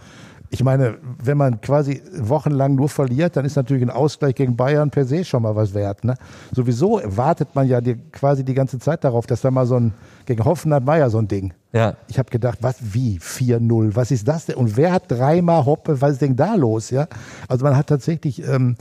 ich 0.53 0.63
meine, 0.63 0.99
wenn 1.25 1.39
man 1.39 1.63
quasi 1.63 2.03
wochenlang 2.15 2.75
nur 2.75 2.91
verliert, 2.91 3.37
dann 3.37 3.47
ist 3.47 3.57
natürlich 3.57 3.83
ein 3.83 3.91
Ausgleich 3.91 4.35
gegen 4.35 4.55
Bayern 4.55 4.91
per 4.91 5.07
se 5.07 5.25
schon 5.25 5.43
mal 5.43 5.57
was 5.57 5.73
wert. 5.73 6.05
Ne? 6.05 6.15
Sowieso 6.55 7.01
wartet 7.07 7.55
man 7.55 7.67
ja 7.67 7.81
die, 7.81 7.97
quasi 8.13 8.45
die 8.45 8.53
ganze 8.53 8.79
Zeit 8.79 9.03
darauf, 9.03 9.27
dass 9.27 9.41
da 9.41 9.51
mal 9.51 9.65
so 9.65 9.77
ein, 9.77 9.95
gegen 10.27 10.45
Hoffenheim 10.45 10.87
war 10.87 10.99
ja 10.99 11.09
so 11.09 11.17
ein 11.17 11.27
Ding. 11.27 11.55
Ja, 11.73 11.97
Ich 12.07 12.19
habe 12.19 12.29
gedacht, 12.29 12.59
was, 12.61 12.77
wie, 12.81 13.19
4-0, 13.19 13.97
was 13.97 14.11
ist 14.11 14.29
das 14.29 14.45
denn? 14.45 14.57
Und 14.57 14.77
wer 14.77 14.93
hat 14.93 15.05
dreimal 15.11 15.65
Hoppe, 15.65 15.99
was 16.03 16.13
ist 16.13 16.21
denn 16.21 16.37
da 16.37 16.55
los? 16.55 16.91
Ja? 16.91 17.09
Also 17.49 17.65
man 17.65 17.75
hat 17.75 17.87
tatsächlich 17.87 18.47
ähm, 18.47 18.77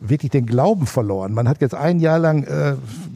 wirklich 0.00 0.32
den 0.32 0.44
Glauben 0.44 0.86
verloren. 0.86 1.34
Man 1.34 1.48
hat 1.48 1.60
jetzt 1.60 1.76
ein 1.76 2.00
Jahr 2.00 2.18
lang, 2.18 2.42
äh, 2.42 2.74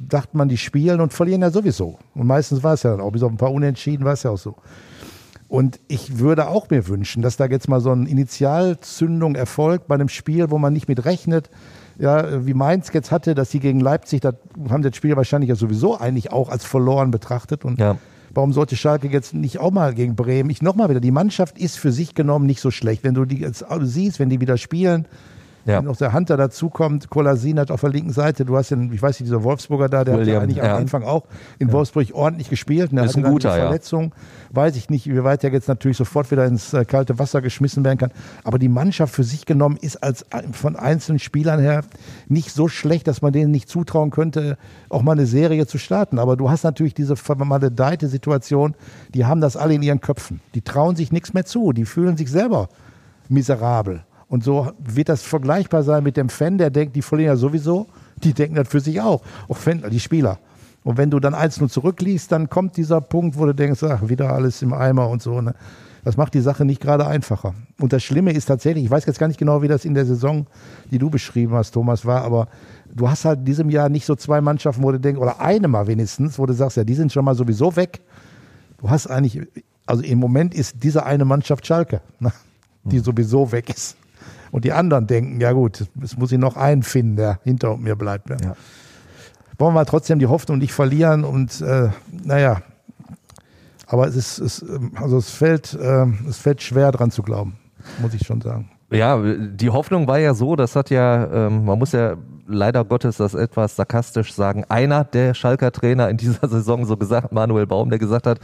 dachte 0.08 0.36
man, 0.36 0.48
die 0.48 0.58
spielen 0.58 1.00
und 1.00 1.12
verlieren 1.12 1.42
ja 1.42 1.50
sowieso. 1.50 1.98
Und 2.14 2.28
meistens 2.28 2.62
war 2.62 2.74
es 2.74 2.84
ja 2.84 2.92
dann 2.92 3.00
auch, 3.00 3.10
bis 3.10 3.24
auf 3.24 3.32
ein 3.32 3.36
paar 3.36 3.50
Unentschieden 3.50 4.04
war 4.04 4.12
es 4.12 4.22
ja 4.22 4.30
auch 4.30 4.38
so. 4.38 4.54
Und 5.56 5.80
ich 5.88 6.18
würde 6.18 6.48
auch 6.48 6.68
mir 6.68 6.86
wünschen, 6.86 7.22
dass 7.22 7.38
da 7.38 7.46
jetzt 7.46 7.66
mal 7.66 7.80
so 7.80 7.90
eine 7.90 8.06
Initialzündung 8.10 9.36
erfolgt 9.36 9.88
bei 9.88 9.94
einem 9.94 10.10
Spiel, 10.10 10.50
wo 10.50 10.58
man 10.58 10.74
nicht 10.74 10.86
mit 10.86 11.06
rechnet. 11.06 11.48
Ja, 11.98 12.44
wie 12.44 12.52
Mainz 12.52 12.92
jetzt 12.92 13.10
hatte, 13.10 13.34
dass 13.34 13.50
sie 13.52 13.58
gegen 13.60 13.80
Leipzig, 13.80 14.20
da 14.20 14.34
haben 14.68 14.82
das 14.82 14.94
Spiel 14.94 15.16
wahrscheinlich 15.16 15.48
ja 15.48 15.54
sowieso 15.54 15.98
eigentlich 15.98 16.30
auch 16.30 16.50
als 16.50 16.66
verloren 16.66 17.10
betrachtet. 17.10 17.64
Und 17.64 17.80
Ja. 17.80 17.96
warum 18.34 18.52
sollte 18.52 18.76
Schalke 18.76 19.08
jetzt 19.08 19.32
nicht 19.32 19.58
auch 19.58 19.70
mal 19.70 19.94
gegen 19.94 20.14
Bremen? 20.14 20.50
Ich 20.50 20.60
nochmal 20.60 20.90
wieder, 20.90 21.00
die 21.00 21.10
Mannschaft 21.10 21.56
ist 21.58 21.78
für 21.78 21.90
sich 21.90 22.14
genommen 22.14 22.44
nicht 22.44 22.60
so 22.60 22.70
schlecht. 22.70 23.02
Wenn 23.02 23.14
du 23.14 23.24
die 23.24 23.38
jetzt 23.38 23.64
siehst, 23.80 24.18
wenn 24.18 24.28
die 24.28 24.42
wieder 24.42 24.58
spielen, 24.58 25.06
ja. 25.66 25.78
wenn 25.78 25.84
noch 25.84 25.96
der 25.96 26.12
Hunter 26.12 26.36
dazukommt, 26.36 27.10
Kolasin 27.10 27.58
hat 27.58 27.70
auf 27.70 27.80
der 27.80 27.90
linken 27.90 28.12
Seite, 28.12 28.44
du 28.44 28.56
hast 28.56 28.70
den, 28.70 28.92
ich 28.92 29.02
weiß 29.02 29.20
nicht, 29.20 29.28
dieser 29.28 29.42
Wolfsburger 29.42 29.88
da, 29.88 30.04
der 30.04 30.14
hat 30.14 30.20
ja 30.20 30.26
William, 30.26 30.42
eigentlich 30.42 30.56
ja. 30.58 30.74
am 30.74 30.82
Anfang 30.82 31.02
auch 31.02 31.24
in 31.58 31.72
Wolfsburg 31.72 32.06
ordentlich 32.12 32.48
gespielt. 32.48 32.92
Der 32.92 33.04
Ist 33.04 33.16
ein 33.16 33.22
guter. 33.22 33.52
Verletzung. 33.52 34.14
Weiß 34.50 34.76
ich 34.76 34.90
nicht, 34.90 35.06
wie 35.06 35.24
weit 35.24 35.44
er 35.44 35.52
jetzt 35.52 35.68
natürlich 35.68 35.96
sofort 35.96 36.30
wieder 36.30 36.46
ins 36.46 36.72
äh, 36.72 36.84
kalte 36.84 37.18
Wasser 37.18 37.42
geschmissen 37.42 37.84
werden 37.84 37.98
kann. 37.98 38.10
Aber 38.44 38.58
die 38.58 38.68
Mannschaft 38.68 39.14
für 39.14 39.24
sich 39.24 39.44
genommen 39.46 39.76
ist 39.80 40.02
als 40.02 40.30
ein- 40.32 40.52
von 40.52 40.76
einzelnen 40.76 41.18
Spielern 41.18 41.60
her 41.60 41.82
nicht 42.28 42.50
so 42.52 42.68
schlecht, 42.68 43.08
dass 43.08 43.22
man 43.22 43.32
denen 43.32 43.50
nicht 43.50 43.68
zutrauen 43.68 44.10
könnte, 44.10 44.56
auch 44.88 45.02
mal 45.02 45.12
eine 45.12 45.26
Serie 45.26 45.66
zu 45.66 45.78
starten. 45.78 46.18
Aber 46.18 46.36
du 46.36 46.48
hast 46.50 46.64
natürlich 46.64 46.94
diese 46.94 47.16
vermaledeite 47.16 48.08
Situation, 48.08 48.74
die 49.14 49.24
haben 49.24 49.40
das 49.40 49.56
alle 49.56 49.74
in 49.74 49.82
ihren 49.82 50.00
Köpfen. 50.00 50.40
Die 50.54 50.62
trauen 50.62 50.96
sich 50.96 51.12
nichts 51.12 51.34
mehr 51.34 51.44
zu. 51.44 51.72
Die 51.72 51.84
fühlen 51.84 52.16
sich 52.16 52.30
selber 52.30 52.68
miserabel. 53.28 54.04
Und 54.28 54.42
so 54.42 54.72
wird 54.78 55.08
das 55.08 55.22
vergleichbar 55.22 55.82
sein 55.82 56.02
mit 56.02 56.16
dem 56.16 56.28
Fan, 56.28 56.58
der 56.58 56.70
denkt, 56.70 56.96
die 56.96 57.02
verlieren 57.02 57.34
ja 57.34 57.36
sowieso, 57.36 57.86
die 58.22 58.32
denken 58.32 58.56
das 58.56 58.68
für 58.68 58.80
sich 58.80 59.00
auch. 59.00 59.22
Auch 59.48 59.56
Fan, 59.56 59.84
die 59.90 60.00
Spieler. 60.00 60.38
Und 60.82 60.98
wenn 60.98 61.10
du 61.10 61.18
dann 61.20 61.34
1-0 61.34 61.68
zurückliegst, 61.68 62.30
dann 62.30 62.48
kommt 62.48 62.76
dieser 62.76 63.00
Punkt, 63.00 63.38
wo 63.38 63.44
du 63.46 63.54
denkst, 63.54 63.82
ach, 63.82 64.08
wieder 64.08 64.32
alles 64.32 64.62
im 64.62 64.72
Eimer 64.72 65.08
und 65.08 65.22
so. 65.22 65.40
Ne? 65.40 65.54
Das 66.04 66.16
macht 66.16 66.34
die 66.34 66.40
Sache 66.40 66.64
nicht 66.64 66.80
gerade 66.80 67.04
einfacher. 67.04 67.54
Und 67.80 67.92
das 67.92 68.04
Schlimme 68.04 68.32
ist 68.32 68.46
tatsächlich, 68.46 68.84
ich 68.84 68.90
weiß 68.92 69.04
jetzt 69.06 69.18
gar 69.18 69.26
nicht 69.26 69.40
genau, 69.40 69.62
wie 69.62 69.68
das 69.68 69.84
in 69.84 69.94
der 69.94 70.06
Saison, 70.06 70.46
die 70.92 70.98
du 70.98 71.10
beschrieben 71.10 71.54
hast, 71.54 71.72
Thomas, 71.72 72.06
war, 72.06 72.22
aber 72.22 72.46
du 72.94 73.10
hast 73.10 73.24
halt 73.24 73.40
in 73.40 73.44
diesem 73.44 73.70
Jahr 73.70 73.88
nicht 73.88 74.06
so 74.06 74.14
zwei 74.14 74.40
Mannschaften, 74.40 74.84
wo 74.84 74.92
du 74.92 75.00
denkst, 75.00 75.20
oder 75.20 75.40
eine 75.40 75.66
mal 75.66 75.88
wenigstens, 75.88 76.38
wo 76.38 76.46
du 76.46 76.52
sagst, 76.52 76.76
ja, 76.76 76.84
die 76.84 76.94
sind 76.94 77.12
schon 77.12 77.24
mal 77.24 77.34
sowieso 77.34 77.74
weg. 77.74 78.00
Du 78.78 78.88
hast 78.88 79.08
eigentlich, 79.08 79.40
also 79.86 80.04
im 80.04 80.20
Moment 80.20 80.54
ist 80.54 80.76
diese 80.84 81.04
eine 81.04 81.24
Mannschaft 81.24 81.66
Schalke, 81.66 82.00
ne, 82.20 82.32
die 82.84 83.00
sowieso 83.00 83.50
weg 83.50 83.70
ist. 83.70 83.96
Und 84.56 84.64
die 84.64 84.72
anderen 84.72 85.06
denken, 85.06 85.38
ja 85.38 85.52
gut, 85.52 85.86
es 86.02 86.16
muss 86.16 86.32
ich 86.32 86.38
noch 86.38 86.56
einen 86.56 86.82
finden, 86.82 87.16
der 87.16 87.40
hinter 87.44 87.76
mir 87.76 87.94
bleibt. 87.94 88.30
Ne? 88.30 88.38
Ja. 88.42 88.56
Wollen 89.58 89.74
wir 89.74 89.84
trotzdem 89.84 90.18
die 90.18 90.28
Hoffnung 90.28 90.56
nicht 90.56 90.72
verlieren 90.72 91.24
und 91.24 91.60
äh, 91.60 91.90
naja, 92.24 92.62
aber 93.86 94.08
es 94.08 94.16
ist, 94.16 94.38
es, 94.38 94.62
ähm, 94.62 94.92
also 94.94 95.18
es 95.18 95.28
fällt, 95.28 95.74
äh, 95.74 96.06
es 96.26 96.38
fällt 96.38 96.62
schwer 96.62 96.90
dran 96.90 97.10
zu 97.10 97.22
glauben, 97.22 97.58
muss 98.00 98.14
ich 98.14 98.26
schon 98.26 98.40
sagen. 98.40 98.70
Ja, 98.90 99.20
die 99.22 99.68
Hoffnung 99.68 100.06
war 100.06 100.20
ja 100.20 100.32
so, 100.32 100.56
das 100.56 100.74
hat 100.74 100.88
ja, 100.88 101.48
ähm, 101.48 101.66
man 101.66 101.78
muss 101.78 101.92
ja 101.92 102.16
leider 102.48 102.84
Gottes 102.84 103.16
das 103.16 103.34
etwas 103.34 103.76
sarkastisch 103.76 104.32
sagen, 104.34 104.64
einer 104.68 105.04
der 105.04 105.34
Schalker 105.34 105.72
Trainer 105.72 106.08
in 106.08 106.16
dieser 106.16 106.48
Saison 106.48 106.84
so 106.86 106.96
gesagt, 106.96 107.32
Manuel 107.32 107.66
Baum, 107.66 107.90
der 107.90 107.98
gesagt 107.98 108.26
hat, 108.26 108.38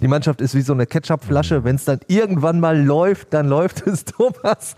die 0.00 0.08
Mannschaft 0.08 0.40
ist 0.40 0.54
wie 0.54 0.62
so 0.62 0.72
eine 0.72 0.86
Ketchupflasche, 0.86 1.64
wenn 1.64 1.76
es 1.76 1.84
dann 1.84 2.00
irgendwann 2.08 2.60
mal 2.60 2.78
läuft, 2.82 3.34
dann 3.34 3.48
läuft 3.48 3.86
es, 3.86 4.04
Thomas. 4.06 4.76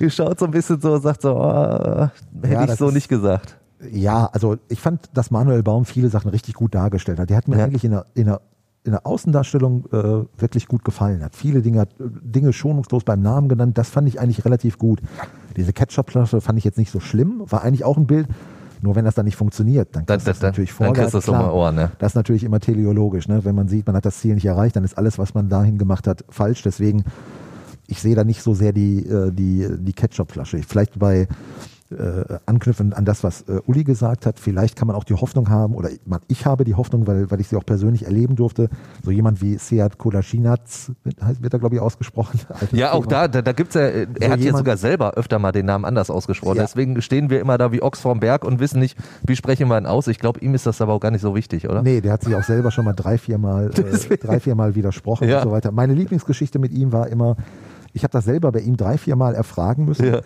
Die 0.00 0.10
schaut 0.10 0.38
so 0.38 0.44
ein 0.46 0.50
bisschen 0.50 0.80
so, 0.80 0.98
sagt 0.98 1.22
so, 1.22 1.36
oh, 1.36 2.08
hätte 2.42 2.52
Ja, 2.54 2.64
ich 2.64 2.72
so 2.72 2.90
nicht 2.90 3.08
gesagt. 3.08 3.56
Ja, 3.92 4.28
also 4.32 4.56
ich 4.68 4.80
fand, 4.80 5.08
dass 5.14 5.30
Manuel 5.30 5.62
Baum 5.62 5.84
viele 5.84 6.08
Sachen 6.08 6.30
richtig 6.30 6.54
gut 6.54 6.74
dargestellt 6.74 7.18
hat. 7.20 7.30
Der 7.30 7.36
hat 7.36 7.46
mir 7.48 7.58
Ja. 7.58 7.64
eigentlich 7.64 7.84
in 7.84 7.92
der, 7.92 8.06
in 8.14 8.26
der, 8.26 8.40
in 8.88 8.92
der 8.92 9.06
Außendarstellung 9.06 9.84
äh, 9.92 10.40
wirklich 10.40 10.66
gut 10.66 10.84
gefallen. 10.84 11.22
Hat 11.22 11.36
viele 11.36 11.62
Dinge, 11.62 11.80
hat, 11.80 11.90
äh, 12.00 12.04
Dinge 12.22 12.52
schonungslos 12.52 13.04
beim 13.04 13.20
Namen 13.20 13.48
genannt. 13.48 13.78
Das 13.78 13.90
fand 13.90 14.08
ich 14.08 14.18
eigentlich 14.20 14.44
relativ 14.44 14.78
gut. 14.78 15.00
Diese 15.56 15.72
Ketchup-Flasche 15.72 16.40
fand 16.40 16.58
ich 16.58 16.64
jetzt 16.64 16.78
nicht 16.78 16.90
so 16.90 17.00
schlimm. 17.00 17.42
War 17.46 17.62
eigentlich 17.62 17.84
auch 17.84 17.96
ein 17.96 18.06
Bild. 18.06 18.26
Nur 18.80 18.94
wenn 18.94 19.04
das 19.04 19.14
dann 19.14 19.24
nicht 19.24 19.36
funktioniert, 19.36 19.88
dann 19.94 20.06
Dann, 20.06 20.18
kriegst 20.18 20.26
du 20.26 20.30
dann, 20.30 20.34
das 20.34 20.42
natürlich 20.42 20.76
dann 20.76 20.92
kriegst 20.92 21.14
du 21.14 21.20
vorgehalten. 21.20 21.20
es 21.20 21.28
um 21.28 21.34
Klar, 21.34 21.54
Ohr, 21.54 21.72
ne? 21.72 21.90
Das 21.98 22.12
ist 22.12 22.16
natürlich 22.16 22.44
immer 22.44 22.60
teleologisch. 22.60 23.28
Ne? 23.28 23.44
Wenn 23.44 23.54
man 23.54 23.68
sieht, 23.68 23.86
man 23.86 23.96
hat 23.96 24.04
das 24.04 24.18
Ziel 24.18 24.34
nicht 24.34 24.46
erreicht, 24.46 24.76
dann 24.76 24.84
ist 24.84 24.96
alles, 24.96 25.18
was 25.18 25.34
man 25.34 25.48
dahin 25.48 25.78
gemacht 25.78 26.06
hat, 26.06 26.24
falsch. 26.28 26.62
Deswegen, 26.62 27.04
ich 27.88 28.00
sehe 28.00 28.14
da 28.14 28.22
nicht 28.24 28.42
so 28.42 28.54
sehr 28.54 28.72
die, 28.72 29.04
äh, 29.04 29.32
die, 29.32 29.66
die 29.80 29.92
Ketchup-Flasche. 29.92 30.58
Vielleicht 30.66 30.98
bei 30.98 31.26
äh, 31.90 32.38
anknüpfen 32.46 32.92
an 32.92 33.04
das, 33.04 33.24
was 33.24 33.42
äh, 33.42 33.60
Uli 33.66 33.82
gesagt 33.84 34.26
hat, 34.26 34.38
vielleicht 34.38 34.76
kann 34.76 34.88
man 34.88 34.96
auch 34.96 35.04
die 35.04 35.14
Hoffnung 35.14 35.48
haben, 35.48 35.74
oder 35.74 35.88
man, 36.04 36.20
ich 36.28 36.44
habe 36.44 36.64
die 36.64 36.74
Hoffnung, 36.74 37.06
weil, 37.06 37.30
weil 37.30 37.40
ich 37.40 37.48
sie 37.48 37.56
auch 37.56 37.64
persönlich 37.64 38.04
erleben 38.04 38.36
durfte, 38.36 38.68
so 39.02 39.10
jemand 39.10 39.40
wie 39.40 39.56
Seat 39.56 39.96
Kolasinac, 39.98 40.60
wird, 41.40 41.52
er 41.52 41.58
glaube 41.58 41.76
ich 41.76 41.80
ausgesprochen. 41.80 42.40
Ja, 42.72 42.92
auch 42.92 43.06
Thema. 43.06 43.22
da, 43.22 43.28
da, 43.28 43.42
da 43.42 43.52
gibt's 43.52 43.74
ja, 43.74 43.82
äh, 43.82 44.06
er 44.20 44.26
So 44.28 44.32
hat 44.34 44.40
ja 44.40 44.56
sogar 44.56 44.76
selber 44.76 45.14
öfter 45.14 45.38
mal 45.38 45.52
den 45.52 45.66
Namen 45.66 45.84
anders 45.84 46.10
ausgesprochen. 46.10 46.56
Ja. 46.56 46.62
Deswegen 46.64 47.00
stehen 47.00 47.30
wir 47.30 47.40
immer 47.40 47.56
da 47.56 47.72
wie 47.72 47.82
Ochs 47.82 48.00
vorm 48.00 48.20
Berg 48.20 48.44
und 48.44 48.60
wissen 48.60 48.80
nicht, 48.80 48.98
wie 49.26 49.36
sprechen 49.36 49.68
wir 49.68 49.78
ihn 49.78 49.86
aus. 49.86 50.06
Ich 50.08 50.18
glaube, 50.18 50.40
ihm 50.40 50.54
ist 50.54 50.66
das 50.66 50.80
aber 50.80 50.92
auch 50.92 51.00
gar 51.00 51.10
nicht 51.10 51.22
so 51.22 51.34
wichtig, 51.34 51.68
oder? 51.68 51.82
Nee, 51.82 52.00
der 52.00 52.12
hat 52.12 52.22
sich 52.24 52.34
auch 52.34 52.42
selber 52.42 52.70
schon 52.70 52.84
mal 52.84 52.92
drei, 52.92 53.16
vier 53.18 53.38
Mal, 53.38 53.70
äh, 54.10 54.16
drei, 54.18 54.40
vier 54.40 54.54
Mal 54.54 54.74
widersprochen 54.74 55.28
Ja. 55.28 55.38
und 55.38 55.44
so 55.44 55.50
weiter. 55.52 55.72
Meine 55.72 55.94
Lieblingsgeschichte 55.94 56.58
mit 56.58 56.72
ihm 56.72 56.92
war 56.92 57.08
immer, 57.08 57.36
ich 57.94 58.02
habe 58.02 58.12
das 58.12 58.26
selber 58.26 58.52
bei 58.52 58.60
ihm 58.60 58.76
drei, 58.76 58.98
vier 58.98 59.16
Mal 59.16 59.34
erfragen 59.34 59.86
müssen. 59.86 60.06
Ja. 60.06 60.20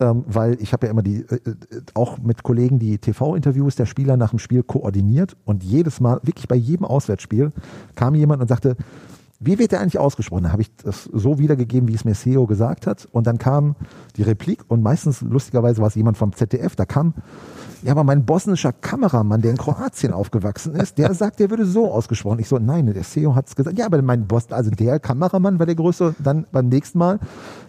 Ähm, 0.00 0.24
weil 0.28 0.60
ich 0.60 0.72
habe 0.72 0.86
ja 0.86 0.92
immer 0.92 1.02
die, 1.02 1.22
äh, 1.22 1.34
äh, 1.34 1.54
auch 1.94 2.18
mit 2.18 2.44
Kollegen 2.44 2.78
die 2.78 2.98
TV-Interviews 2.98 3.74
der 3.74 3.86
Spieler 3.86 4.16
nach 4.16 4.30
dem 4.30 4.38
Spiel 4.38 4.62
koordiniert 4.62 5.36
und 5.44 5.64
jedes 5.64 6.00
Mal, 6.00 6.20
wirklich 6.22 6.46
bei 6.46 6.54
jedem 6.54 6.86
Auswärtsspiel, 6.86 7.50
kam 7.96 8.14
jemand 8.14 8.40
und 8.40 8.48
sagte, 8.48 8.76
wie 9.40 9.58
wird 9.58 9.72
der 9.72 9.80
eigentlich 9.80 9.98
ausgesprochen? 9.98 10.44
Da 10.44 10.52
habe 10.52 10.62
ich 10.62 10.74
das 10.76 11.04
so 11.04 11.38
wiedergegeben, 11.38 11.88
wie 11.88 11.94
es 11.94 12.04
mir 12.04 12.14
SEO 12.14 12.46
gesagt 12.46 12.86
hat. 12.86 13.08
Und 13.12 13.26
dann 13.26 13.38
kam 13.38 13.76
die 14.16 14.22
Replik 14.22 14.64
und 14.68 14.82
meistens, 14.82 15.20
lustigerweise, 15.20 15.80
war 15.80 15.88
es 15.88 15.94
jemand 15.94 16.16
vom 16.16 16.32
ZDF, 16.32 16.74
da 16.74 16.84
kam, 16.84 17.14
ja, 17.82 17.92
aber 17.92 18.04
mein 18.04 18.24
bosnischer 18.24 18.72
Kameramann, 18.72 19.40
der 19.40 19.52
in 19.52 19.56
Kroatien 19.56 20.12
aufgewachsen 20.12 20.74
ist, 20.74 20.98
der 20.98 21.14
sagt, 21.14 21.38
der 21.38 21.50
würde 21.50 21.64
so 21.64 21.90
ausgesprochen. 21.90 22.40
Ich 22.40 22.48
so, 22.48 22.58
nein, 22.58 22.86
der 22.86 23.02
CEO 23.02 23.34
hat 23.34 23.46
es 23.46 23.56
gesagt. 23.56 23.78
Ja, 23.78 23.86
aber 23.86 24.02
mein 24.02 24.26
Boston, 24.26 24.56
also 24.56 24.70
der 24.70 24.98
Kameramann 24.98 25.58
war 25.58 25.66
der 25.66 25.74
größte, 25.74 26.14
dann 26.18 26.46
beim 26.50 26.68
nächsten 26.68 26.98
Mal. 26.98 27.20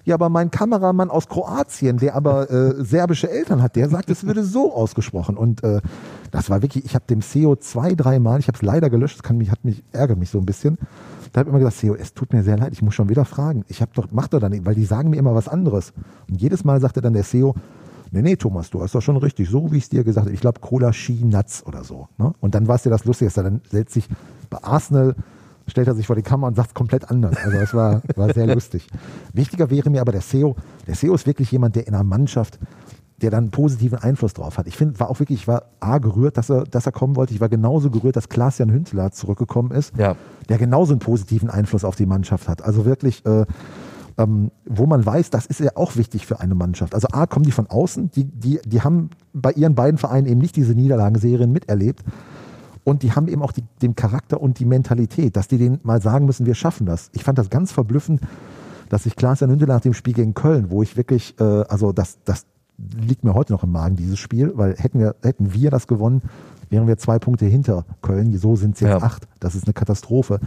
Ja, 0.06 0.16
aber 0.16 0.30
mein 0.30 0.50
Kameramann 0.50 1.12
aus 1.12 1.28
Kroatien, 1.28 1.98
der 1.98 2.16
aber 2.16 2.50
äh, 2.50 2.84
serbische 2.84 3.30
Eltern 3.30 3.62
hat, 3.62 3.76
der 3.76 3.90
sagt, 3.90 4.10
es 4.10 4.26
würde 4.26 4.44
so 4.44 4.74
ausgesprochen. 4.74 5.38
Und 5.38 5.64
äh, 5.64 5.82
das 6.32 6.50
war 6.50 6.62
wirklich, 6.62 6.86
ich 6.86 6.96
habe 6.96 7.06
dem 7.08 7.22
CEO 7.22 7.56
zwei, 7.58 7.94
dreimal, 7.94 8.40
ich 8.40 8.48
habe 8.48 8.56
es 8.56 8.62
leider 8.62 8.90
gelöscht, 8.90 9.18
das 9.18 9.24
kann 9.24 9.38
mich, 9.38 9.52
hat 9.52 9.64
mich, 9.64 9.84
ärgert 9.92 10.18
mich 10.18 10.32
so 10.32 10.40
ein 10.40 10.46
bisschen. 10.46 10.78
Da 11.32 11.42
habe 11.42 11.50
ich 11.50 11.52
immer 11.52 11.60
gesagt, 11.60 11.78
CEO, 11.78 11.96
es 11.96 12.14
tut 12.14 12.34
mir 12.34 12.42
sehr 12.44 12.58
leid, 12.58 12.74
ich 12.74 12.82
muss 12.82 12.96
schon 12.96 13.10
wieder 13.10 13.26
fragen. 13.26 13.64
Ich 13.68 13.82
habe 13.82 13.92
doch, 13.94 14.08
mach 14.12 14.28
doch 14.28 14.40
dann 14.40 14.66
weil 14.66 14.76
die 14.76 14.86
sagen 14.86 15.12
mir 15.12 15.18
immer 15.18 15.36
was 15.36 15.48
anderes. 15.48 15.94
Und 16.28 16.42
jedes 16.42 16.64
Mal 16.64 16.82
sagte 16.82 17.02
dann 17.02 17.14
der 17.14 17.24
CEO, 17.24 17.54
Nee, 18.12 18.22
nee, 18.22 18.36
Thomas, 18.36 18.70
du 18.70 18.82
hast 18.82 18.96
doch 18.96 19.02
schon 19.02 19.18
richtig, 19.18 19.50
so 19.50 19.72
wie 19.72 19.78
ich 19.78 19.84
es 19.84 19.90
dir 19.90 20.04
gesagt 20.04 20.26
habe. 20.26 20.34
Ich 20.34 20.42
glaube, 20.42 20.60
Cola 20.60 20.92
Ski 20.94 21.24
Nuts 21.24 21.66
oder 21.66 21.84
so. 21.84 22.08
Ne? 22.18 22.34
Und 22.40 22.56
dann 22.56 22.68
war 22.68 22.76
es 22.76 22.84
dir 22.84 22.90
das 22.90 23.06
Lustigste. 23.06 23.44
Dann 23.44 23.62
setzt 23.70 23.94
sich 23.94 24.08
bei 24.50 24.64
Arsenal, 24.64 25.16
stellt 25.68 25.88
er 25.88 25.94
sich 25.96 26.08
vor 26.08 26.16
die 26.16 26.24
Kamera 26.24 26.48
und 26.48 26.56
sagt 26.56 26.74
komplett 26.74 27.10
anders. 27.12 27.38
Also 27.38 27.58
das 27.60 27.74
war, 27.74 28.02
war 28.16 28.34
sehr 28.34 28.48
lustig. 28.54 28.88
Wichtiger 29.34 29.70
wäre 29.70 29.90
mir 29.92 30.02
aber 30.02 30.12
der 30.12 30.22
SEO. 30.22 30.56
Der 30.88 30.96
SEO 30.96 31.14
ist 31.14 31.28
wirklich 31.28 31.52
jemand, 31.52 31.76
der 31.76 31.86
in 31.88 31.94
einer 31.94 32.04
Mannschaft, 32.04 32.58
der 33.22 33.30
dann 33.32 33.44
einen 33.46 33.52
positiven 33.52 34.00
Einfluss 34.00 34.34
drauf 34.34 34.58
hat. 34.58 34.66
Ich 34.66 34.78
finde, 34.78 35.00
war 35.00 35.10
auch 35.10 35.20
wirklich, 35.20 35.42
ich 35.42 35.48
war 35.48 35.66
A, 35.80 35.98
gerührt, 36.00 36.38
dass 36.38 36.50
er, 36.50 36.64
dass 36.64 36.86
er 36.86 36.92
kommen 36.94 37.16
wollte. 37.18 37.34
Ich 37.34 37.42
war 37.42 37.50
genauso 37.50 37.92
gerührt, 37.92 38.16
dass 38.16 38.30
Klaas-Jan 38.30 38.72
Hünzler 38.72 39.12
zurückgekommen 39.12 39.72
ist, 39.72 39.96
Ja. 39.98 40.16
der 40.48 40.58
genauso 40.58 40.94
einen 40.94 41.00
positiven 41.00 41.50
Einfluss 41.50 41.84
auf 41.84 41.96
die 41.98 42.06
Mannschaft 42.06 42.48
hat. 42.48 42.62
Also 42.64 42.86
wirklich, 42.86 43.26
äh, 43.26 43.46
ähm, 44.20 44.52
wo 44.66 44.86
man 44.86 45.04
weiß, 45.06 45.30
das 45.30 45.46
ist 45.46 45.62
ja 45.62 45.72
auch 45.76 45.96
wichtig 45.96 46.28
für 46.28 46.42
eine 46.42 46.54
Mannschaft. 46.54 46.94
Also 46.94 47.08
A, 47.12 47.26
kommen 47.26 47.46
die 47.46 47.52
von 47.52 47.68
außen, 47.68 48.12
die, 48.12 48.26
die, 48.26 48.60
die 48.66 48.82
haben 48.82 49.10
bei 49.34 49.52
ihren 49.54 49.76
beiden 49.76 49.98
Vereinen 49.98 50.28
eben 50.28 50.42
nicht 50.42 50.58
diese 50.58 50.74
Niederlagenserien 50.74 51.52
miterlebt. 51.52 52.04
Und 52.84 53.04
die 53.04 53.14
haben 53.14 53.28
eben 53.28 53.42
auch 53.42 53.52
die, 53.52 53.64
den 53.82 53.96
Charakter 53.96 54.42
und 54.42 54.60
die 54.60 54.66
Mentalität, 54.66 55.38
dass 55.38 55.48
die 55.48 55.58
denen 55.58 55.80
mal 55.84 56.02
sagen 56.02 56.26
müssen, 56.26 56.46
wir 56.46 56.56
schaffen 56.56 56.86
das. 56.86 57.10
Ich 57.14 57.24
fand 57.24 57.38
das 57.38 57.50
ganz 57.50 57.72
verblüffend, 57.72 58.22
dass 58.90 59.04
sich 59.04 59.16
Klaas-Jan 59.16 59.52
Hündeler 59.52 59.76
nach 59.76 59.82
dem 59.82 59.94
Spiel 59.94 60.14
gegen 60.14 60.34
Köln, 60.34 60.70
wo 60.70 60.84
ich 60.84 60.98
wirklich, 60.98 61.40
äh, 61.40 61.44
also 61.44 61.94
das, 61.94 62.18
das 62.26 62.46
liegt 62.78 63.24
mir 63.24 63.34
heute 63.34 63.54
noch 63.54 63.64
im 63.64 63.72
Magen, 63.72 63.96
dieses 63.96 64.20
Spiel, 64.20 64.54
weil 64.56 64.76
hätten 64.78 65.00
wir, 65.00 65.16
hätten 65.22 65.54
wir 65.54 65.70
das 65.70 65.88
gewonnen, 65.88 66.24
wären 66.70 66.88
wir 66.88 66.98
zwei 66.98 67.20
Punkte 67.20 67.46
hinter 67.46 67.86
Köln. 68.02 68.36
So 68.38 68.56
sind 68.56 68.76
es 68.76 68.82
jetzt 68.82 68.90
Ja. 68.90 68.98
acht. 68.98 69.28
Das 69.40 69.56
ist 69.56 69.66
eine 69.66 69.74
Katastrophe. 69.74 70.40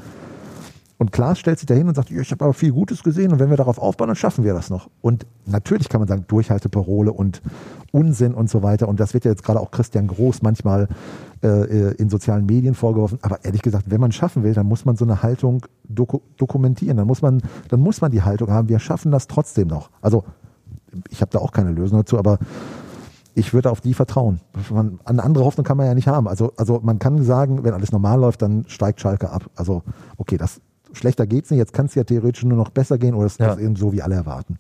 Und 1.03 1.11
Klaas 1.11 1.41
stellt 1.41 1.59
sich 1.59 1.67
dahin 1.67 1.89
und 1.89 1.97
sagt, 1.97 2.13
ich 2.13 2.31
habe 2.31 2.45
aber 2.45 2.55
viel 2.55 2.71
Gutes 2.71 3.03
gesehen 3.03 3.33
und 3.33 3.41
wenn 3.41 3.51
wir 3.51 3.57
darauf 3.57 3.81
aufbauen, 3.81 4.07
dann 4.07 4.15
schaffen 4.15 4.45
wir 4.45 4.55
das 4.55 4.71
noch. 4.71 4.89
Und 5.01 5.27
natürlich 5.47 5.89
kann 5.89 6.01
man 6.01 6.07
sagen, 6.07 6.27
Durchhalteparole 6.29 7.13
und 7.13 7.43
Unsinn 7.91 8.35
und 8.35 8.49
so 8.49 8.63
weiter. 8.63 8.87
Und 8.87 9.01
das 9.01 9.13
wird 9.13 9.25
ja 9.25 9.33
jetzt 9.33 9.43
gerade 9.43 9.59
auch 9.59 9.73
Christian 9.73 10.07
Groß 10.07 10.43
manchmal 10.43 10.87
äh, 11.43 11.93
in 11.95 12.09
sozialen 12.09 12.47
Medien 12.47 12.77
vorgeworfen. 12.77 13.19
Aber 13.23 13.45
ehrlich 13.45 13.63
gesagt, 13.63 13.91
wenn 13.91 14.01
man 14.01 14.13
schaffen 14.13 14.45
will, 14.45 14.55
dann 14.55 14.67
muss 14.67 14.85
man 14.85 14.95
so 14.95 15.05
eine 15.05 15.25
Haltung 15.25 15.67
doku 15.89 16.21
dokumentieren. 16.37 16.99
Dann 16.99 17.09
muss 17.09 17.21
man, 17.21 17.43
dann 17.69 17.81
muss 17.81 18.01
man 18.01 18.13
die 18.13 18.23
Haltung 18.23 18.53
haben, 18.53 18.69
wir 18.69 18.79
schaffen 18.79 19.11
das 19.11 19.27
trotzdem 19.27 19.67
noch. 19.67 19.91
Also 20.03 20.23
ich 21.11 21.21
habe 21.21 21.33
da 21.33 21.41
auch 21.41 21.51
keine 21.51 21.73
Lösung 21.73 21.99
dazu, 21.99 22.17
aber 22.17 22.39
ich 23.35 23.53
würde 23.53 23.73
auf 23.73 23.81
die 23.81 23.95
vertrauen. 23.95 24.39
Man, 24.71 25.01
eine 25.05 25.25
andere 25.25 25.45
Hoffnung 25.45 25.65
kann 25.65 25.79
man 25.79 25.87
ja 25.87 25.95
nicht 25.95 26.07
haben. 26.07 26.29
Also, 26.29 26.53
also 26.57 26.79
man 26.81 27.01
kann 27.01 27.25
sagen, 27.25 27.65
wenn 27.65 27.75
alles 27.75 27.91
normal 27.91 28.21
läuft, 28.21 28.41
dann 28.43 28.67
steigt 28.69 29.01
Schalke 29.01 29.31
ab. 29.31 29.51
Also 29.57 29.83
okay, 30.17 30.37
das 30.37 30.61
schlechter 30.93 31.27
geht's 31.27 31.51
nicht. 31.51 31.59
Jetzt 31.59 31.73
kann 31.73 31.87
es 31.87 31.95
ja 31.95 32.05
theoretisch 32.05 32.45
nur 32.45 32.57
noch 32.59 32.71
besser 32.71 32.99
gehen 32.99 33.15
oder 33.15 33.27
es 33.27 33.39
Ja. 33.39 33.53
ist 33.53 33.61
eben 33.61 33.77
so, 33.77 33.93
wie 33.93 34.03
alle 34.03 34.15
erwarten. 34.15 34.59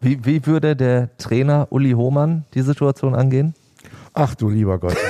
Wie, 0.00 0.24
wie 0.24 0.44
würde 0.46 0.74
der 0.74 1.16
Trainer 1.18 1.68
Uli 1.70 1.92
Hohmann 1.92 2.44
die 2.54 2.62
Situation 2.62 3.14
angehen? 3.14 3.54
Ach 4.14 4.34
du 4.34 4.48
lieber 4.48 4.78
Gott. 4.78 4.96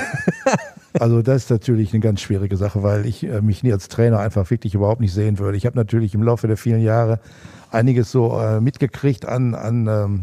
Also 0.99 1.23
das 1.23 1.45
ist 1.45 1.49
natürlich 1.49 1.91
eine 1.91 2.01
ganz 2.01 2.21
schwierige 2.21 2.55
Sache, 2.55 2.83
weil 2.83 3.07
ich 3.07 3.23
äh, 3.23 3.41
mich 3.41 3.63
nie 3.63 3.73
als 3.73 3.87
Trainer 3.87 4.19
einfach 4.19 4.51
wirklich 4.51 4.75
überhaupt 4.75 5.01
nicht 5.01 5.11
sehen 5.11 5.39
würde. 5.39 5.57
Ich 5.57 5.65
habe 5.65 5.75
natürlich 5.75 6.13
im 6.13 6.21
Laufe 6.21 6.45
der 6.45 6.55
vielen 6.55 6.81
Jahre 6.83 7.19
einiges 7.71 8.11
so 8.11 8.39
äh, 8.39 8.61
mitgekriegt 8.61 9.25
an, 9.25 9.55
an 9.55 9.87
ähm, 9.87 10.21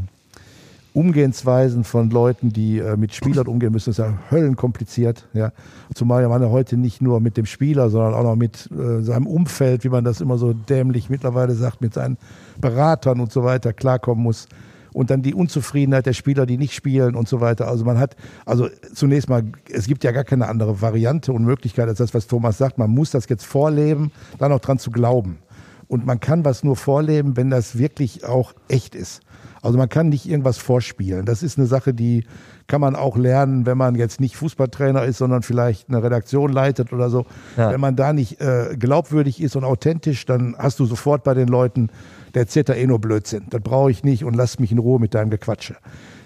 Umgehensweisen 0.93 1.85
von 1.85 2.11
Leuten, 2.11 2.53
die 2.53 2.79
äh, 2.79 2.97
mit 2.97 3.15
Spielern 3.15 3.47
umgehen 3.47 3.73
müssen. 3.73 3.91
Ist 3.91 3.99
ja 3.99 4.15
höllenkompliziert. 4.31 5.29
Ja. 5.33 5.53
Zumal 5.95 6.27
man 6.29 6.43
ja 6.43 6.49
heute 6.49 6.77
nicht 6.77 7.01
nur 7.01 7.21
mit 7.21 7.37
dem 7.37 7.47
Spieler, 7.47 7.91
sondern 7.91 8.15
auch 8.15 8.25
noch 8.25 8.37
mit 8.37 8.69
äh, 8.73 9.03
seinem 9.03 9.27
Umfeld, 9.27 9.85
wie 9.85 9.89
man 9.89 10.05
das 10.05 10.21
immer 10.21 10.39
so 10.39 10.53
dämlich 10.53 11.09
mittlerweile 11.11 11.55
sagt, 11.55 11.81
mit 11.81 11.95
seinen 11.95 12.19
Beratern 12.61 13.21
und 13.21 13.33
so 13.33 13.45
weiter 13.45 13.73
klarkommen 13.73 14.23
muss. 14.23 14.49
Und 14.93 15.11
dann 15.11 15.23
die 15.23 15.35
Unzufriedenheit 15.35 16.07
der 16.07 16.13
Spieler, 16.15 16.47
die 16.47 16.59
nicht 16.59 16.75
spielen 16.75 17.15
und 17.15 17.29
so 17.29 17.41
weiter. 17.41 17.69
Also 17.69 17.85
man 17.85 17.99
hat, 17.99 18.17
also 18.45 18.69
zunächst 18.93 19.29
mal, 19.29 19.45
es 19.73 19.87
gibt 19.87 20.03
ja 20.03 20.11
gar 20.11 20.25
keine 20.25 20.49
andere 20.49 20.83
Variante 20.83 21.33
und 21.33 21.45
Möglichkeit 21.45 21.89
als 21.89 21.99
das, 21.99 22.13
was 22.13 22.27
Thomas 22.27 22.59
sagt. 22.59 22.79
Man 22.79 22.91
muss 22.91 23.13
das 23.13 23.29
jetzt 23.29 23.47
vorleben, 23.47 24.11
dann 24.39 24.51
auch 24.51 24.59
dran 24.59 24.79
zu 24.79 24.91
glauben. 24.91 25.39
Und 25.87 26.07
man 26.07 26.19
kann 26.21 26.45
was 26.45 26.65
nur 26.65 26.77
vorleben, 26.77 27.37
wenn 27.37 27.51
das 27.51 27.79
wirklich 27.79 28.25
auch 28.25 28.53
echt 28.69 28.95
ist. 28.95 29.23
Also 29.63 29.77
man 29.77 29.89
kann 29.89 30.09
nicht 30.09 30.27
irgendwas 30.27 30.59
vorspielen. 30.59 31.27
Das 31.27 31.43
ist 31.43 31.59
eine 31.59 31.67
Sache, 31.67 31.93
die 31.93 32.25
kann 32.67 32.81
man 32.81 32.97
auch 32.97 33.17
lernen, 33.17 33.67
wenn 33.67 33.77
man 33.77 33.95
jetzt 33.95 34.21
nicht 34.21 34.37
Fußballtrainer 34.37 35.05
ist, 35.05 35.19
sondern 35.19 35.43
vielleicht 35.43 35.89
eine 35.89 36.03
Redaktion 36.03 36.53
leitet 36.53 36.93
oder 36.93 37.11
so. 37.11 37.27
Ja. 37.57 37.71
Wenn 37.71 37.81
man 37.81 37.97
da 37.97 38.13
nicht 38.13 38.41
äh, 38.41 38.77
glaubwürdig 38.79 39.43
ist 39.43 39.57
und 39.57 39.65
authentisch, 39.65 40.25
dann 40.25 40.57
hast 40.57 40.79
du 40.79 40.87
sofort 40.87 41.25
bei 41.25 41.35
den 41.35 41.49
Leuten, 41.49 41.91
der 42.35 42.43
erzählt 42.43 42.69
da 42.69 42.75
eh 42.75 42.87
nur 42.87 43.01
Blödsinn. 43.01 43.47
Das 43.51 43.61
brauche 43.61 43.91
ich 43.91 44.03
nicht 44.03 44.25
und 44.25 44.35
lass 44.35 44.59
mich 44.59 44.73
in 44.73 44.79
Ruhe 44.79 44.99
mit 44.99 45.15
deinem 45.15 45.31
Gequatsche. 45.31 45.77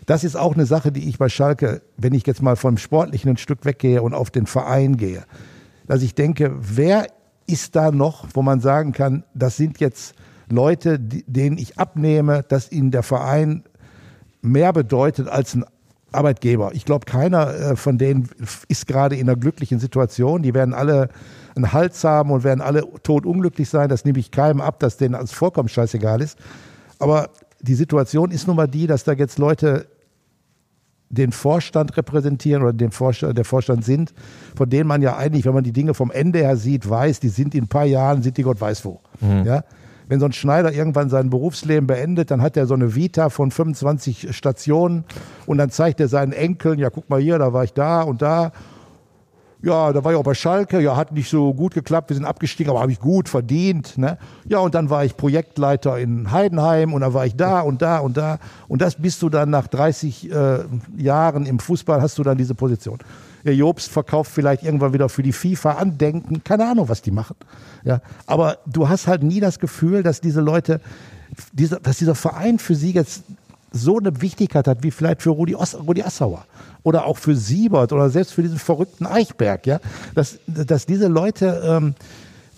Das 0.07 0.23
ist 0.23 0.37
auch 0.37 0.55
eine 0.55 0.67
Sache, 0.67 0.93
die 0.93 1.09
ich 1.09 1.19
bei 1.19 1.29
Schalke, 1.29 1.83
wenn 1.97 2.13
ich 2.13 2.27
jetzt 2.27 2.43
mal 2.43 2.57
vom 2.57 2.77
Sportlichen 2.77 3.31
ein 3.31 3.37
Stück 3.37 3.65
weggehe 3.65 4.03
und 4.03 4.15
auf 4.15 4.31
den 4.31 4.47
Verein 4.47 4.97
gehe, 4.97 5.25
dass 5.87 6.03
ich 6.03 6.15
denke, 6.15 6.55
wer 6.59 7.07
ist 7.47 7.75
da 7.75 7.91
noch, 7.91 8.27
wo 8.35 8.43
man 8.43 8.61
sagen 8.61 8.93
kann, 8.93 9.25
das 9.35 9.57
sind 9.57 9.81
jetzt 9.81 10.15
Leute, 10.55 10.99
die, 10.99 11.25
denen 11.27 11.59
ich 11.59 11.79
abnehme, 11.79 12.45
dass 12.49 12.71
ihnen 12.71 12.91
der 12.91 13.03
Verein 13.03 13.65
mehr 14.43 14.73
bedeutet 14.73 15.29
als 15.29 15.55
ein 15.55 15.65
Arbeitgeber. 16.13 16.71
Ich 16.75 16.85
glaube, 16.85 17.07
keiner 17.07 17.55
äh, 17.55 17.77
von 17.77 17.99
denen 17.99 18.29
ist 18.69 18.87
gerade 18.87 19.17
in 19.17 19.29
einer 19.29 19.39
glücklichen 19.39 19.81
Situation. 19.81 20.43
Die 20.43 20.55
werden 20.55 20.75
alle 20.75 21.09
einen 21.57 21.73
Hals 21.73 22.03
haben 22.05 22.31
und 22.31 22.45
werden 22.45 22.61
alle 22.61 22.85
todunglücklich 23.03 23.69
sein. 23.69 23.89
Das 23.89 24.05
nehme 24.05 24.19
ich 24.19 24.31
keinem 24.31 24.61
ab, 24.61 24.81
dass 24.81 24.97
denen 24.97 25.15
alles 25.15 25.33
vollkommen 25.33 25.69
scheißegal 25.69 26.21
ist. 26.21 26.39
Aber 26.99 27.31
die 27.61 27.75
Situation 27.75 28.31
ist 28.31 28.47
nun 28.47 28.57
mal 28.57 28.69
die, 28.69 28.87
dass 28.87 29.05
da 29.05 29.13
jetzt 29.13 29.39
Leute 29.39 29.87
den 31.11 31.33
Vorstand 31.33 31.97
repräsentieren 31.97 32.63
oder 32.63 32.73
den 32.73 32.91
Vorstand, 32.91 33.39
der 33.39 33.45
Vorstand 33.45 33.85
sind, 33.85 34.13
von 34.57 34.69
denen 34.69 34.89
man 34.89 35.01
ja 35.01 35.17
eigentlich, 35.17 35.45
wenn 35.45 35.55
man 35.55 35.65
die 35.65 35.73
Dinge 35.73 35.95
vom 35.95 36.11
Ende 36.11 36.41
her 36.41 36.57
sieht, 36.57 36.89
weiß, 36.89 37.21
die 37.21 37.29
sind 37.29 37.55
in 37.55 37.65
ein 37.65 37.69
paar 37.69 37.85
Jahren, 37.85 38.23
sind 38.23 38.37
die 38.37 38.43
Gott 38.43 38.61
weiß 38.61 38.85
wo. 38.85 39.01
Ja? 39.45 39.65
Wenn 40.09 40.21
so 40.21 40.27
ein 40.27 40.33
Schneider 40.33 40.73
irgendwann 40.73 41.09
sein 41.09 41.31
Berufsleben 41.31 41.87
beendet, 41.87 42.31
dann 42.31 42.43
hat 42.43 42.57
er 42.57 42.67
so 42.67 42.75
eine 42.75 42.95
Vita 42.95 43.31
von 43.31 43.51
25 43.51 44.37
Stationen 44.37 45.05
und 45.47 45.59
dann 45.59 45.71
zeigt 45.71 46.01
er 46.01 46.09
seinen 46.09 46.33
Enkeln, 46.33 46.79
ja 46.79 46.91
guck 46.91 47.09
mal 47.09 47.21
hier, 47.21 47.39
da 47.39 47.53
war 47.53 47.65
ich 47.65 47.73
da 47.73 48.03
und 48.03 48.23
da. 48.23 48.53
Ja, 49.63 49.95
da 49.95 50.05
war 50.05 50.13
ich 50.13 50.19
auch 50.19 50.25
bei 50.25 50.35
Schalke, 50.35 50.79
ja, 50.81 50.95
hat 50.95 51.13
nicht 51.13 51.31
so 51.31 51.55
gut 51.55 51.73
geklappt, 51.73 52.11
wir 52.11 52.17
sind 52.17 52.27
abgestiegen, 52.27 52.71
aber 52.71 52.83
habe 52.83 52.93
ich 52.93 53.01
gut 53.01 53.31
verdient. 53.31 53.97
Ne? 53.97 54.19
Ja, 54.47 54.59
und 54.59 54.75
dann 54.75 54.91
war 54.91 55.07
ich 55.07 55.17
Projektleiter 55.17 55.99
in 55.99 56.31
Heidenheim 56.31 56.93
und 56.93 57.01
dann 57.01 57.15
war 57.15 57.25
ich 57.25 57.35
da 57.35 57.61
und 57.61 57.81
da 57.81 58.01
und 58.01 58.19
da. 58.19 58.41
Und 58.69 58.83
das 58.83 58.97
bist 58.97 59.23
du 59.23 59.31
dann 59.31 59.49
nach 59.49 59.67
30 59.67 60.31
äh, 60.31 60.59
Jahren 60.99 61.47
im 61.47 61.59
Fußball, 61.59 62.03
hast 62.03 62.19
du 62.19 62.23
dann 62.23 62.37
diese 62.37 62.55
Position. 62.55 62.99
Jobst 63.53 63.91
verkauft 63.91 64.31
vielleicht 64.33 64.63
irgendwann 64.63 64.93
wieder 64.93 65.09
für 65.09 65.23
die 65.23 65.33
FIFA 65.33 65.73
Andenken, 65.73 66.43
keine 66.45 66.69
Ahnung, 66.69 66.89
was 66.89 67.03
die 67.03 67.11
machen. 67.11 67.37
Ja, 67.85 68.01
aber 68.27 68.59
du 68.67 68.89
hast 68.89 69.07
halt 69.07 69.23
nie 69.23 69.41
das 69.41 69.59
Gefühl, 69.59 70.03
dass 70.03 70.21
diese 70.21 70.41
Leute, 70.41 70.81
dieser, 71.53 71.81
dass 71.81 71.99
dieser 71.99 72.15
Verein 72.15 72.59
für 72.59 72.75
sie 72.75 72.93
jetzt 72.93 73.23
so 73.73 73.99
eine 73.99 74.21
Wichtigkeit 74.23 74.69
hat, 74.69 74.83
wie 74.83 74.91
vielleicht 74.91 75.23
für 75.23 75.31
Rudi, 75.31 75.57
Os 75.57 75.75
Rudi 75.75 76.03
Assauer 76.03 76.47
oder 76.85 77.07
auch 77.07 77.19
für 77.19 77.35
Siebert 77.35 77.93
oder 77.93 78.09
selbst 78.09 78.33
für 78.33 78.43
diesen 78.43 78.59
verrückten 78.59 79.05
Eichberg, 79.05 79.67
ja, 79.67 79.81
dass, 80.15 80.39
dass 80.47 80.87
diese 80.87 81.09
Leute 81.09 81.63
ähm, 81.67 81.95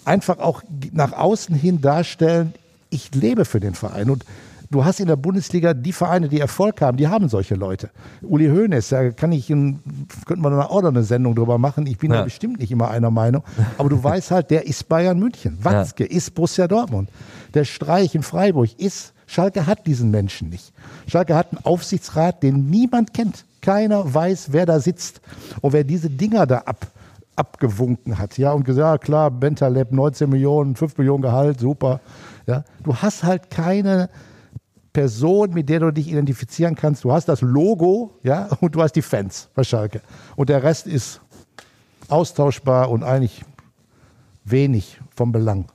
einfach 0.05 0.39
auch 0.39 0.63
nach 0.93 1.13
außen 1.13 1.55
hin 1.55 1.81
darstellen, 1.81 2.53
ich 2.91 3.15
lebe 3.15 3.45
für 3.45 3.61
den 3.61 3.75
Verein. 3.75 4.11
Und 4.11 4.25
Du 4.71 4.85
hast 4.85 5.01
in 5.01 5.07
der 5.07 5.17
Bundesliga 5.17 5.75
die 5.75 5.93
Vereine, 5.93 6.29
die 6.29 6.41
Erfolg 6.41 6.81
haben, 6.81 6.97
die 6.97 7.09
haben 7.09 7.29
solche 7.29 7.55
Leute. 7.55 7.91
Uli 8.23 8.49
Hoeneß, 8.49 8.89
da 8.89 9.11
kann 9.11 9.33
ich, 9.33 9.49
in, 9.51 9.81
könnte 10.25 10.43
man 10.43 10.53
auch 10.61 10.83
noch 10.83 10.89
eine 10.91 11.03
Sendung 11.05 11.35
drüber 11.35 11.59
machen. 11.59 11.87
Ich 11.87 11.99
bin 11.99 12.11
Ja. 12.11 12.19
da 12.19 12.25
bestimmt 12.25 12.59
nicht 12.61 12.71
immer 12.73 12.91
einer 12.91 13.11
Meinung. 13.11 13.43
Aber 13.79 13.89
du 13.89 14.03
weißt 14.03 14.31
halt, 14.31 14.51
der 14.51 14.67
ist 14.67 14.89
Bayern 14.89 15.19
München. 15.19 15.59
Watzke 15.63 16.05
ist 16.05 16.35
Borussia 16.35 16.67
Dortmund. 16.69 17.11
Der 17.55 17.65
Streich 17.65 18.15
in 18.15 18.23
Freiburg 18.23 18.71
ist, 18.79 19.13
Schalke 19.27 19.67
hat 19.67 19.87
diesen 19.87 20.11
Menschen 20.11 20.51
nicht. 20.51 20.73
Schalke 21.09 21.35
hat 21.35 21.53
einen 21.53 21.65
Aufsichtsrat, 21.65 22.43
den 22.43 22.67
niemand 22.71 23.13
kennt. 23.15 23.45
Keiner 23.61 24.13
weiß, 24.15 24.49
wer 24.53 24.67
da 24.67 24.79
sitzt. 24.81 25.21
Und 25.61 25.73
wer 25.73 25.83
diese 25.85 26.09
Dinger 26.11 26.47
da 26.47 26.59
ab, 26.59 26.87
abgewunken 27.35 28.19
hat, 28.19 28.39
ja, 28.39 28.53
und 28.53 28.65
gesagt, 28.65 29.03
ja 29.03 29.05
klar, 29.05 29.31
Bentaleb, 29.31 29.93
19 29.93 30.31
Millionen, 30.31 30.77
5 30.77 30.97
Millionen 30.99 31.23
Gehalt, 31.23 31.61
super. 31.61 32.01
Ja, 32.47 32.65
du 32.85 32.95
hast 32.95 33.25
halt 33.25 33.51
keine 33.51 34.09
Person, 34.97 35.53
mit 35.53 35.69
der 35.69 35.81
du 35.81 35.91
dich 35.91 36.09
identifizieren 36.09 36.75
kannst. 36.75 37.05
Du 37.05 37.13
hast 37.13 37.29
das 37.29 37.43
Logo, 37.43 38.15
ja, 38.23 38.49
und 38.61 38.75
du 38.75 38.81
hast 38.81 38.93
die 38.93 39.03
Fans 39.03 39.51
bei 39.55 39.63
Schalke. 39.63 40.01
Und 40.37 40.49
der 40.49 40.63
Rest 40.63 40.87
ist 40.87 41.21
austauschbar 42.09 42.89
und 42.89 43.03
eigentlich 43.05 43.45
wenig 44.45 44.99
vom 45.15 45.33
Belang. 45.33 45.67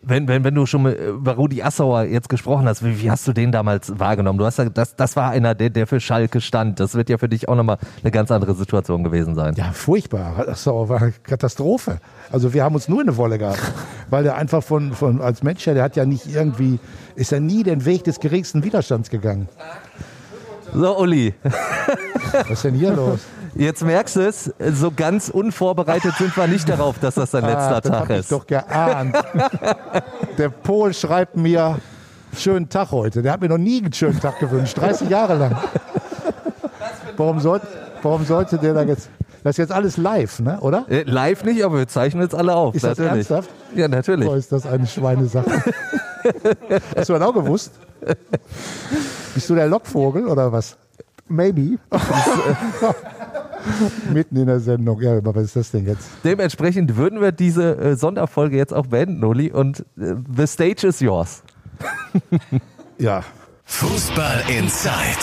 Wenn, 0.00 0.28
wenn, 0.28 0.44
wenn 0.44 0.54
du 0.54 0.64
schon 0.64 0.86
über 0.94 1.34
Rudi 1.34 1.60
Assauer 1.60 2.04
jetzt 2.04 2.28
gesprochen 2.28 2.68
hast, 2.68 2.84
wie, 2.84 3.02
wie 3.02 3.10
hast 3.10 3.26
du 3.26 3.32
den 3.32 3.50
damals 3.50 3.98
wahrgenommen? 3.98 4.38
Du 4.38 4.44
hast 4.44 4.58
ja, 4.58 4.66
das, 4.66 4.94
das 4.94 5.16
war 5.16 5.30
einer, 5.30 5.56
der, 5.56 5.70
der 5.70 5.88
für 5.88 5.98
Schalke 5.98 6.40
stand. 6.40 6.78
Das 6.78 6.94
wird 6.94 7.10
ja 7.10 7.18
für 7.18 7.28
dich 7.28 7.48
auch 7.48 7.56
nochmal 7.56 7.78
eine 8.00 8.12
ganz 8.12 8.30
andere 8.30 8.54
Situation 8.54 9.02
gewesen 9.02 9.34
sein. 9.34 9.54
Ja, 9.56 9.72
furchtbar. 9.72 10.46
Assauer 10.46 10.88
war 10.88 11.02
eine 11.02 11.14
Katastrophe. 11.24 11.98
Also 12.30 12.54
wir 12.54 12.62
haben 12.62 12.76
uns 12.76 12.88
nur 12.88 13.02
in 13.02 13.08
eine 13.08 13.16
Wolle 13.16 13.38
gehabt. 13.38 13.72
Weil 14.08 14.22
der 14.22 14.36
einfach 14.36 14.62
von, 14.62 14.92
von 14.92 15.20
als 15.20 15.42
Mensch, 15.42 15.64
der 15.64 15.82
hat 15.82 15.96
ja 15.96 16.04
nicht 16.04 16.26
irgendwie, 16.26 16.78
ist 17.16 17.32
ja 17.32 17.40
nie 17.40 17.62
den 17.62 17.84
Weg 17.84 18.04
des 18.04 18.20
geringsten 18.20 18.62
Widerstands 18.62 19.10
gegangen. 19.10 19.48
So, 20.72 20.98
Uli. 20.98 21.34
Was 22.32 22.50
ist 22.50 22.64
denn 22.64 22.74
hier 22.74 22.92
los? 22.92 23.20
Jetzt 23.54 23.82
merkst 23.82 24.16
du 24.16 24.20
es, 24.20 24.52
so 24.74 24.90
ganz 24.94 25.30
unvorbereitet 25.30 26.14
sind 26.18 26.36
wir 26.36 26.46
nicht 26.46 26.68
darauf, 26.68 26.98
dass 26.98 27.14
das 27.14 27.30
dein 27.30 27.44
letzter 27.44 27.76
ah, 27.76 27.80
das 27.80 27.90
Tag 27.90 28.00
hab 28.00 28.10
ich 28.10 28.18
ist. 28.18 28.32
doch 28.32 28.46
geahnt. 28.46 29.16
Der 30.38 30.50
Pol 30.50 30.92
schreibt 30.92 31.36
mir, 31.36 31.78
schönen 32.36 32.68
Tag 32.68 32.90
heute. 32.90 33.22
Der 33.22 33.32
hat 33.32 33.40
mir 33.40 33.48
noch 33.48 33.56
nie 33.56 33.82
einen 33.82 33.92
schönen 33.94 34.20
Tag 34.20 34.38
gewünscht, 34.40 34.76
30 34.76 35.08
Jahre 35.08 35.36
lang. 35.36 35.56
Warum, 37.16 37.40
soll, 37.40 37.62
warum 38.02 38.24
sollte 38.26 38.58
der 38.58 38.74
da 38.74 38.82
jetzt... 38.82 39.08
Das 39.46 39.52
ist 39.52 39.58
jetzt 39.58 39.72
alles 39.72 39.96
live, 39.96 40.40
ne? 40.40 40.58
oder? 40.60 40.86
Äh, 40.88 41.04
Live 41.04 41.44
nicht, 41.44 41.64
aber 41.64 41.78
wir 41.78 41.86
zeichnen 41.86 42.24
jetzt 42.24 42.34
alle 42.34 42.52
auf. 42.52 42.74
Ist 42.74 42.82
das 42.82 42.98
natürlich. 42.98 43.30
ernsthaft? 43.30 43.48
Ja, 43.76 43.86
natürlich. 43.86 44.26
Boah, 44.26 44.36
ist 44.36 44.50
das 44.50 44.66
eine 44.66 44.88
Schweinesache. 44.88 45.48
Hast 46.96 47.08
du 47.08 47.12
das 47.12 47.22
auch 47.22 47.32
gewusst? 47.32 47.70
Bist 49.34 49.48
du 49.48 49.54
der 49.54 49.68
Lockvogel 49.68 50.26
oder 50.26 50.50
was? 50.50 50.76
Maybe. 51.28 51.78
Mitten 54.12 54.36
in 54.36 54.48
der 54.48 54.58
Sendung. 54.58 55.00
Ja, 55.00 55.16
aber 55.16 55.36
was 55.36 55.44
ist 55.44 55.54
das 55.54 55.70
denn 55.70 55.86
jetzt? 55.86 56.08
Dementsprechend 56.24 56.96
würden 56.96 57.20
wir 57.20 57.30
diese 57.30 57.76
äh, 57.76 57.94
Sonderfolge 57.94 58.56
jetzt 58.56 58.74
auch 58.74 58.86
beenden, 58.86 59.22
Uli. 59.22 59.52
Und 59.52 59.86
äh, 59.96 60.16
the 60.36 60.48
stage 60.48 60.88
is 60.88 60.98
yours. 60.98 61.44
Ja. 62.98 63.22
Fußball 63.64 64.42
Inside. 64.48 65.22